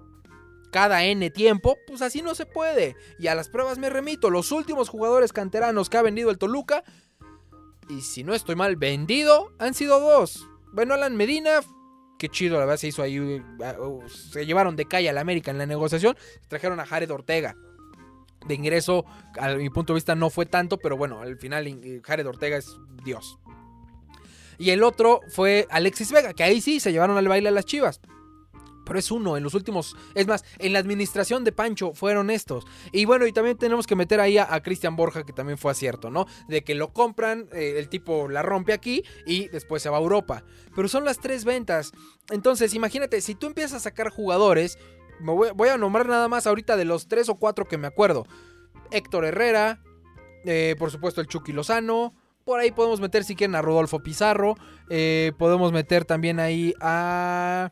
cada 0.75 1.05
N 1.05 1.31
tiempo, 1.31 1.79
pues 1.87 2.03
así 2.03 2.21
no 2.21 2.35
se 2.35 2.47
puede. 2.47 2.97
Y 3.21 3.29
a 3.29 3.37
las 3.37 3.49
pruebas 3.49 3.79
me 3.79 3.91
remito, 3.91 4.29
los 4.29 4.51
últimos 4.51 4.89
jugadores 4.89 5.33
canteranos 5.33 5.89
que 5.89 5.99
ha 5.99 6.03
vendido 6.03 6.31
el 6.31 6.39
Toluca, 6.39 6.83
y 7.89 8.01
si 8.01 8.25
no 8.25 8.35
estoy 8.35 8.57
mal, 8.57 8.75
vendido, 8.75 9.53
han 9.61 9.75
sido 9.75 10.01
dos. 10.01 10.49
Bueno, 10.73 10.95
Alan 10.95 11.15
Medina, 11.15 11.61
qué 12.19 12.29
chido, 12.29 12.55
la 12.55 12.65
verdad 12.65 12.79
se 12.79 12.89
hizo 12.89 13.03
ahí, 13.03 13.21
uh, 13.21 14.09
se 14.09 14.47
llevaron 14.47 14.75
de 14.75 14.87
calle 14.87 15.09
a 15.09 15.13
la 15.13 15.21
América 15.21 15.53
en 15.53 15.59
la 15.59 15.67
negociación, 15.67 16.17
trajeron 16.49 16.81
a 16.81 16.87
Jared 16.87 17.13
Ortega. 17.13 17.55
de 18.47 18.55
ingreso, 18.55 19.05
a 19.39 19.55
mi 19.55 19.71
punto 19.71 19.93
de 19.93 19.99
vista, 19.99 20.15
no 20.15 20.31
fue 20.31 20.47
tanto, 20.47 20.79
pero 20.79 20.97
bueno, 20.97 21.21
al 21.21 21.37
final 21.39 21.67
Jared 22.03 22.27
Ortega 22.27 22.57
es 22.57 22.77
Dios. 23.05 23.39
Y 24.59 24.71
el 24.71 24.83
otro 24.83 25.21
fue 25.29 25.67
Alexis 25.71 26.13
Vega, 26.13 26.33
que 26.33 26.45
ahí 26.45 26.61
sí 26.61 26.81
se 26.81 26.93
llevaron 26.93 27.17
al 27.17 27.29
baile 27.29 27.49
a 27.49 27.53
las 27.53 27.65
chivas. 27.65 28.01
Pero 28.85 28.99
es 28.99 29.11
uno, 29.11 29.37
en 29.37 29.43
los 29.43 29.55
últimos. 29.55 29.97
Es 30.15 30.27
más, 30.27 30.45
en 30.59 30.73
la 30.73 30.79
administración 30.79 31.45
de 31.45 31.53
Pancho 31.53 31.95
fueron 31.95 32.31
estos. 32.31 32.65
Y 32.93 33.05
bueno, 33.05 33.27
y 33.27 33.33
también 33.33 33.57
tenemos 33.57 33.87
que 33.87 33.97
meter 33.97 34.21
ahí 34.21 34.39
a, 34.39 34.61
Cristian 34.63 34.97
Borja, 34.97 35.25
que 35.25 35.33
también 35.33 35.59
fue 35.59 35.71
acierto, 35.71 36.11
¿no? 36.11 36.27
De 36.49 36.63
que 36.63 36.75
lo 36.75 36.93
compran, 36.93 37.49
eh, 37.53 37.75
el 37.79 37.89
tipo 37.89 38.29
la 38.29 38.43
rompe 38.43 38.73
aquí 38.73 39.05
y 39.27 39.49
después 39.49 39.83
se 39.83 39.91
va 39.91 39.99
a 39.99 40.01
Europa. 40.01 40.45
Pero 40.75 40.89
son 40.89 41.05
las 41.05 41.19
tres 41.19 41.45
ventas. 41.45 41.93
Entonces, 42.31 42.75
imagínate, 42.75 43.21
si 43.21 43.35
tú 43.35 43.47
empiezas 43.47 43.75
a 43.75 43.81
sacar 43.81 44.11
jugadores, 44.11 44.79
voy, 45.21 45.69
a 45.69 45.79
nombrar 45.79 46.07
nada 46.07 46.29
más 46.29 46.47
ahorita 46.47 46.77
de 46.77 46.85
los 46.85 47.09
tres 47.09 47.29
o 47.29 47.37
cuatro 47.37 47.67
que 47.67 47.79
me 47.79 47.87
acuerdo: 47.87 48.27
Héctor 48.91 49.25
Herrera, 49.25 49.83
eh, 50.45 50.77
por 50.79 50.91
supuesto, 50.91 51.21
el 51.21 51.27
Chucky 51.27 51.53
Lozano. 51.53 52.15
Por 52.45 52.61
ahí 52.61 52.71
podemos 52.73 53.01
meter, 53.01 53.25
si 53.25 53.37
quieren, 53.37 53.55
a 53.55 53.63
Rodolfo 53.63 54.01
Pizarro. 54.01 54.55
Eh, 54.91 55.33
podemos 55.39 55.73
meter 55.73 56.05
también 56.05 56.41
ahí 56.41 56.75
a. 56.81 57.71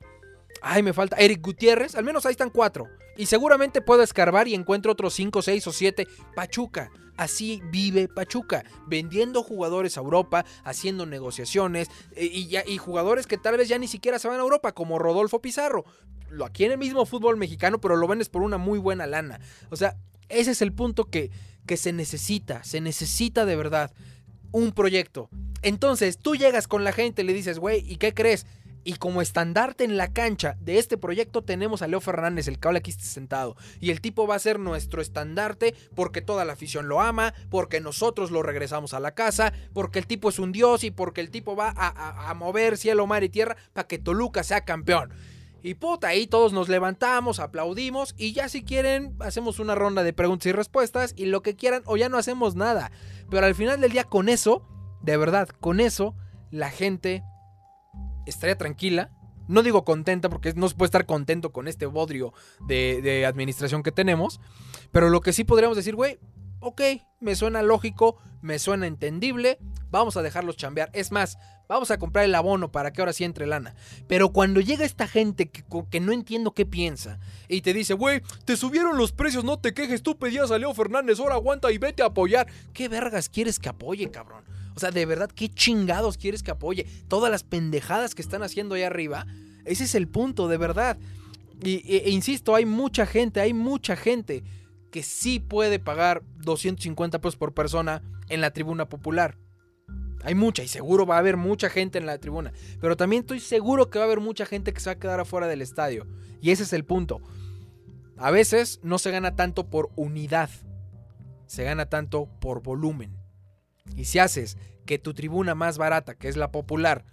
Ay, 0.63 0.83
me 0.83 0.93
falta. 0.93 1.17
Eric 1.17 1.43
Gutiérrez. 1.43 1.95
Al 1.97 2.05
menos 2.05 2.25
ahí 2.25 2.33
están 2.33 2.51
cuatro. 2.51 2.89
Y 3.17 3.27
seguramente 3.27 3.83
puedo 3.83 4.03
escarbar 4.03 4.49
y 4.49 4.55
encuentro 4.55 4.93
otros 4.93 5.15
cinco, 5.15 5.43
seis 5.43 5.67
o 5.67 5.73
siete. 5.73 6.07
Pachuca. 6.35 6.91
Así 7.17 7.61
vive 7.71 8.09
Pachuca, 8.09 8.65
vendiendo 8.87 9.43
jugadores 9.43 9.99
a 9.99 10.01
Europa, 10.01 10.47
haciendo 10.65 11.05
negociaciones 11.05 11.89
eh, 12.17 12.25
y, 12.25 12.57
y, 12.57 12.79
jugadores 12.79 13.27
que 13.27 13.37
tal 13.37 13.59
vez 13.59 13.69
ya 13.69 13.77
ni 13.77 13.87
siquiera 13.87 14.19
se 14.19 14.29
van 14.29 14.39
a 14.39 14.43
Europa, 14.43 14.73
como 14.73 14.99
Rodolfo 14.99 15.43
Pizarro. 15.43 15.85
Lo 16.31 16.47
aquí 16.47 16.65
en 16.65 16.73
el 16.73 16.79
mismo 16.79 17.05
fútbol 17.05 17.37
mexicano, 17.37 17.83
pero 17.83 17.97
lo 17.97 18.09
vendes 18.09 18.31
por 18.31 18.41
una 18.41 18.57
muy 18.57 18.79
buena 18.79 19.07
lana. 19.07 19.41
O 19.69 19.77
sea, 19.77 19.99
ese 20.31 20.53
es 20.53 20.63
el 20.63 20.73
punto 20.73 21.05
que, 21.05 21.31
que 21.67 21.77
se 21.77 21.93
necesita, 21.93 22.65
se 22.65 22.81
necesita 22.81 23.45
de 23.45 23.57
verdad 23.57 23.93
un 24.51 24.73
proyecto. 24.73 25.29
Entonces 25.61 26.19
tú 26.19 26.35
llegas 26.35 26.67
con 26.67 26.83
la 26.83 26.93
gente 26.93 27.23
y 27.23 27.27
le 27.27 27.35
dices, 27.35 27.59
güey, 27.59 27.85
¿y 27.87 27.97
qué 27.97 28.15
crees? 28.15 28.47
Y 28.85 28.95
como 28.95 29.22
estandarte 29.22 29.85
en 29.85 29.97
la 29.97 30.12
cancha 30.12 30.57
de 30.61 30.78
este 30.78 30.97
proyecto 30.97 31.43
tenemos 31.43 31.83
a 31.83 31.87
Leo 31.87 32.01
Fernández, 32.01 32.49
el 32.49 32.59
que 32.59 32.68
habla 32.68 32.78
aquí 32.78 32.93
sentado. 32.93 33.57
Y 33.80 33.91
el 33.91 34.01
tipo 34.01 34.26
va 34.26 34.35
a 34.35 34.41
ser 34.41 34.59
nuestro 34.59 35.01
estandarte 35.01 35.74
porque 35.95 36.20
toda 36.20 36.45
la 36.45 36.55
afición 36.55 36.89
lo 36.89 37.01
ama, 37.01 37.35
porque 37.51 37.80
nosotros 37.80 38.30
lo 38.30 38.43
regresamos 38.43 38.95
a 38.95 39.01
la 39.01 39.14
casa, 39.14 39.53
porque 39.72 39.99
el 39.99 40.07
tipo 40.07 40.28
es 40.28 40.39
un 40.39 40.53
dios 40.53 40.85
y 40.85 40.91
porque 40.91 41.20
el 41.20 41.30
tipo 41.30 41.55
va 41.55 41.72
a, 41.76 42.30
a 42.30 42.35
mover 42.35 42.76
cielo, 42.76 43.07
mar 43.07 43.22
y 43.22 43.28
tierra 43.28 43.57
para 43.72 43.87
que 43.87 43.99
Toluca 43.99 44.43
sea 44.43 44.64
campeón. 44.64 45.12
Y 45.64 45.74
puta, 45.74 46.09
ahí 46.09 46.26
todos 46.26 46.53
nos 46.53 46.68
levantamos, 46.68 47.39
aplaudimos 47.39 48.14
y 48.18 48.33
ya 48.33 48.49
si 48.49 48.64
quieren 48.64 49.14
hacemos 49.20 49.61
una 49.61 49.76
ronda 49.76 50.03
de 50.03 50.12
preguntas 50.12 50.47
y 50.47 50.53
respuestas 50.53 51.14
y 51.16 51.26
lo 51.26 51.43
que 51.43 51.55
quieran 51.55 51.83
o 51.87 51.97
ya 51.97 52.09
no 52.09 52.18
hacemos 52.18 52.57
nada. 52.57 52.91
Pero 53.30 53.47
al 53.47 53.55
final 53.55 53.80
del 53.80 53.93
día 53.93 54.03
con 54.03 54.28
eso, 54.28 54.66
de 55.03 55.16
verdad, 55.16 55.49
con 55.61 55.78
eso, 55.78 56.16
la 56.51 56.68
gente 56.70 57.22
estaría 58.27 58.57
tranquila. 58.57 59.11
No 59.49 59.62
digo 59.62 59.85
contenta 59.85 60.29
porque 60.29 60.53
no 60.55 60.68
se 60.68 60.75
puede 60.75 60.87
estar 60.87 61.05
contento 61.05 61.53
con 61.53 61.68
este 61.68 61.87
bodrio 61.87 62.33
de, 62.66 63.27
administración 63.27 63.83
que 63.83 63.93
tenemos. 63.93 64.41
Pero 64.93 65.11
lo 65.11 65.20
que 65.20 65.33
sí 65.33 65.45
podríamos 65.45 65.77
decir, 65.77 65.95
güey, 65.95 66.18
ok, 66.61 66.81
me 67.20 67.35
suena 67.35 67.62
lógico, 67.62 68.18
me 68.41 68.59
suena 68.59 68.87
entendible, 68.87 69.59
vamos 69.91 70.16
a 70.16 70.23
dejarlos 70.23 70.57
chambear. 70.57 70.91
Es 70.93 71.11
más, 71.11 71.39
vamos 71.68 71.91
a 71.91 71.99
comprar 71.99 72.25
el 72.25 72.35
abono 72.35 72.70
para 72.70 72.93
que 72.93 73.01
ahora 73.01 73.12
sí 73.12 73.25
entre 73.25 73.47
lana. 73.47 73.75
Pero 74.07 74.33
cuando 74.33 74.61
llega 74.61 74.85
esta 74.85 75.09
gente 75.09 75.51
que, 75.51 75.64
que 75.91 76.01
no 76.01 76.12
entiendo 76.12 76.55
qué 76.55 76.64
piensa 76.64 77.18
y 77.49 77.62
te 77.62 77.73
dice, 77.75 77.95
güey, 77.95 78.23
te 78.45 78.57
subieron 78.57 78.97
los 78.97 79.12
precios, 79.12 79.45
no 79.45 79.59
te 79.59 79.75
quejes, 79.75 80.03
tú 80.03 80.18
pedías 80.18 80.51
a 80.51 80.59
Leo 80.59 80.73
Fernández, 80.73 81.18
ahora 81.18 81.35
aguanta 81.35 81.73
y 81.73 81.79
vete 81.79 82.03
a 82.03 82.07
apoyar. 82.07 82.47
¿Qué 82.73 82.89
vergas 82.89 83.29
quieres 83.29 83.59
que 83.59 83.68
apoye, 83.68 84.11
cabrón? 84.11 84.45
O 84.75 84.81
sea, 84.81 84.91
de 84.91 85.07
verdad, 85.07 85.31
¿qué 85.31 85.49
chingados 85.49 86.16
quieres 86.16 86.43
que 86.43 86.51
apoye? 86.51 86.87
Todas 87.09 87.31
las 87.31 87.45
pendejadas 87.45 88.14
que 88.14 88.23
están 88.23 88.43
haciendo 88.43 88.75
ahí 88.75 88.83
arriba. 88.83 89.27
Ese 89.64 89.85
es 89.85 89.95
el 89.95 90.09
punto, 90.09 90.49
de 90.49 90.57
verdad. 90.57 90.99
Y, 91.62 91.77
e, 91.93 92.05
e 92.07 92.11
insisto, 92.11 92.55
hay 92.55 92.64
mucha 92.64 93.07
gente, 93.07 93.41
hay 93.41 93.55
mucha 93.55 93.97
gente 93.97 94.43
que 94.91 95.03
sí 95.03 95.41
puede 95.41 95.79
pagar 95.79 96.23
250 96.39 97.20
pesos 97.20 97.37
por 97.37 97.55
persona 97.55 98.03
en 98.29 98.41
la 98.41 98.53
tribuna 98.53 98.89
popular. 98.89 99.39
Hay 100.25 100.35
mucha 100.35 100.62
y 100.62 100.68
seguro 100.68 101.07
va 101.07 101.16
a 101.16 101.18
haber 101.18 101.37
mucha 101.37 101.68
gente 101.68 101.99
en 101.99 102.07
la 102.07 102.18
tribuna. 102.18 102.53
Pero 102.81 102.97
también 102.97 103.23
estoy 103.23 103.41
seguro 103.41 103.91
que 103.91 103.99
va 103.99 104.05
a 104.05 104.07
haber 104.07 104.20
mucha 104.20 104.47
gente 104.47 104.73
que 104.73 104.81
se 104.81 104.91
va 104.91 104.95
a 104.95 104.99
quedar 104.99 105.20
afuera 105.20 105.49
del 105.49 105.62
estadio. 105.62 106.07
Y 106.41 106.51
ese 106.51 106.62
es 106.62 106.73
el 106.73 106.85
punto. 106.85 107.20
A 108.16 108.31
veces 108.31 108.79
no 108.83 108.99
se 108.99 109.11
gana 109.11 109.35
tanto 109.35 109.68
por 109.68 109.91
unidad. 109.97 110.51
Se 111.47 111.64
gana 111.64 111.87
tanto 111.87 112.29
por 112.41 112.62
volumen. 112.62 113.22
Y 113.97 114.05
si 114.05 114.18
haces 114.18 114.57
que 114.86 114.99
tu 114.99 115.14
tribuna 115.14 115.55
más 115.55 115.78
barata, 115.78 116.14
que 116.14 116.28
es 116.28 116.36
la 116.36 116.51
popular, 116.51 117.05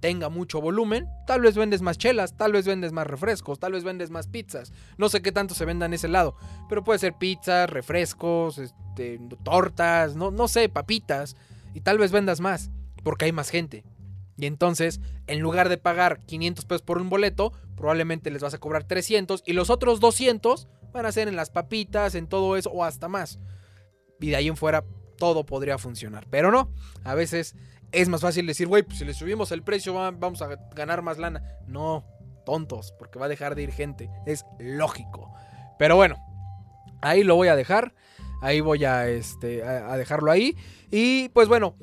tenga 0.00 0.30
mucho 0.30 0.60
volumen, 0.60 1.08
tal 1.26 1.42
vez 1.42 1.56
vendes 1.56 1.82
más 1.82 1.98
chelas, 1.98 2.36
tal 2.36 2.52
vez 2.52 2.66
vendes 2.66 2.92
más 2.92 3.06
refrescos, 3.06 3.58
tal 3.58 3.72
vez 3.72 3.84
vendes 3.84 4.10
más 4.10 4.26
pizzas. 4.26 4.72
No 4.96 5.08
sé 5.08 5.22
qué 5.22 5.30
tanto 5.30 5.54
se 5.54 5.66
venda 5.66 5.86
en 5.86 5.94
ese 5.94 6.08
lado, 6.08 6.34
pero 6.68 6.82
puede 6.82 6.98
ser 6.98 7.14
pizzas, 7.18 7.68
refrescos, 7.68 8.58
este, 8.58 9.20
tortas, 9.44 10.16
no, 10.16 10.30
no 10.30 10.48
sé, 10.48 10.68
papitas, 10.68 11.36
y 11.74 11.80
tal 11.80 11.98
vez 11.98 12.12
vendas 12.12 12.40
más, 12.40 12.70
porque 13.04 13.26
hay 13.26 13.32
más 13.32 13.50
gente. 13.50 13.84
Y 14.38 14.46
entonces, 14.46 15.00
en 15.26 15.40
lugar 15.40 15.68
de 15.68 15.76
pagar 15.76 16.20
500 16.24 16.64
pesos 16.64 16.82
por 16.82 16.98
un 16.98 17.10
boleto, 17.10 17.52
probablemente 17.76 18.30
les 18.30 18.42
vas 18.42 18.54
a 18.54 18.58
cobrar 18.58 18.84
300 18.84 19.42
y 19.44 19.52
los 19.52 19.68
otros 19.68 20.00
200 20.00 20.66
van 20.92 21.06
a 21.06 21.12
ser 21.12 21.28
en 21.28 21.36
las 21.36 21.50
papitas, 21.50 22.14
en 22.14 22.26
todo 22.26 22.56
eso 22.56 22.70
o 22.70 22.82
hasta 22.82 23.06
más. 23.06 23.38
Y 24.18 24.30
de 24.30 24.36
ahí 24.36 24.48
en 24.48 24.56
fuera 24.56 24.84
todo 25.20 25.46
podría 25.46 25.78
funcionar. 25.78 26.26
Pero 26.28 26.50
no, 26.50 26.72
a 27.04 27.14
veces 27.14 27.54
es 27.92 28.08
más 28.08 28.22
fácil 28.22 28.46
decir, 28.46 28.66
güey, 28.66 28.82
pues 28.82 28.98
si 28.98 29.04
le 29.04 29.14
subimos 29.14 29.52
el 29.52 29.62
precio 29.62 29.94
vamos 29.94 30.42
a 30.42 30.56
ganar 30.74 31.02
más 31.02 31.18
lana. 31.18 31.44
No, 31.68 32.04
tontos, 32.44 32.92
porque 32.98 33.20
va 33.20 33.26
a 33.26 33.28
dejar 33.28 33.54
de 33.54 33.62
ir 33.62 33.70
gente. 33.70 34.10
Es 34.26 34.44
lógico. 34.58 35.32
Pero 35.78 35.94
bueno, 35.94 36.16
ahí 37.02 37.22
lo 37.22 37.36
voy 37.36 37.46
a 37.46 37.54
dejar. 37.54 37.94
Ahí 38.42 38.60
voy 38.60 38.84
a, 38.84 39.08
este, 39.08 39.62
a, 39.62 39.96
dejarlo 39.96 40.32
ahí. 40.32 40.56
Y 40.90 41.28
pues 41.28 41.46
bueno, 41.46 41.76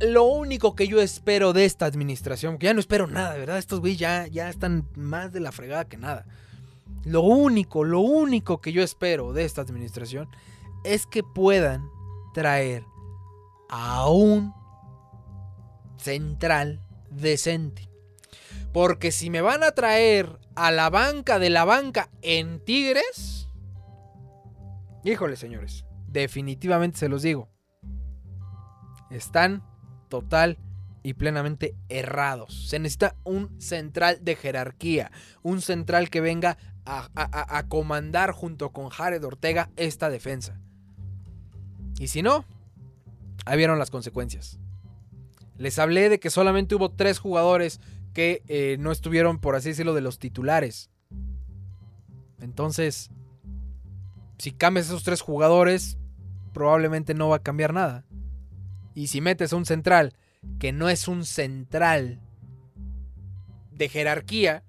lo 0.00 0.24
único 0.24 0.76
que 0.76 0.86
yo 0.86 1.02
espero 1.02 1.52
de 1.52 1.64
esta 1.64 1.84
administración, 1.86 2.58
que 2.58 2.66
ya 2.66 2.74
no 2.74 2.80
espero 2.80 3.08
nada, 3.08 3.36
¿verdad? 3.36 3.58
Estos 3.58 3.80
güeyes 3.80 3.98
ya, 3.98 4.26
ya 4.28 4.48
están 4.48 4.88
más 4.94 5.32
de 5.32 5.40
la 5.40 5.50
fregada 5.50 5.88
que 5.88 5.96
nada. 5.96 6.26
Lo 7.04 7.22
único, 7.22 7.82
lo 7.82 8.00
único 8.00 8.60
que 8.60 8.72
yo 8.72 8.82
espero 8.82 9.32
de 9.32 9.44
esta 9.44 9.62
administración 9.62 10.28
es 10.84 11.06
que 11.06 11.24
puedan 11.24 11.88
traer 12.32 12.84
a 13.68 14.08
un 14.08 14.54
central 15.96 16.82
decente. 17.10 17.88
Porque 18.72 19.12
si 19.12 19.30
me 19.30 19.40
van 19.40 19.62
a 19.62 19.72
traer 19.72 20.38
a 20.54 20.70
la 20.70 20.90
banca 20.90 21.38
de 21.38 21.50
la 21.50 21.64
banca 21.64 22.10
en 22.22 22.60
Tigres, 22.64 23.48
híjole 25.04 25.36
señores, 25.36 25.84
definitivamente 26.06 26.98
se 26.98 27.08
los 27.08 27.22
digo, 27.22 27.48
están 29.10 29.62
total 30.08 30.58
y 31.02 31.14
plenamente 31.14 31.74
errados. 31.88 32.68
Se 32.68 32.78
necesita 32.78 33.16
un 33.24 33.60
central 33.60 34.18
de 34.22 34.36
jerarquía, 34.36 35.10
un 35.42 35.60
central 35.60 36.10
que 36.10 36.20
venga 36.20 36.58
a, 36.84 37.08
a 37.14 37.68
comandar 37.68 38.32
junto 38.32 38.72
con 38.72 38.88
Jared 38.88 39.24
Ortega 39.24 39.70
esta 39.76 40.10
defensa. 40.10 40.60
Y 42.02 42.08
si 42.08 42.20
no, 42.20 42.44
ahí 43.44 43.56
vieron 43.56 43.78
las 43.78 43.92
consecuencias. 43.92 44.58
Les 45.56 45.78
hablé 45.78 46.08
de 46.08 46.18
que 46.18 46.30
solamente 46.30 46.74
hubo 46.74 46.90
tres 46.90 47.20
jugadores 47.20 47.80
que 48.12 48.42
eh, 48.48 48.76
no 48.80 48.90
estuvieron, 48.90 49.38
por 49.38 49.54
así 49.54 49.68
decirlo, 49.68 49.94
de 49.94 50.00
los 50.00 50.18
titulares. 50.18 50.90
Entonces, 52.40 53.12
si 54.36 54.50
cambias 54.50 54.86
esos 54.86 55.04
tres 55.04 55.20
jugadores, 55.20 55.96
probablemente 56.52 57.14
no 57.14 57.28
va 57.28 57.36
a 57.36 57.42
cambiar 57.44 57.72
nada. 57.72 58.04
Y 58.96 59.06
si 59.06 59.20
metes 59.20 59.52
a 59.52 59.56
un 59.56 59.64
central 59.64 60.12
que 60.58 60.72
no 60.72 60.88
es 60.88 61.06
un 61.06 61.24
central 61.24 62.20
de 63.70 63.88
jerarquía, 63.88 64.64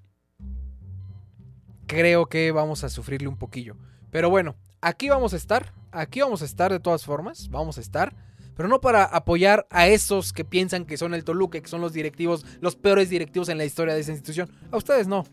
creo 1.88 2.28
que 2.28 2.52
vamos 2.52 2.84
a 2.84 2.90
sufrirle 2.90 3.28
un 3.28 3.38
poquillo. 3.38 3.76
Pero 4.12 4.30
bueno, 4.30 4.56
aquí 4.82 5.10
vamos 5.10 5.34
a 5.34 5.38
estar. 5.38 5.74
Aquí 5.94 6.22
vamos 6.22 6.41
a 6.41 6.46
estar 6.46 6.72
de 6.72 6.80
todas 6.80 7.06
formas. 7.06 7.50
Vamos 7.50 7.78
a 7.78 7.82
estar 7.82 8.14
pero 8.56 8.70
no 8.70 8.82
para 8.82 9.04
apoyar 9.04 9.68
a 9.70 9.88
esos 9.88 10.34
que 10.34 10.46
piensan 10.46 10.86
que 10.86 10.98
son 10.98 11.14
el 11.14 11.24
Toluca, 11.24 11.60
que 11.60 11.68
son 11.68 11.82
los 11.82 11.94
directivos, 11.94 12.46
los 12.62 12.76
peores 12.76 13.10
directivos 13.10 13.50
en 13.50 13.58
la 13.58 13.66
historia 13.66 13.94
de 13.94 14.02
esa 14.02 14.12
institución. 14.12 14.50
A 14.72 14.78
ustedes 14.78 15.08
no. 15.08 15.26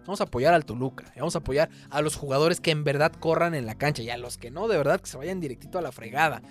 Vamos 0.00 0.20
a 0.20 0.24
apoyar 0.24 0.52
al 0.52 0.66
Toluca, 0.66 1.04
vamos 1.16 1.34
a 1.34 1.38
apoyar 1.38 1.70
a 1.88 2.02
los 2.02 2.14
jugadores 2.14 2.60
que 2.60 2.70
en 2.70 2.84
verdad 2.84 3.12
corran 3.12 3.54
en 3.54 3.64
la 3.64 3.76
cancha 3.76 4.02
y 4.02 4.10
a 4.10 4.18
los 4.18 4.36
que 4.36 4.50
no, 4.50 4.68
de 4.68 4.76
verdad 4.76 5.00
que 5.00 5.06
se 5.06 5.16
vayan 5.16 5.40
directito 5.40 5.78
a 5.78 5.82
la 5.82 5.92
fregada. 5.92 6.42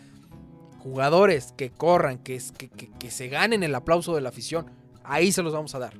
Jugadores 0.79 1.53
que 1.55 1.69
corran, 1.69 2.17
que, 2.17 2.41
que, 2.57 2.69
que 2.69 3.11
se 3.11 3.27
ganen 3.27 3.61
el 3.61 3.75
aplauso 3.75 4.15
de 4.15 4.21
la 4.21 4.29
afición, 4.29 4.71
ahí 5.03 5.31
se 5.31 5.43
los 5.43 5.53
vamos 5.53 5.75
a 5.75 5.79
dar. 5.79 5.93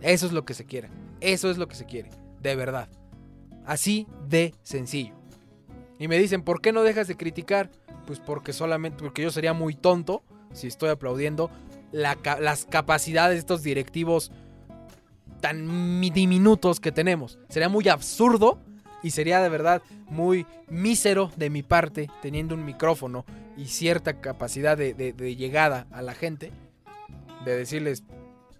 Eso 0.00 0.26
es 0.26 0.32
lo 0.32 0.44
que 0.44 0.54
se 0.54 0.64
quiere, 0.64 0.90
eso 1.20 1.50
es 1.50 1.58
lo 1.58 1.66
que 1.66 1.74
se 1.74 1.86
quiere, 1.86 2.10
de 2.40 2.54
verdad. 2.54 2.88
Así 3.66 4.06
de 4.28 4.54
sencillo. 4.62 5.19
Y 6.00 6.08
me 6.08 6.18
dicen, 6.18 6.42
¿por 6.42 6.62
qué 6.62 6.72
no 6.72 6.82
dejas 6.82 7.06
de 7.08 7.16
criticar? 7.16 7.70
Pues 8.06 8.18
porque 8.18 8.54
solamente, 8.54 8.98
porque 9.02 9.20
yo 9.22 9.30
sería 9.30 9.52
muy 9.52 9.74
tonto 9.74 10.24
si 10.54 10.66
estoy 10.66 10.88
aplaudiendo 10.88 11.50
las 11.92 12.64
capacidades 12.64 13.34
de 13.34 13.40
estos 13.40 13.62
directivos 13.62 14.32
tan 15.42 16.00
diminutos 16.00 16.80
que 16.80 16.90
tenemos. 16.90 17.38
Sería 17.50 17.68
muy 17.68 17.86
absurdo 17.88 18.58
y 19.02 19.10
sería 19.10 19.42
de 19.42 19.50
verdad 19.50 19.82
muy 20.08 20.46
mísero 20.68 21.30
de 21.36 21.50
mi 21.50 21.62
parte, 21.62 22.08
teniendo 22.22 22.54
un 22.54 22.64
micrófono 22.64 23.26
y 23.58 23.66
cierta 23.66 24.22
capacidad 24.22 24.78
de, 24.78 24.94
de 24.94 25.36
llegada 25.36 25.86
a 25.92 26.00
la 26.00 26.14
gente, 26.14 26.50
de 27.44 27.56
decirles, 27.56 28.04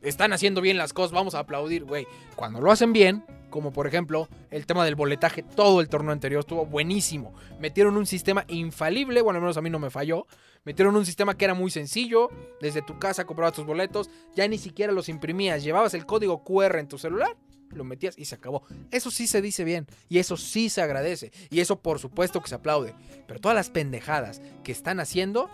están 0.02 0.34
haciendo 0.34 0.60
bien 0.60 0.76
las 0.76 0.92
cosas, 0.92 1.12
vamos 1.12 1.34
a 1.34 1.40
aplaudir, 1.40 1.84
güey. 1.84 2.06
Cuando 2.36 2.60
lo 2.60 2.70
hacen 2.70 2.92
bien, 2.92 3.24
como 3.50 3.72
por 3.72 3.86
ejemplo 3.86 4.28
el 4.50 4.66
tema 4.66 4.84
del 4.84 4.94
boletaje, 4.94 5.42
todo 5.42 5.80
el 5.80 5.88
torneo 5.88 6.12
anterior 6.12 6.40
estuvo 6.40 6.64
buenísimo. 6.64 7.34
Metieron 7.58 7.96
un 7.96 8.06
sistema 8.06 8.44
infalible, 8.48 9.20
bueno, 9.20 9.38
al 9.38 9.42
menos 9.42 9.56
a 9.56 9.62
mí 9.62 9.70
no 9.70 9.78
me 9.78 9.90
falló. 9.90 10.26
Metieron 10.64 10.96
un 10.96 11.06
sistema 11.06 11.36
que 11.36 11.44
era 11.46 11.54
muy 11.54 11.70
sencillo, 11.70 12.28
desde 12.60 12.82
tu 12.82 12.98
casa 12.98 13.24
comprabas 13.24 13.54
tus 13.54 13.64
boletos, 13.64 14.10
ya 14.34 14.46
ni 14.46 14.58
siquiera 14.58 14.92
los 14.92 15.08
imprimías, 15.08 15.62
llevabas 15.62 15.94
el 15.94 16.04
código 16.04 16.44
QR 16.44 16.78
en 16.78 16.86
tu 16.86 16.98
celular, 16.98 17.34
lo 17.70 17.84
metías 17.84 18.18
y 18.18 18.26
se 18.26 18.34
acabó. 18.34 18.64
Eso 18.90 19.10
sí 19.10 19.26
se 19.26 19.40
dice 19.40 19.64
bien 19.64 19.86
y 20.08 20.18
eso 20.18 20.36
sí 20.36 20.68
se 20.68 20.82
agradece 20.82 21.32
y 21.50 21.60
eso 21.60 21.80
por 21.80 21.98
supuesto 21.98 22.40
que 22.42 22.48
se 22.48 22.56
aplaude. 22.56 22.94
Pero 23.26 23.40
todas 23.40 23.54
las 23.54 23.70
pendejadas 23.70 24.42
que 24.62 24.72
están 24.72 25.00
haciendo, 25.00 25.48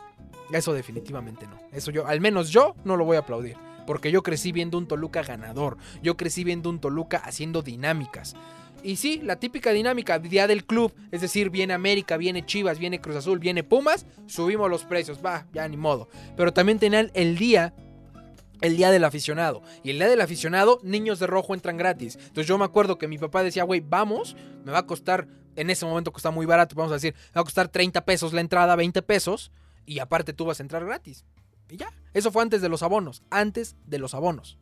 eso 0.52 0.72
definitivamente 0.72 1.46
no. 1.46 1.58
Eso 1.72 1.90
yo, 1.90 2.06
al 2.06 2.20
menos 2.20 2.50
yo 2.50 2.74
no 2.84 2.96
lo 2.96 3.04
voy 3.04 3.16
a 3.16 3.20
aplaudir. 3.20 3.56
Porque 3.86 4.10
yo 4.10 4.22
crecí 4.22 4.52
viendo 4.52 4.78
un 4.78 4.86
Toluca 4.86 5.22
ganador. 5.22 5.76
Yo 6.02 6.16
crecí 6.16 6.44
viendo 6.44 6.70
un 6.70 6.80
Toluca 6.80 7.18
haciendo 7.18 7.62
dinámicas. 7.62 8.34
Y 8.82 8.96
sí, 8.96 9.20
la 9.22 9.36
típica 9.36 9.72
dinámica, 9.72 10.18
día 10.18 10.46
del 10.46 10.64
club, 10.64 10.94
es 11.10 11.20
decir, 11.20 11.50
viene 11.50 11.74
América, 11.74 12.16
viene 12.16 12.46
Chivas, 12.46 12.78
viene 12.78 13.00
Cruz 13.00 13.16
Azul, 13.16 13.38
viene 13.38 13.64
Pumas, 13.64 14.06
subimos 14.26 14.70
los 14.70 14.84
precios, 14.84 15.18
va, 15.24 15.46
ya 15.52 15.66
ni 15.66 15.76
modo. 15.76 16.08
Pero 16.36 16.52
también 16.52 16.78
tenían 16.78 17.10
el 17.14 17.36
día 17.36 17.74
el 18.60 18.76
día 18.76 18.90
del 18.90 19.04
aficionado. 19.04 19.62
Y 19.82 19.90
el 19.90 19.98
día 19.98 20.08
del 20.08 20.20
aficionado, 20.20 20.80
niños 20.82 21.18
de 21.18 21.26
rojo 21.26 21.54
entran 21.54 21.76
gratis. 21.76 22.16
Entonces 22.16 22.46
yo 22.46 22.58
me 22.58 22.64
acuerdo 22.64 22.98
que 22.98 23.08
mi 23.08 23.18
papá 23.18 23.42
decía, 23.42 23.64
güey, 23.64 23.80
vamos, 23.80 24.36
me 24.64 24.72
va 24.72 24.78
a 24.78 24.86
costar, 24.86 25.26
en 25.56 25.70
ese 25.70 25.84
momento 25.84 26.12
costaba 26.12 26.34
muy 26.34 26.46
barato, 26.46 26.74
vamos 26.74 26.92
a 26.92 26.96
decir, 26.96 27.14
me 27.14 27.34
va 27.36 27.40
a 27.42 27.44
costar 27.44 27.68
30 27.68 28.04
pesos 28.04 28.32
la 28.32 28.40
entrada, 28.40 28.76
20 28.76 29.02
pesos, 29.02 29.50
y 29.84 29.98
aparte 29.98 30.32
tú 30.32 30.44
vas 30.44 30.60
a 30.60 30.62
entrar 30.62 30.84
gratis. 30.84 31.24
Y 31.68 31.76
ya, 31.76 31.92
eso 32.14 32.30
fue 32.30 32.42
antes 32.42 32.62
de 32.62 32.68
los 32.68 32.82
abonos, 32.82 33.22
antes 33.30 33.76
de 33.86 33.98
los 33.98 34.14
abonos. 34.14 34.58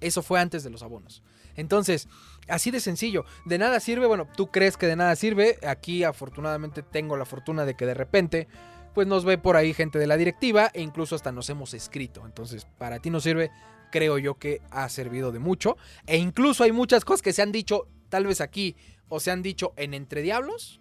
Eso 0.00 0.22
fue 0.22 0.40
antes 0.40 0.62
de 0.62 0.70
los 0.70 0.82
abonos. 0.82 1.22
Entonces, 1.56 2.08
así 2.48 2.70
de 2.70 2.80
sencillo, 2.80 3.24
de 3.46 3.58
nada 3.58 3.80
sirve, 3.80 4.06
bueno, 4.06 4.28
tú 4.36 4.48
crees 4.48 4.76
que 4.76 4.86
de 4.86 4.96
nada 4.96 5.16
sirve, 5.16 5.58
aquí 5.66 6.04
afortunadamente 6.04 6.82
tengo 6.82 7.16
la 7.16 7.24
fortuna 7.24 7.64
de 7.64 7.74
que 7.74 7.86
de 7.86 7.94
repente, 7.94 8.46
pues 8.94 9.06
nos 9.06 9.24
ve 9.24 9.38
por 9.38 9.56
ahí 9.56 9.72
gente 9.72 9.98
de 9.98 10.06
la 10.06 10.16
directiva 10.16 10.70
e 10.74 10.82
incluso 10.82 11.16
hasta 11.16 11.32
nos 11.32 11.48
hemos 11.48 11.74
escrito. 11.74 12.24
Entonces, 12.26 12.66
para 12.78 12.98
ti 12.98 13.10
no 13.10 13.20
sirve, 13.20 13.50
creo 13.90 14.18
yo 14.18 14.34
que 14.34 14.60
ha 14.70 14.88
servido 14.88 15.32
de 15.32 15.38
mucho. 15.38 15.76
E 16.06 16.18
incluso 16.18 16.64
hay 16.64 16.72
muchas 16.72 17.04
cosas 17.04 17.22
que 17.22 17.32
se 17.32 17.42
han 17.42 17.52
dicho, 17.52 17.88
tal 18.10 18.26
vez 18.26 18.40
aquí, 18.40 18.76
o 19.08 19.20
se 19.20 19.30
han 19.30 19.42
dicho 19.42 19.72
en 19.76 19.94
Entre 19.94 20.22
Diablos, 20.22 20.80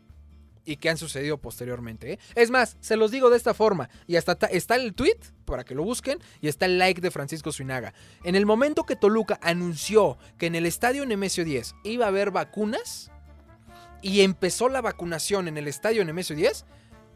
y 0.66 0.78
que 0.78 0.90
han 0.90 0.98
sucedido 0.98 1.38
posteriormente. 1.38 2.14
¿eh? 2.14 2.20
Es 2.36 2.50
más, 2.52 2.78
se 2.80 2.98
los 2.98 3.12
digo 3.12 3.30
de 3.30 3.38
esta 3.38 3.54
forma, 3.54 3.90
y 4.08 4.16
hasta 4.16 4.34
está 4.48 4.76
el 4.76 4.94
tweet 4.94 5.20
para 5.46 5.64
que 5.64 5.76
lo 5.76 5.84
busquen, 5.84 6.20
y 6.42 6.48
está 6.48 6.66
el 6.66 6.78
like 6.78 7.02
de 7.02 7.12
Francisco 7.12 7.52
Suinaga. 7.52 7.94
En 8.24 8.36
el 8.36 8.46
momento 8.46 8.84
que 8.84 8.96
Toluca 8.96 9.40
anunció 9.42 10.18
que 10.38 10.48
en 10.48 10.56
el 10.56 10.66
estadio 10.66 11.06
Nemesio 11.06 11.46
10 11.46 11.76
iba 11.84 12.06
a 12.06 12.10
haber 12.10 12.32
vacunas, 12.32 13.12
y 14.02 14.22
empezó 14.22 14.70
la 14.70 14.82
vacunación 14.82 15.48
en 15.48 15.58
el 15.58 15.68
estadio 15.68 16.04
Nemesio 16.06 16.36
10, 16.36 16.66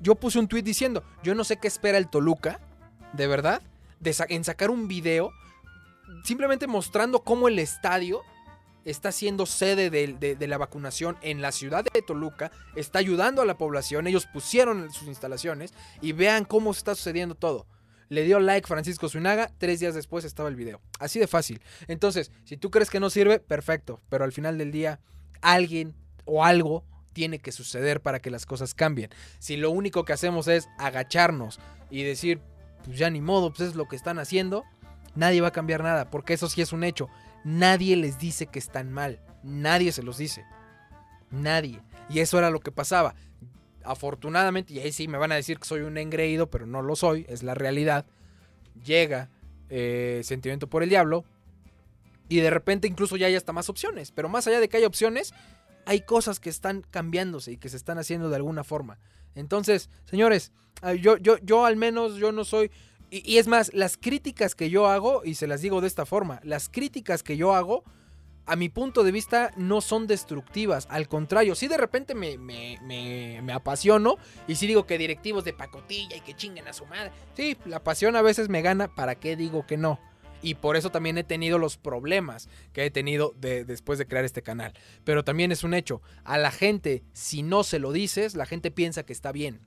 yo 0.02 0.16
puse 0.16 0.40
un 0.40 0.48
tweet 0.48 0.64
diciendo, 0.64 1.04
yo 1.24 1.36
no 1.36 1.44
sé 1.44 1.58
qué 1.58 1.68
espera 1.68 1.98
el 1.98 2.10
Toluca, 2.10 2.60
de 3.14 3.28
verdad, 3.28 3.62
de 4.00 4.16
en 4.30 4.44
sacar 4.44 4.70
un 4.70 4.88
video 4.88 5.32
simplemente 6.24 6.68
mostrando 6.68 7.24
cómo 7.24 7.48
el 7.48 7.60
estadio 7.60 8.22
está 8.90 9.12
siendo 9.12 9.46
sede 9.46 9.90
de, 9.90 10.48
la 10.48 10.58
vacunación 10.58 11.18
en 11.22 11.42
la 11.42 11.52
ciudad 11.52 11.86
de 11.94 12.02
Toluca, 12.02 12.52
está 12.76 13.00
ayudando 13.00 13.42
a 13.42 13.46
la 13.46 13.58
población, 13.58 14.08
ellos 14.08 14.26
pusieron 14.26 14.92
sus 14.92 15.08
instalaciones 15.08 15.74
y 16.02 16.12
vean 16.12 16.46
cómo 16.46 16.72
está 16.72 16.96
sucediendo 16.96 17.36
todo. 17.36 17.68
Le 18.10 18.24
dio 18.24 18.40
like 18.40 18.68
Francisco 18.68 19.08
Zunaga, 19.08 19.52
tres 19.60 19.80
días 19.80 19.94
después 19.94 20.26
estaba 20.26 20.50
el 20.50 20.56
video. 20.56 20.82
Así 21.00 21.20
de 21.20 21.28
fácil. 21.28 21.62
Entonces, 21.88 22.32
si 22.44 22.58
tú 22.58 22.72
crees 22.72 22.90
que 22.90 23.00
no 23.00 23.12
sirve, 23.12 23.40
perfecto, 23.40 24.02
pero 24.10 24.24
al 24.24 24.32
final 24.32 24.58
del 24.58 24.72
día, 24.72 25.00
alguien 25.42 25.96
o 26.26 26.44
algo 26.44 26.84
tiene 27.14 27.40
que 27.40 27.52
suceder 27.52 28.02
para 28.02 28.20
que 28.20 28.32
las 28.32 28.48
cosas 28.48 28.74
cambien. 28.74 29.12
Si 29.38 29.58
lo 29.58 29.70
único 29.70 30.06
que 30.06 30.14
hacemos 30.14 30.48
es 30.48 30.70
agacharnos 30.80 31.60
y 31.92 32.04
decir, 32.04 32.42
pues 32.84 32.98
ya 32.98 33.10
ni 33.12 33.22
modo, 33.22 33.52
pues 33.52 33.70
es 33.70 33.76
lo 33.76 33.88
que 33.88 33.96
están 33.96 34.18
haciendo, 34.18 34.64
nadie 35.16 35.42
va 35.42 35.50
a 35.50 35.52
cambiar 35.52 35.84
nada, 35.84 36.10
porque 36.10 36.34
eso 36.34 36.50
sí 36.50 36.62
es 36.62 36.74
un 36.74 36.84
hecho. 36.84 37.10
Nadie 37.44 37.96
les 37.96 38.20
dice 38.20 38.48
que 38.48 38.60
están 38.60 38.92
mal. 38.92 39.20
Nadie 39.44 39.92
se 39.92 40.04
los 40.04 40.18
dice. 40.18 40.46
Nadie. 41.32 41.82
Y 42.10 42.20
eso 42.20 42.38
era 42.38 42.50
lo 42.50 42.60
que 42.60 42.72
pasaba. 42.72 43.16
Afortunadamente, 43.84 44.74
y 44.74 44.80
ahí 44.80 44.92
sí 44.92 45.08
me 45.08 45.18
van 45.18 45.32
a 45.32 45.36
decir 45.36 45.60
que 45.60 45.66
soy 45.66 45.82
un 45.82 45.98
engreído, 45.98 46.50
pero 46.50 46.66
no 46.66 46.82
lo 46.82 46.96
soy, 46.96 47.26
es 47.30 47.44
la 47.44 47.56
realidad. 47.56 48.06
Llega 48.84 49.30
eh, 49.70 50.22
Sentimiento 50.24 50.68
por 50.68 50.84
el 50.84 50.90
Diablo. 50.90 51.24
Y 52.28 52.42
de 52.42 52.50
repente 52.50 52.88
incluso 52.88 53.18
ya 53.18 53.28
hay 53.28 53.36
hasta 53.36 53.54
más 53.54 53.70
opciones. 53.70 54.12
Pero 54.12 54.30
más 54.30 54.48
allá 54.48 54.60
de 54.60 54.70
que 54.70 54.78
haya 54.78 54.88
opciones, 54.88 55.34
hay 55.86 56.02
cosas 56.02 56.40
que 56.40 56.50
están 56.50 56.84
cambiándose 56.92 57.54
y 57.54 57.58
que 57.58 57.70
se 57.70 57.78
están 57.78 57.98
haciendo 57.98 58.30
de 58.30 58.36
alguna 58.36 58.64
forma. 58.64 59.00
Entonces, 59.34 59.90
señores, 60.06 60.52
yo, 61.02 61.18
yo, 61.18 61.38
yo 61.40 61.66
al 61.66 61.76
menos 61.76 62.16
yo 62.16 62.32
no 62.32 62.44
soy 62.44 62.72
y, 63.12 63.38
es 63.38 63.48
más, 63.48 63.74
las 63.74 63.98
críticas 63.98 64.56
que 64.56 64.70
yo 64.70 64.88
hago, 64.88 65.22
y 65.24 65.36
se 65.36 65.48
las 65.48 65.62
digo 65.62 65.82
de 65.82 65.88
esta 65.88 66.06
forma, 66.06 66.40
las 66.44 66.70
críticas 66.70 67.24
que 67.24 67.38
yo 67.38 67.56
hago, 67.56 67.84
a 68.46 68.56
mi 68.56 68.70
punto 68.70 69.04
de 69.04 69.12
vista, 69.12 69.52
no 69.58 69.80
son 69.82 70.08
destructivas. 70.08 70.88
Al 70.90 71.08
contrario, 71.08 71.54
si 71.56 71.68
de 71.68 71.78
repente 71.78 72.16
me, 72.16 72.38
me, 72.38 73.54
apasiono 73.54 74.18
y 74.48 74.56
si 74.56 74.66
digo 74.66 74.86
que 74.88 74.98
directivos 74.98 75.44
de 75.44 75.54
pacotilla 75.54 76.16
y 76.18 76.22
que 76.22 76.36
chinguen 76.36 76.68
a 76.68 76.74
su 76.74 76.86
madre. 76.88 77.12
Sí, 77.36 77.58
la 77.66 77.84
pasión 77.84 78.16
a 78.16 78.24
veces 78.24 78.50
me 78.50 78.62
gana, 78.64 78.88
¿para 78.88 79.16
qué 79.16 79.36
digo 79.36 79.68
que 79.68 79.78
no? 79.78 80.00
Y 80.42 80.56
por 80.56 80.78
eso 80.78 80.90
también 80.90 81.18
he 81.18 81.24
tenido 81.24 81.60
los 81.60 81.78
problemas 81.78 82.50
que 82.74 82.86
he 82.86 82.92
tenido 82.92 83.36
después 83.38 84.00
de 84.00 84.08
crear 84.08 84.26
este 84.26 84.42
canal. 84.42 84.74
Pero 85.04 85.24
también 85.24 85.52
es 85.52 85.64
un 85.64 85.74
hecho, 85.74 86.02
a 86.24 86.38
la 86.38 86.52
gente, 86.52 87.04
si 87.14 87.44
no 87.44 87.64
se 87.64 87.78
lo 87.78 87.92
dices, 87.92 88.36
la 88.36 88.46
gente 88.46 88.72
piensa 88.72 89.04
que 89.04 89.14
está 89.14 89.32
bien. 89.32 89.62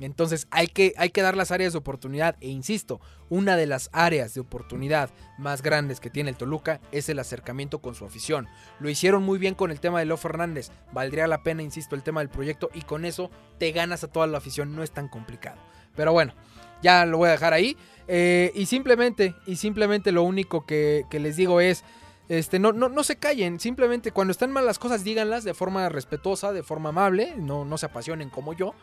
Entonces 0.00 0.46
hay 0.50 0.66
que, 0.66 0.94
hay 0.98 1.10
que 1.10 1.22
dar 1.22 1.36
las 1.36 1.50
áreas 1.50 1.72
de 1.72 1.78
oportunidad 1.78 2.36
e 2.40 2.48
insisto, 2.48 3.00
una 3.28 3.56
de 3.56 3.66
las 3.66 3.88
áreas 3.92 4.34
de 4.34 4.40
oportunidad 4.40 5.10
más 5.38 5.62
grandes 5.62 6.00
que 6.00 6.10
tiene 6.10 6.30
el 6.30 6.36
Toluca 6.36 6.80
es 6.92 7.08
el 7.08 7.18
acercamiento 7.18 7.80
con 7.80 7.94
su 7.94 8.04
afición. 8.04 8.46
Lo 8.78 8.90
hicieron 8.90 9.22
muy 9.22 9.38
bien 9.38 9.54
con 9.54 9.70
el 9.70 9.80
tema 9.80 9.98
de 9.98 10.06
Leo 10.06 10.16
Fernández, 10.16 10.70
valdría 10.92 11.26
la 11.26 11.42
pena, 11.42 11.62
insisto, 11.62 11.94
el 11.94 12.02
tema 12.02 12.20
del 12.20 12.28
proyecto 12.28 12.70
y 12.74 12.82
con 12.82 13.04
eso 13.04 13.30
te 13.58 13.72
ganas 13.72 14.04
a 14.04 14.08
toda 14.08 14.26
la 14.26 14.38
afición, 14.38 14.76
no 14.76 14.82
es 14.82 14.90
tan 14.90 15.08
complicado. 15.08 15.60
Pero 15.94 16.12
bueno, 16.12 16.34
ya 16.82 17.06
lo 17.06 17.18
voy 17.18 17.28
a 17.28 17.32
dejar 17.32 17.54
ahí 17.54 17.76
eh, 18.06 18.52
y 18.54 18.66
simplemente, 18.66 19.34
y 19.46 19.56
simplemente 19.56 20.12
lo 20.12 20.22
único 20.22 20.66
que, 20.66 21.04
les 21.10 21.36
digo 21.36 21.60
es... 21.60 21.84
Este, 22.28 22.58
no, 22.58 22.72
no, 22.72 22.88
no, 22.88 23.04
se 23.04 23.14
callen, 23.14 23.60
simplemente 23.60 24.10
cuando 24.10 24.32
están 24.32 24.50
mal 24.50 24.66
las 24.66 24.80
cosas 24.80 25.04
díganlas 25.04 25.44
de 25.44 25.54
forma 25.54 25.88
respetuosa, 25.88 26.52
de 26.52 26.64
forma 26.64 26.88
amable, 26.88 27.34
no, 27.36 27.64
no 27.64 27.78
se 27.78 27.86
apasionen 27.86 28.30
como 28.30 28.52
yo. 28.52 28.74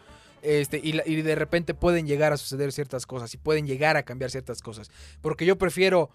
Este, 0.43 0.81
y, 0.83 0.91
de 0.91 1.35
repente 1.35 1.73
pueden 1.73 2.05
llegar 2.05 2.33
a 2.33 2.37
suceder 2.37 2.73
ciertas 2.73 3.05
cosas 3.05 3.33
y 3.33 3.37
pueden 3.37 3.65
llegar 3.65 3.95
a 3.95 4.03
cambiar 4.03 4.29
ciertas 4.29 4.61
cosas. 4.61 4.91
Porque 5.21 5.45
yo 5.45 5.57
prefiero, 5.57 6.09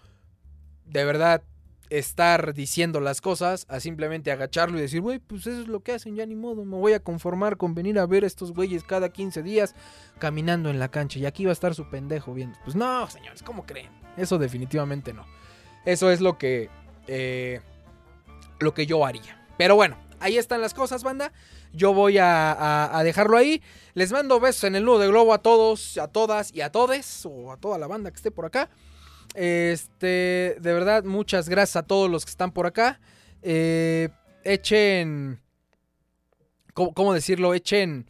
de 0.85 1.03
verdad, 1.03 1.41
estar 1.89 2.53
diciendo 2.53 2.99
las 2.99 3.21
cosas 3.21 3.65
a 3.69 3.79
simplemente 3.79 4.31
agacharlo 4.31 4.77
y 4.77 4.81
decir, 4.81 5.01
güey, 5.01 5.17
pues 5.17 5.47
eso 5.47 5.61
es 5.61 5.67
lo 5.67 5.79
que 5.79 5.93
hacen, 5.93 6.15
ya 6.15 6.27
ni 6.27 6.35
modo, 6.35 6.63
me 6.63 6.77
voy 6.77 6.93
a 6.93 6.99
conformar 6.99 7.57
con 7.57 7.73
venir 7.73 7.97
a 7.97 8.05
ver 8.05 8.23
a 8.23 8.27
estos 8.27 8.53
güeyes 8.53 8.83
cada 8.83 9.09
15 9.09 9.41
días 9.41 9.73
caminando 10.19 10.69
en 10.69 10.77
la 10.77 10.91
cancha 10.91 11.17
y 11.17 11.25
aquí 11.25 11.45
va 11.45 11.49
a 11.49 11.53
estar 11.53 11.73
su 11.73 11.89
pendejo 11.89 12.31
viendo. 12.35 12.55
Pues 12.63 12.75
no, 12.75 13.09
señores, 13.09 13.41
¿cómo 13.41 13.65
creen? 13.65 13.89
Eso 14.15 14.37
definitivamente 14.37 15.11
no. 15.11 15.25
Eso 15.85 16.11
es 16.11 16.21
lo 16.21 16.37
que, 16.37 16.69
eh, 17.07 17.61
lo 18.59 18.75
que 18.75 18.85
yo 18.85 19.03
haría. 19.03 19.43
Pero 19.57 19.75
bueno, 19.75 19.97
ahí 20.19 20.37
están 20.37 20.61
las 20.61 20.73
cosas, 20.73 21.03
banda. 21.03 21.31
Yo 21.73 21.93
voy 21.93 22.17
a, 22.19 23.01
dejarlo 23.03 23.37
ahí. 23.37 23.61
Les 23.93 24.11
mando 24.11 24.39
besos 24.39 24.65
en 24.65 24.75
el 24.75 24.85
nudo 24.85 24.99
de 24.99 25.07
globo 25.07 25.33
a 25.33 25.39
todos, 25.39 25.97
a 25.97 26.07
todas 26.07 26.53
y 26.53 26.61
a 26.61 26.71
todes, 26.71 27.25
o 27.25 27.51
a 27.51 27.57
toda 27.57 27.77
la 27.77 27.87
banda 27.87 28.11
que 28.11 28.17
esté 28.17 28.31
por 28.31 28.45
acá. 28.45 28.69
Este, 29.35 30.57
de 30.59 30.73
verdad, 30.73 31.03
muchas 31.03 31.49
gracias 31.49 31.75
a 31.75 31.83
todos 31.83 32.09
los 32.09 32.25
que 32.25 32.31
están 32.31 32.51
por 32.51 32.65
acá. 32.65 32.99
Eh, 33.41 34.09
echen. 34.43 35.39
¿cómo, 36.73 37.13
decirlo? 37.13 37.53
Echen. 37.53 38.09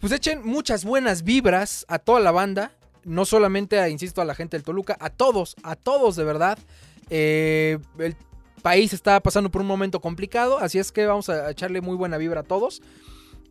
Pues 0.00 0.12
echen 0.12 0.44
muchas 0.44 0.84
buenas 0.84 1.22
vibras 1.22 1.84
a 1.88 1.98
toda 1.98 2.20
la 2.20 2.30
banda. 2.30 2.72
No 3.04 3.24
solamente, 3.24 3.80
a, 3.80 3.88
insisto, 3.88 4.20
a 4.20 4.24
la 4.24 4.34
gente 4.34 4.56
del 4.56 4.64
Toluca, 4.64 4.96
a 5.00 5.10
todos, 5.10 5.56
a 5.62 5.74
todos 5.76 6.16
de 6.16 6.24
verdad. 6.24 6.58
Eh, 7.10 7.78
el 7.98 8.16
país 8.62 8.92
está 8.92 9.20
pasando 9.20 9.50
por 9.50 9.60
un 9.60 9.66
momento 9.66 10.00
complicado, 10.00 10.58
así 10.58 10.78
es 10.78 10.92
que 10.92 11.04
vamos 11.06 11.28
a 11.28 11.50
echarle 11.50 11.80
muy 11.80 11.96
buena 11.96 12.16
vibra 12.16 12.40
a 12.40 12.44
todos. 12.44 12.80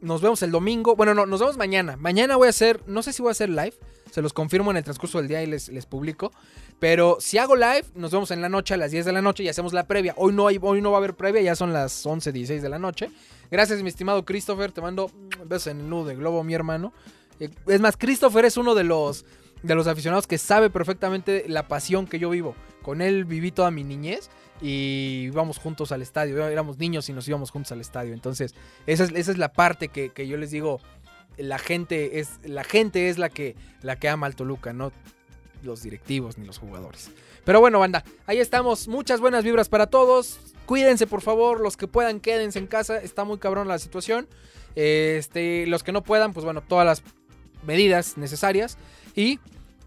nos 0.02 0.22
vemos 0.22 0.42
el 0.42 0.50
domingo. 0.52 0.96
Bueno, 0.96 1.14
no, 1.14 1.28
nos 1.28 1.40
vemos 1.40 1.58
mañana. 1.58 1.96
Mañana 1.96 2.36
voy 2.36 2.48
a 2.48 2.50
hacer, 2.50 2.82
no 2.88 3.04
sé 3.04 3.14
si 3.14 3.22
voy 3.22 3.30
a 3.30 3.32
hacer 3.34 3.50
live. 3.50 3.74
Se 4.10 4.22
los 4.22 4.34
confirmo 4.34 4.72
en 4.72 4.78
el 4.78 4.84
transcurso 4.84 5.20
del 5.20 5.28
día 5.28 5.44
y 5.44 5.46
les, 5.46 5.70
les 5.70 5.86
publico. 5.86 6.32
Pero 6.80 7.18
si 7.20 7.38
hago 7.38 7.56
live, 7.56 7.86
nos 7.94 8.12
vemos 8.12 8.32
en 8.32 8.42
la 8.42 8.50
noche 8.50 8.74
a 8.74 8.78
las 8.78 8.90
10 8.90 9.06
de 9.06 9.12
la 9.12 9.22
noche 9.22 9.44
y 9.44 9.48
hacemos 9.50 9.74
la 9.74 9.86
previa. 9.86 10.16
Hoy 10.18 10.34
no, 10.34 10.48
hay, 10.48 10.58
hoy 10.60 10.82
no 10.82 10.90
va 10.90 10.98
a 10.98 11.00
haber 11.00 11.14
previa, 11.14 11.42
ya 11.42 11.56
son 11.56 11.72
las 11.72 12.04
11, 12.04 12.32
16 12.32 12.64
de 12.64 12.70
la 12.70 12.80
noche. 12.80 13.12
Gracias, 13.52 13.84
mi 13.84 13.90
estimado 13.90 14.26
Christopher. 14.26 14.72
Te 14.72 14.82
mando 14.82 15.12
besos 15.46 15.68
en 15.68 15.82
el 15.82 15.90
nudo 15.90 16.06
de 16.06 16.16
globo, 16.16 16.44
mi 16.44 16.56
hermano. 16.56 16.94
Eh, 17.40 17.50
Es 17.68 17.80
más, 17.80 17.96
Christopher 17.96 18.46
es 18.46 18.58
uno 18.58 18.74
de 18.74 18.84
los, 18.84 19.24
de 19.62 19.76
los 19.76 19.86
aficionados 19.86 20.26
que 20.26 20.40
sabe 20.40 20.72
perfectamente 20.72 21.46
la 21.48 21.68
pasión 21.68 22.08
que 22.08 22.18
yo 22.18 22.32
vivo. 22.32 22.56
Con 22.82 23.02
él 23.04 23.26
viví 23.26 23.52
toda 23.52 23.70
mi 23.70 23.84
niñez 23.84 24.32
y 24.62 25.24
íbamos 25.26 25.58
juntos 25.58 25.92
al 25.92 26.02
estadio. 26.02 26.48
Éramos 26.48 26.78
niños 26.78 27.10
y 27.10 27.14
nos 27.14 27.28
íbamos 27.28 27.52
juntos 27.52 27.72
al 27.72 27.82
estadio. 27.82 28.14
Entonces, 28.14 28.54
esa 28.86 29.04
es, 29.04 29.12
esa 29.12 29.32
es 29.32 29.38
la 29.38 29.54
parte 29.54 29.88
que, 29.88 30.10
que 30.10 30.28
yo 30.28 30.38
les 30.38 30.52
digo. 30.52 30.80
La 31.38 31.58
gente 31.58 32.20
es, 32.20 32.40
la 32.44 32.64
gente 32.64 33.10
es 33.10 33.18
la 33.18 33.30
que, 33.30 33.56
la 33.82 33.96
que 33.98 34.10
ama 34.10 34.28
al 34.28 34.36
Toluca, 34.36 34.74
no 34.74 34.92
los 35.64 35.84
directivos 35.84 36.38
ni 36.38 36.46
los 36.46 36.58
jugadores. 36.58 37.12
Pero 37.44 37.60
bueno, 37.60 37.80
banda, 37.80 38.04
ahí 38.28 38.40
estamos. 38.40 38.88
Muchas 38.88 39.20
buenas 39.20 39.44
vibras 39.44 39.70
para 39.70 39.88
todos. 39.88 40.40
Cuídense, 40.66 41.08
por 41.08 41.22
favor. 41.22 41.60
Los 41.60 41.78
que 41.78 41.88
puedan, 41.88 42.20
quédense 42.20 42.60
en 42.60 42.68
casa. 42.68 42.98
Está 42.98 43.24
muy 43.24 43.40
cabrón 43.40 43.68
la 43.68 43.80
situación. 43.80 44.28
Este, 44.76 45.66
los 45.68 45.84
que 45.84 45.92
no 45.92 46.04
puedan, 46.04 46.34
pues 46.34 46.46
bueno, 46.46 46.62
todas 46.62 46.86
las 46.86 47.04
medidas 47.66 48.18
necesarias. 48.18 48.78
Y 49.16 49.40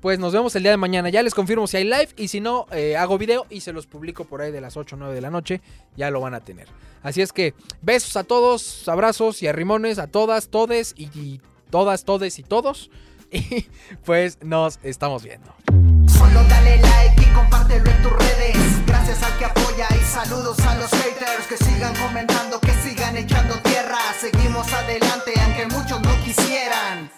pues 0.04 0.18
nos 0.18 0.34
vemos 0.34 0.54
el 0.54 0.62
día 0.62 0.70
de 0.70 0.76
mañana. 0.76 1.08
Ya 1.08 1.22
les 1.22 1.34
confirmo 1.34 1.66
si 1.66 1.78
hay 1.78 1.84
live 1.84 2.10
y 2.18 2.28
si 2.28 2.38
no, 2.38 2.66
eh, 2.72 2.94
hago 2.94 3.16
video 3.16 3.46
y 3.48 3.62
se 3.62 3.72
los 3.72 3.86
publico 3.86 4.26
por 4.26 4.42
ahí 4.42 4.52
de 4.52 4.60
las 4.60 4.76
8 4.76 4.96
o 4.96 4.98
9 4.98 5.14
de 5.14 5.22
la 5.22 5.30
noche. 5.30 5.62
Ya 5.96 6.10
lo 6.10 6.20
van 6.20 6.34
a 6.34 6.40
tener. 6.40 6.68
Así 7.02 7.22
es 7.22 7.32
que 7.32 7.54
besos 7.80 8.14
a 8.18 8.24
todos, 8.24 8.86
abrazos 8.86 9.42
y 9.42 9.46
arrimones 9.46 9.98
a 9.98 10.06
todas, 10.06 10.48
todes 10.48 10.92
y, 10.94 11.04
y 11.18 11.40
todas, 11.70 12.04
todes 12.04 12.38
y 12.38 12.42
todos. 12.42 12.90
Y 13.32 13.66
pues 14.04 14.38
nos 14.42 14.78
estamos 14.82 15.24
viendo. 15.24 15.54
Solo 16.06 16.44
dale 16.50 16.76
like 16.76 17.22
y 17.22 17.34
compártelo 17.34 17.90
en 17.90 18.02
tus 18.02 18.12
redes. 18.12 18.86
Gracias 18.86 19.22
al 19.22 19.38
que 19.38 19.46
apoya 19.46 19.88
y 19.90 20.04
saludos 20.04 20.60
a 20.60 20.74
los 20.76 20.90
haters 20.90 21.46
que 21.48 21.56
sigan 21.56 21.96
comentando, 21.96 22.60
que 22.60 22.74
sigan 22.74 23.16
echando 23.16 23.54
tierra. 23.62 23.98
Seguimos 24.20 24.70
adelante 24.70 25.32
aunque 25.42 25.66
muchos 25.74 26.00
no 26.02 26.24
quisieran. 26.24 27.10